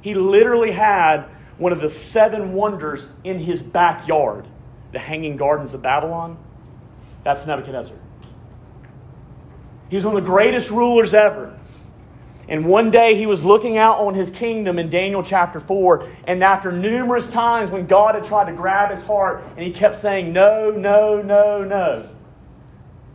He 0.00 0.14
literally 0.14 0.72
had 0.72 1.26
one 1.58 1.70
of 1.70 1.80
the 1.80 1.88
seven 1.88 2.54
wonders 2.54 3.08
in 3.22 3.38
his 3.38 3.62
backyard, 3.62 4.48
the 4.92 4.98
Hanging 4.98 5.36
Gardens 5.36 5.74
of 5.74 5.82
Babylon. 5.82 6.36
That's 7.24 7.46
Nebuchadnezzar. 7.46 7.96
He 9.88 9.96
was 9.96 10.04
one 10.04 10.16
of 10.16 10.22
the 10.22 10.28
greatest 10.28 10.70
rulers 10.70 11.14
ever. 11.14 11.58
And 12.48 12.66
one 12.66 12.90
day 12.90 13.14
he 13.14 13.26
was 13.26 13.44
looking 13.44 13.78
out 13.78 13.98
on 13.98 14.14
his 14.14 14.28
kingdom 14.30 14.78
in 14.78 14.90
Daniel 14.90 15.22
chapter 15.22 15.60
4. 15.60 16.06
And 16.26 16.42
after 16.42 16.72
numerous 16.72 17.26
times 17.28 17.70
when 17.70 17.86
God 17.86 18.14
had 18.14 18.24
tried 18.24 18.46
to 18.46 18.52
grab 18.52 18.90
his 18.90 19.02
heart 19.02 19.44
and 19.56 19.60
he 19.64 19.72
kept 19.72 19.96
saying, 19.96 20.32
No, 20.32 20.70
no, 20.70 21.22
no, 21.22 21.64
no, 21.64 22.08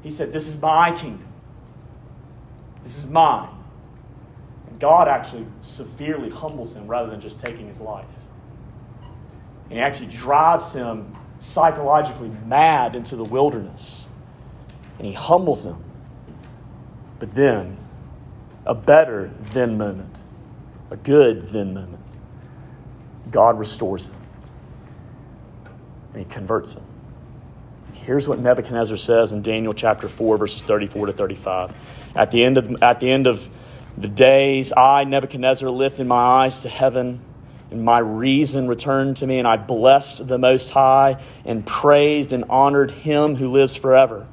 he 0.02 0.12
said, 0.12 0.32
This 0.32 0.48
is 0.48 0.58
my 0.58 0.92
kingdom. 0.92 1.28
This 2.84 2.98
is 2.98 3.06
mine. 3.06 3.50
And 4.70 4.80
God 4.80 5.08
actually 5.08 5.46
severely 5.62 6.30
humbles 6.30 6.74
him 6.74 6.88
rather 6.88 7.10
than 7.10 7.20
just 7.20 7.40
taking 7.40 7.68
his 7.68 7.82
life. 7.82 8.06
And 9.66 9.74
he 9.74 9.80
actually 9.80 10.08
drives 10.08 10.72
him 10.72 11.12
psychologically 11.40 12.30
mad 12.46 12.96
into 12.96 13.16
the 13.16 13.24
wilderness. 13.24 14.06
And 14.98 15.08
he 15.08 15.14
humbles 15.14 15.66
him. 15.66 15.84
But 17.20 17.32
then, 17.32 17.78
a 18.66 18.76
better 18.76 19.32
then 19.54 19.78
moment, 19.78 20.22
a 20.92 20.98
good 20.98 21.52
then 21.52 21.74
moment. 21.74 22.04
God 23.32 23.58
restores 23.60 24.08
him 24.08 24.16
and 26.18 26.26
he 26.26 26.34
converts 26.34 26.74
him. 26.74 26.84
Here's 27.94 28.28
what 28.28 28.40
Nebuchadnezzar 28.40 28.98
says 28.98 29.32
in 29.34 29.42
Daniel 29.42 29.74
chapter 29.74 30.08
4, 30.08 30.38
verses 30.38 30.64
34 30.64 31.08
to 31.08 31.14
35. 31.14 31.74
At 32.16 32.32
the 32.32 32.44
end 32.44 32.58
of, 32.58 32.82
at 32.82 33.00
the, 33.00 33.12
end 33.12 33.28
of 33.28 33.50
the 33.98 34.08
days, 34.08 34.72
I, 34.76 35.04
Nebuchadnezzar, 35.04 35.70
lifted 35.70 36.08
my 36.08 36.16
eyes 36.46 36.60
to 36.60 36.70
heaven, 36.70 37.20
and 37.70 37.84
my 37.84 38.00
reason 38.00 38.68
returned 38.68 39.18
to 39.18 39.28
me, 39.28 39.40
and 39.40 39.48
I 39.48 39.58
blessed 39.58 40.28
the 40.28 40.38
Most 40.38 40.70
High, 40.70 41.22
and 41.46 41.66
praised 41.66 42.32
and 42.34 42.46
honored 42.50 42.92
him 42.92 43.36
who 43.36 43.50
lives 43.50 43.76
forever. 43.76 44.28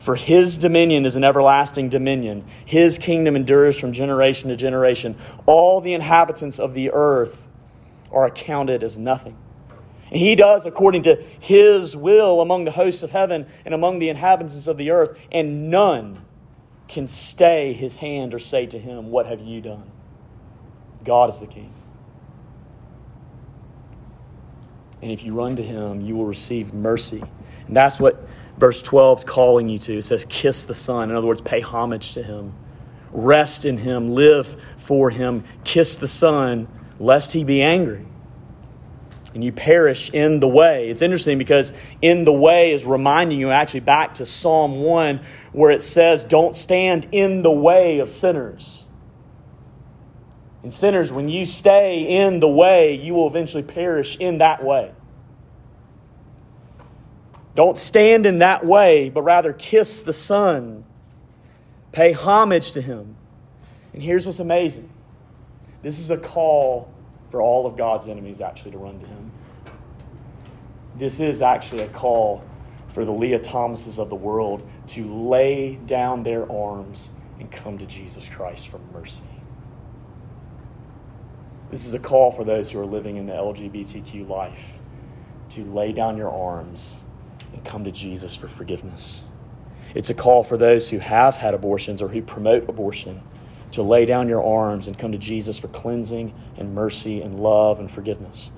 For 0.00 0.14
his 0.14 0.56
dominion 0.56 1.04
is 1.04 1.16
an 1.16 1.24
everlasting 1.24 1.88
dominion. 1.88 2.44
His 2.64 2.96
kingdom 2.96 3.34
endures 3.34 3.78
from 3.78 3.92
generation 3.92 4.50
to 4.50 4.56
generation. 4.56 5.16
All 5.46 5.80
the 5.80 5.94
inhabitants 5.94 6.60
of 6.60 6.74
the 6.74 6.92
earth 6.92 7.46
are 8.12 8.24
accounted 8.24 8.84
as 8.84 8.96
nothing. 8.96 9.36
And 10.10 10.20
he 10.20 10.36
does 10.36 10.64
according 10.64 11.02
to 11.02 11.16
his 11.40 11.96
will 11.96 12.40
among 12.40 12.64
the 12.64 12.70
hosts 12.70 13.02
of 13.02 13.10
heaven 13.10 13.46
and 13.64 13.74
among 13.74 13.98
the 13.98 14.08
inhabitants 14.08 14.68
of 14.68 14.76
the 14.76 14.92
earth, 14.92 15.18
and 15.32 15.70
none 15.70 16.24
can 16.86 17.08
stay 17.08 17.72
his 17.72 17.96
hand 17.96 18.32
or 18.32 18.38
say 18.38 18.66
to 18.66 18.78
him, 18.78 19.10
What 19.10 19.26
have 19.26 19.40
you 19.40 19.60
done? 19.60 19.90
God 21.02 21.30
is 21.30 21.40
the 21.40 21.46
king. 21.46 21.72
And 25.02 25.12
if 25.12 25.24
you 25.24 25.34
run 25.34 25.56
to 25.56 25.62
him, 25.62 26.00
you 26.00 26.16
will 26.16 26.26
receive 26.26 26.72
mercy. 26.72 27.22
And 27.66 27.76
that's 27.76 28.00
what 28.00 28.26
verse 28.56 28.82
12 28.82 29.18
is 29.18 29.24
calling 29.24 29.68
you 29.68 29.78
to. 29.80 29.98
It 29.98 30.02
says, 30.02 30.24
Kiss 30.28 30.64
the 30.64 30.74
Son. 30.74 31.10
In 31.10 31.16
other 31.16 31.26
words, 31.26 31.40
pay 31.40 31.60
homage 31.60 32.14
to 32.14 32.22
him, 32.22 32.54
rest 33.12 33.64
in 33.64 33.76
him, 33.76 34.10
live 34.10 34.56
for 34.78 35.10
him, 35.10 35.44
kiss 35.64 35.96
the 35.96 36.08
Son, 36.08 36.68
lest 36.98 37.32
he 37.32 37.44
be 37.44 37.62
angry. 37.62 38.06
And 39.34 39.44
you 39.44 39.52
perish 39.52 40.08
in 40.14 40.40
the 40.40 40.48
way. 40.48 40.88
It's 40.88 41.02
interesting 41.02 41.36
because 41.36 41.74
in 42.00 42.24
the 42.24 42.32
way 42.32 42.72
is 42.72 42.86
reminding 42.86 43.38
you 43.38 43.50
actually 43.50 43.80
back 43.80 44.14
to 44.14 44.24
Psalm 44.24 44.80
1 44.80 45.20
where 45.52 45.70
it 45.70 45.82
says, 45.82 46.24
Don't 46.24 46.56
stand 46.56 47.08
in 47.12 47.42
the 47.42 47.50
way 47.50 47.98
of 47.98 48.08
sinners. 48.08 48.85
And 50.66 50.74
sinners, 50.74 51.12
when 51.12 51.28
you 51.28 51.46
stay 51.46 52.00
in 52.00 52.40
the 52.40 52.48
way, 52.48 52.96
you 52.96 53.14
will 53.14 53.28
eventually 53.28 53.62
perish 53.62 54.16
in 54.16 54.38
that 54.38 54.64
way. 54.64 54.90
Don't 57.54 57.78
stand 57.78 58.26
in 58.26 58.40
that 58.40 58.66
way, 58.66 59.08
but 59.08 59.22
rather 59.22 59.52
kiss 59.52 60.02
the 60.02 60.12
Son. 60.12 60.84
Pay 61.92 62.10
homage 62.10 62.72
to 62.72 62.80
Him. 62.80 63.14
And 63.92 64.02
here's 64.02 64.26
what's 64.26 64.40
amazing 64.40 64.90
this 65.84 66.00
is 66.00 66.10
a 66.10 66.16
call 66.16 66.92
for 67.30 67.40
all 67.40 67.64
of 67.64 67.76
God's 67.76 68.08
enemies 68.08 68.40
actually 68.40 68.72
to 68.72 68.78
run 68.78 68.98
to 68.98 69.06
Him. 69.06 69.30
This 70.96 71.20
is 71.20 71.42
actually 71.42 71.82
a 71.82 71.88
call 71.90 72.42
for 72.88 73.04
the 73.04 73.12
Lia 73.12 73.38
Thomases 73.38 74.00
of 74.00 74.10
the 74.10 74.16
world 74.16 74.68
to 74.88 75.04
lay 75.04 75.76
down 75.86 76.24
their 76.24 76.50
arms 76.50 77.12
and 77.38 77.52
come 77.52 77.78
to 77.78 77.86
Jesus 77.86 78.28
Christ 78.28 78.66
for 78.66 78.80
mercy. 78.92 79.22
This 81.70 81.84
is 81.84 81.94
a 81.94 81.98
call 81.98 82.30
for 82.30 82.44
those 82.44 82.70
who 82.70 82.78
are 82.78 82.86
living 82.86 83.16
in 83.16 83.26
the 83.26 83.32
LGBTQ 83.32 84.28
life 84.28 84.78
to 85.50 85.64
lay 85.64 85.92
down 85.92 86.16
your 86.16 86.30
arms 86.30 86.98
and 87.52 87.64
come 87.64 87.82
to 87.82 87.90
Jesus 87.90 88.36
for 88.36 88.46
forgiveness. 88.46 89.24
It's 89.92 90.10
a 90.10 90.14
call 90.14 90.44
for 90.44 90.56
those 90.56 90.88
who 90.88 90.98
have 90.98 91.36
had 91.36 91.54
abortions 91.54 92.00
or 92.00 92.08
who 92.08 92.22
promote 92.22 92.68
abortion 92.68 93.20
to 93.72 93.82
lay 93.82 94.06
down 94.06 94.28
your 94.28 94.44
arms 94.44 94.86
and 94.86 94.96
come 94.96 95.10
to 95.10 95.18
Jesus 95.18 95.58
for 95.58 95.66
cleansing 95.68 96.32
and 96.56 96.72
mercy 96.72 97.20
and 97.20 97.40
love 97.40 97.80
and 97.80 97.90
forgiveness. 97.90 98.52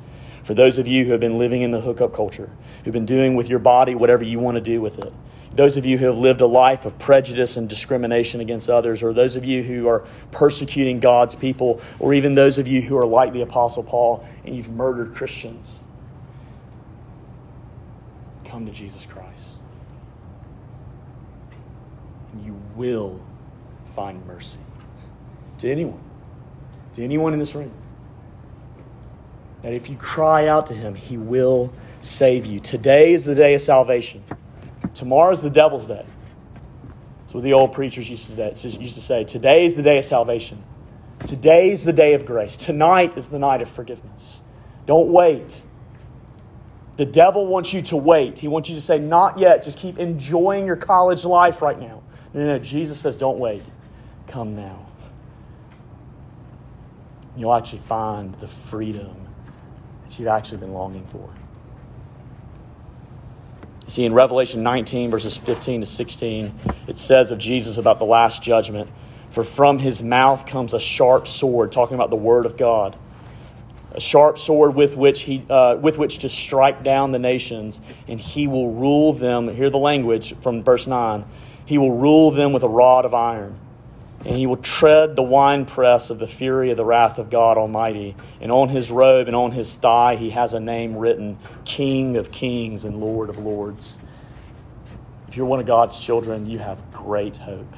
For 0.45 0.53
those 0.53 0.77
of 0.77 0.87
you 0.87 1.07
who 1.07 1.13
have 1.13 1.21
been 1.21 1.39
living 1.39 1.63
in 1.63 1.71
the 1.71 1.81
hookup 1.81 2.13
culture, 2.13 2.51
who've 2.85 2.93
been 2.93 3.07
doing 3.07 3.37
with 3.37 3.49
your 3.49 3.59
body 3.59 3.95
whatever 3.95 4.23
you 4.23 4.39
want 4.39 4.57
to 4.57 4.61
do 4.61 4.83
with 4.83 4.99
it, 4.99 5.13
those 5.55 5.77
of 5.77 5.85
you 5.85 5.99
who 5.99 6.07
have 6.07 6.19
lived 6.19 6.41
a 6.41 6.47
life 6.47 6.85
of 6.85 6.99
prejudice 6.99 7.57
and 7.57 7.69
discrimination 7.69 8.41
against 8.41 8.69
others, 8.69 9.03
or 9.03 9.13
those 9.13 9.37
of 9.37 9.45
you 9.45 9.63
who 9.63 9.89
are 9.89 10.05
persecuting 10.31 11.01
God's 11.01 11.35
people, 11.35 11.81
or 11.99 12.15
even 12.15 12.35
those 12.35 12.59
of 12.59 12.69
you 12.69 12.81
who 12.81 12.97
are 12.97 13.07
like 13.07 13.33
the 13.33 13.43
Apostle 13.43 13.83
Paul 13.83 14.27
and 14.45 14.57
you've 14.57 14.71
murdered 14.71 15.15
Christians, 15.15 15.81
come 18.45 18.67
to 18.67 18.73
Jesus 18.73 19.07
Christ. 19.07 19.59
And 22.33 22.45
you 22.45 22.61
will 22.77 23.21
find 23.95 24.25
mercy 24.27 24.59
to 25.59 25.71
anyone, 25.71 26.01
to 26.95 27.03
anyone 27.03 27.33
in 27.33 27.39
this 27.39 27.55
room. 27.55 27.73
That 29.63 29.73
if 29.73 29.91
you 29.91 29.97
cry 29.97 30.47
out 30.47 30.67
to 30.69 30.75
him, 30.75 30.95
he 30.95 31.17
will 31.17 31.73
save 32.01 32.47
you. 32.47 32.61
Today 32.61 33.13
is 33.13 33.25
the 33.25 33.35
day 33.35 33.55
of 33.55 33.63
salvation. 33.63 34.23
Tomorrow 34.99 35.31
is 35.31 35.43
the 35.43 35.51
devil's 35.51 35.87
day. 35.87 36.05
That's 37.21 37.33
what 37.33 37.45
the 37.45 37.53
old 37.53 37.73
preachers 37.73 38.11
used 38.11 38.35
to, 38.35 38.69
used 38.69 38.97
to 38.97 39.01
say. 39.01 39.23
Today 39.23 39.65
is 39.65 39.77
the 39.77 39.83
day 39.83 39.99
of 39.99 40.05
salvation. 40.05 40.61
Today 41.25 41.71
is 41.71 41.85
the 41.85 41.93
day 41.93 42.15
of 42.15 42.27
grace. 42.27 42.57
Tonight 42.57 43.17
is 43.17 43.29
the 43.29 43.39
night 43.39 43.63
of 43.63 43.69
forgiveness. 43.69 44.41
Don't 44.87 45.09
wait. 45.13 45.63
The 46.97 47.07
devil 47.07 47.47
wants 47.47 47.73
you 47.73 47.81
to 47.83 47.97
wait. 47.97 48.41
He 48.41 48.49
wants 48.49 48.71
you 48.71 48.75
to 48.75 48.81
say, 48.81 48.99
Not 48.99 49.39
yet. 49.39 49.63
Just 49.63 49.79
keep 49.79 50.01
enjoying 50.01 50.67
your 50.67 50.75
college 50.75 51.25
life 51.25 51.63
right 51.63 51.79
now. 51.79 52.03
No, 52.35 52.41
no, 52.41 52.47
no. 52.47 52.59
Jesus 52.59 52.99
says, 52.99 53.17
Don't 53.17 53.39
wait. 53.39 53.63
Come 54.27 54.57
now. 54.57 54.85
You'll 57.37 57.55
actually 57.55 57.79
find 57.79 58.35
the 58.41 58.49
freedom 58.49 59.29
that 60.03 60.19
you've 60.19 60.27
actually 60.27 60.59
been 60.59 60.73
longing 60.73 61.07
for. 61.07 61.33
See, 63.89 64.05
in 64.05 64.13
Revelation 64.13 64.63
19, 64.63 65.11
verses 65.11 65.35
15 65.35 65.81
to 65.81 65.87
16, 65.87 66.55
it 66.89 66.99
says 66.99 67.31
of 67.31 67.39
Jesus 67.39 67.79
about 67.79 67.99
the 67.99 68.05
last 68.05 68.43
judgment 68.43 68.91
For 69.31 69.43
from 69.43 69.79
his 69.79 70.03
mouth 70.03 70.45
comes 70.45 70.75
a 70.75 70.81
sharp 70.81 71.27
sword, 71.27 71.73
talking 71.73 71.95
about 71.95 72.11
the 72.11 72.17
word 72.17 72.45
of 72.45 72.59
God. 72.59 72.97
A 73.93 74.01
sharp 74.01 74.39
sword 74.39 74.75
with 74.75 74.95
which, 74.95 75.23
he, 75.23 75.43
uh, 75.49 75.77
with 75.77 75.97
which 75.97 76.19
to 76.19 76.29
strike 76.29 76.85
down 76.85 77.13
the 77.13 77.19
nations, 77.19 77.81
and 78.07 78.21
he 78.21 78.47
will 78.47 78.73
rule 78.73 79.15
them. 79.15 79.49
Hear 79.49 79.71
the 79.71 79.79
language 79.79 80.39
from 80.41 80.63
verse 80.63 80.87
9. 80.87 81.25
He 81.65 81.79
will 81.79 81.97
rule 81.97 82.31
them 82.31 82.53
with 82.53 82.63
a 82.63 82.69
rod 82.69 83.07
of 83.07 83.15
iron 83.15 83.59
and 84.25 84.37
he 84.37 84.47
will 84.47 84.57
tread 84.57 85.15
the 85.15 85.23
winepress 85.23 86.11
of 86.11 86.19
the 86.19 86.27
fury 86.27 86.71
of 86.71 86.77
the 86.77 86.85
wrath 86.85 87.19
of 87.19 87.31
God 87.31 87.57
Almighty. 87.57 88.17
And 88.41 88.51
on 88.51 88.69
his 88.69 88.91
robe 88.91 89.29
and 89.29 89.37
on 89.37 89.53
his 89.53 89.77
thigh 89.77 90.17
he 90.17 90.31
has 90.31 90.55
a 90.55 90.61
name 90.61 90.97
written 90.97 91.39
King 91.65 92.17
of 92.17 92.33
Kings 92.33 92.85
and 92.85 93.01
Lord 93.01 93.31
of 93.31 93.39
Lords. 93.39 93.97
If 95.29 95.37
you're 95.37 95.47
one 95.47 95.61
of 95.61 95.67
God's 95.67 96.01
children, 96.01 96.49
you 96.49 96.59
have 96.59 96.91
great 96.93 97.37
hope. 97.37 97.73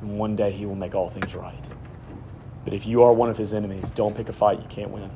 And 0.00 0.18
one 0.18 0.34
day 0.34 0.50
he 0.50 0.64
will 0.66 0.76
make 0.76 0.94
all 0.94 1.10
things 1.10 1.34
right. 1.34 1.54
But 2.64 2.72
if 2.72 2.86
you 2.86 3.02
are 3.02 3.12
one 3.12 3.28
of 3.28 3.36
his 3.36 3.52
enemies, 3.52 3.90
don't 3.90 4.16
pick 4.16 4.30
a 4.30 4.32
fight 4.32 4.60
you 4.60 4.68
can't 4.68 4.90
win. 4.90 5.10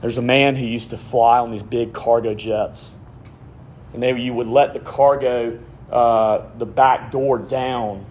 There's 0.00 0.18
a 0.18 0.22
man 0.22 0.56
who 0.56 0.66
used 0.66 0.90
to 0.90 0.98
fly 0.98 1.38
on 1.38 1.52
these 1.52 1.62
big 1.62 1.92
cargo 1.92 2.34
jets. 2.34 2.94
And 3.92 4.02
they, 4.02 4.18
you 4.18 4.34
would 4.34 4.48
let 4.48 4.72
the 4.72 4.80
cargo 4.80 5.58
uh, 5.90 6.46
the 6.58 6.66
back 6.66 7.10
door 7.10 7.38
down. 7.38 8.06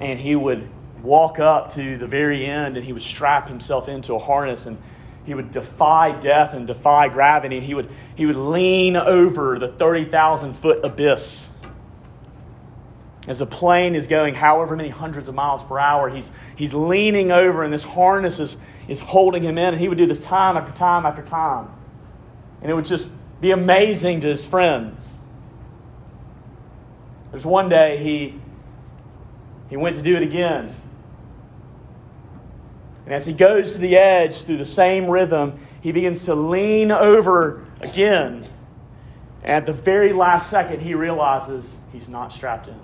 And 0.00 0.18
he 0.18 0.36
would 0.36 0.68
walk 1.02 1.38
up 1.38 1.74
to 1.74 1.96
the 1.98 2.06
very 2.06 2.44
end 2.44 2.76
and 2.76 2.84
he 2.84 2.92
would 2.92 3.02
strap 3.02 3.48
himself 3.48 3.88
into 3.88 4.14
a 4.14 4.18
harness 4.18 4.66
and 4.66 4.76
he 5.24 5.34
would 5.34 5.50
defy 5.50 6.12
death 6.12 6.54
and 6.54 6.66
defy 6.66 7.08
gravity. 7.08 7.56
And 7.56 7.66
he 7.66 7.74
would, 7.74 7.90
he 8.14 8.26
would 8.26 8.36
lean 8.36 8.96
over 8.96 9.58
the 9.58 9.68
30,000 9.68 10.54
foot 10.54 10.84
abyss. 10.84 11.48
As 13.26 13.40
the 13.40 13.46
plane 13.46 13.96
is 13.96 14.06
going 14.06 14.36
however 14.36 14.76
many 14.76 14.88
hundreds 14.88 15.28
of 15.28 15.34
miles 15.34 15.62
per 15.64 15.80
hour, 15.80 16.08
he's, 16.08 16.30
he's 16.54 16.72
leaning 16.72 17.32
over 17.32 17.64
and 17.64 17.72
this 17.72 17.82
harness 17.82 18.38
is, 18.38 18.56
is 18.86 19.00
holding 19.00 19.42
him 19.42 19.58
in. 19.58 19.74
And 19.74 19.80
he 19.80 19.88
would 19.88 19.98
do 19.98 20.06
this 20.06 20.20
time 20.20 20.56
after 20.56 20.72
time 20.72 21.04
after 21.04 21.22
time. 21.22 21.68
And 22.62 22.70
it 22.70 22.74
would 22.74 22.86
just 22.86 23.10
be 23.40 23.50
amazing 23.50 24.20
to 24.20 24.28
his 24.28 24.46
friends. 24.46 25.15
There's 27.36 27.44
one 27.44 27.68
day 27.68 27.98
he, 27.98 28.40
he 29.68 29.76
went 29.76 29.96
to 29.96 30.02
do 30.02 30.16
it 30.16 30.22
again. 30.22 30.74
And 33.04 33.12
as 33.12 33.26
he 33.26 33.34
goes 33.34 33.74
to 33.74 33.78
the 33.78 33.98
edge 33.98 34.44
through 34.44 34.56
the 34.56 34.64
same 34.64 35.06
rhythm, 35.06 35.58
he 35.82 35.92
begins 35.92 36.24
to 36.24 36.34
lean 36.34 36.90
over 36.90 37.62
again. 37.82 38.48
And 39.42 39.52
at 39.52 39.66
the 39.66 39.74
very 39.74 40.14
last 40.14 40.48
second, 40.48 40.80
he 40.80 40.94
realizes 40.94 41.76
he's 41.92 42.08
not 42.08 42.32
strapped 42.32 42.68
in. 42.68 42.80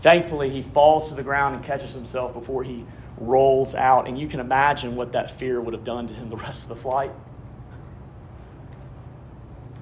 Thankfully, 0.00 0.50
he 0.50 0.62
falls 0.62 1.08
to 1.10 1.14
the 1.14 1.22
ground 1.22 1.54
and 1.54 1.64
catches 1.64 1.92
himself 1.92 2.34
before 2.34 2.64
he 2.64 2.84
rolls 3.16 3.76
out. 3.76 4.08
And 4.08 4.18
you 4.18 4.26
can 4.26 4.40
imagine 4.40 4.96
what 4.96 5.12
that 5.12 5.30
fear 5.30 5.60
would 5.60 5.72
have 5.72 5.84
done 5.84 6.08
to 6.08 6.14
him 6.14 6.30
the 6.30 6.36
rest 6.36 6.64
of 6.64 6.70
the 6.70 6.74
flight. 6.82 7.12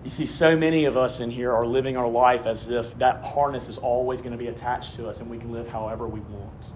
You 0.03 0.09
see, 0.09 0.25
so 0.25 0.57
many 0.57 0.87
of 0.87 0.97
us 0.97 1.21
in 1.21 1.31
here 1.31 1.53
are 1.53 1.67
living 1.67 1.97
our 1.97 2.09
life 2.09 2.47
as 2.47 2.71
if 2.71 2.97
that 2.99 3.23
harness 3.23 3.69
is 3.69 3.77
always 3.79 4.21
going 4.21 4.33
to 4.33 4.39
be 4.39 4.49
attached 4.49 4.95
to 4.97 5.09
us 5.09 5.21
and 5.21 5.31
we 5.31 5.37
can 5.37 5.53
live 5.53 5.69
however 5.69 6.07
we 6.07 6.21
want. 6.21 6.73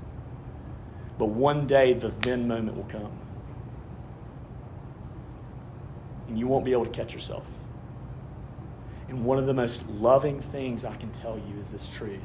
But 1.19 1.27
one 1.27 1.67
day 1.67 1.95
the 1.95 2.13
then 2.21 2.47
moment 2.47 2.77
will 2.77 2.85
come. 2.85 3.13
And 6.29 6.39
you 6.39 6.47
won't 6.47 6.65
be 6.65 6.73
able 6.73 6.85
to 6.85 6.91
catch 6.91 7.15
yourself. 7.15 7.47
And 9.09 9.25
one 9.25 9.39
of 9.39 9.47
the 9.47 9.55
most 9.55 9.89
loving 9.89 10.41
things 10.41 10.85
I 10.85 10.95
can 10.97 11.11
tell 11.13 11.39
you 11.39 11.61
is 11.63 11.71
this 11.71 11.89
truth. 11.89 12.21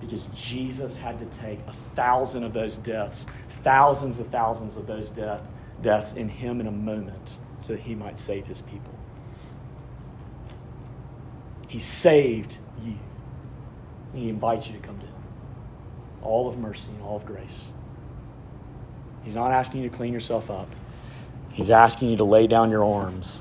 Because 0.00 0.26
Jesus 0.34 0.94
had 0.94 1.18
to 1.18 1.38
take 1.38 1.60
a 1.68 1.72
thousand 1.94 2.42
of 2.44 2.52
those 2.52 2.76
deaths, 2.78 3.24
thousands 3.62 4.18
of 4.18 4.28
thousands 4.28 4.76
of 4.76 4.86
those 4.86 5.08
death, 5.10 5.40
deaths 5.80 6.12
in 6.14 6.28
him 6.28 6.60
in 6.60 6.66
a 6.66 6.72
moment 6.72 7.38
so 7.58 7.72
that 7.72 7.82
he 7.82 7.94
might 7.94 8.18
save 8.18 8.46
his 8.46 8.60
people. 8.60 8.92
He 11.68 11.78
saved 11.78 12.58
you. 12.84 12.94
He 14.14 14.28
invites 14.28 14.66
you 14.66 14.74
to 14.74 14.78
come 14.80 14.98
to 14.98 15.06
Him. 15.06 15.14
All 16.22 16.48
of 16.48 16.58
mercy 16.58 16.90
and 16.90 17.02
all 17.02 17.16
of 17.16 17.26
grace. 17.26 17.72
He's 19.22 19.34
not 19.34 19.50
asking 19.50 19.82
you 19.82 19.90
to 19.90 19.96
clean 19.96 20.12
yourself 20.12 20.50
up. 20.50 20.68
He's 21.50 21.70
asking 21.70 22.10
you 22.10 22.16
to 22.18 22.24
lay 22.24 22.46
down 22.46 22.70
your 22.70 22.84
arms 22.84 23.40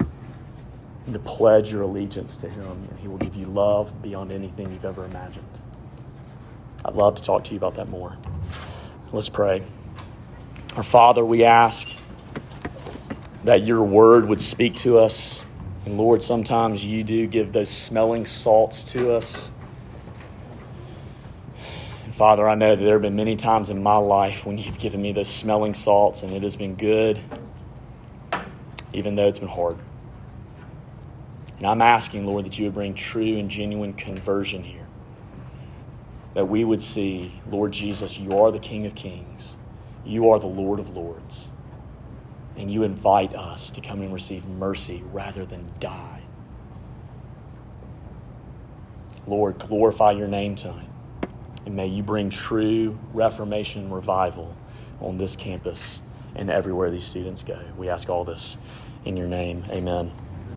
and 1.05 1.13
to 1.13 1.19
pledge 1.19 1.71
your 1.71 1.83
allegiance 1.83 2.37
to 2.37 2.49
Him, 2.49 2.87
and 2.89 2.99
He 2.99 3.07
will 3.07 3.17
give 3.17 3.35
you 3.35 3.45
love 3.45 4.01
beyond 4.01 4.31
anything 4.31 4.71
you've 4.71 4.85
ever 4.85 5.05
imagined. 5.05 5.45
I'd 6.83 6.95
love 6.95 7.15
to 7.15 7.23
talk 7.23 7.43
to 7.45 7.51
you 7.51 7.57
about 7.57 7.75
that 7.75 7.89
more. 7.89 8.17
Let's 9.11 9.29
pray. 9.29 9.63
Our 10.75 10.83
Father, 10.83 11.23
we 11.23 11.43
ask 11.43 11.89
that 13.43 13.63
your 13.63 13.83
word 13.83 14.27
would 14.27 14.41
speak 14.41 14.75
to 14.77 14.97
us 14.97 15.44
and 15.85 15.99
Lord, 15.99 16.23
sometimes 16.23 16.83
you 16.83 17.03
do 17.03 17.27
give 17.27 17.53
those 17.53 17.69
smelling 17.69 18.25
salts 18.25 18.83
to 18.85 19.11
us. 19.11 19.51
And 22.03 22.13
Father, 22.13 22.49
I 22.49 22.55
know 22.55 22.75
that 22.75 22.83
there 22.83 22.93
have 22.93 23.03
been 23.03 23.15
many 23.15 23.35
times 23.35 23.69
in 23.69 23.83
my 23.83 23.97
life 23.97 24.45
when 24.47 24.57
you've 24.57 24.79
given 24.79 25.01
me 25.01 25.11
those 25.11 25.29
smelling 25.29 25.75
salts 25.75 26.23
and 26.23 26.31
it 26.31 26.41
has 26.41 26.55
been 26.55 26.73
good, 26.73 27.19
even 28.93 29.15
though 29.15 29.27
it's 29.27 29.37
been 29.37 29.47
hard. 29.47 29.77
And 31.57 31.67
I'm 31.67 31.83
asking, 31.83 32.25
Lord, 32.25 32.45
that 32.45 32.57
you 32.57 32.65
would 32.65 32.73
bring 32.73 32.95
true 32.95 33.37
and 33.37 33.49
genuine 33.49 33.93
conversion 33.93 34.63
here. 34.63 34.87
That 36.33 36.45
we 36.45 36.63
would 36.63 36.81
see, 36.81 37.39
Lord 37.49 37.71
Jesus, 37.71 38.17
you 38.17 38.31
are 38.39 38.51
the 38.51 38.59
King 38.59 38.87
of 38.87 38.95
Kings, 38.95 39.55
you 40.03 40.31
are 40.31 40.39
the 40.39 40.47
Lord 40.47 40.79
of 40.79 40.97
Lords 40.97 41.49
and 42.57 42.71
you 42.71 42.83
invite 42.83 43.35
us 43.35 43.69
to 43.71 43.81
come 43.81 44.01
and 44.01 44.13
receive 44.13 44.45
mercy 44.47 45.03
rather 45.11 45.45
than 45.45 45.69
die. 45.79 46.21
Lord, 49.27 49.57
glorify 49.59 50.11
your 50.11 50.27
name 50.27 50.55
tonight. 50.55 50.87
And 51.65 51.75
may 51.75 51.87
you 51.87 52.03
bring 52.03 52.29
true 52.29 52.97
reformation 53.13 53.83
and 53.83 53.93
revival 53.93 54.55
on 55.01 55.17
this 55.17 55.35
campus 55.35 56.01
and 56.35 56.49
everywhere 56.49 56.91
these 56.91 57.05
students 57.05 57.43
go. 57.43 57.59
We 57.77 57.89
ask 57.89 58.09
all 58.09 58.23
this 58.23 58.57
in 59.03 59.17
your 59.17 59.27
name. 59.27 59.63
Amen. 59.69 60.11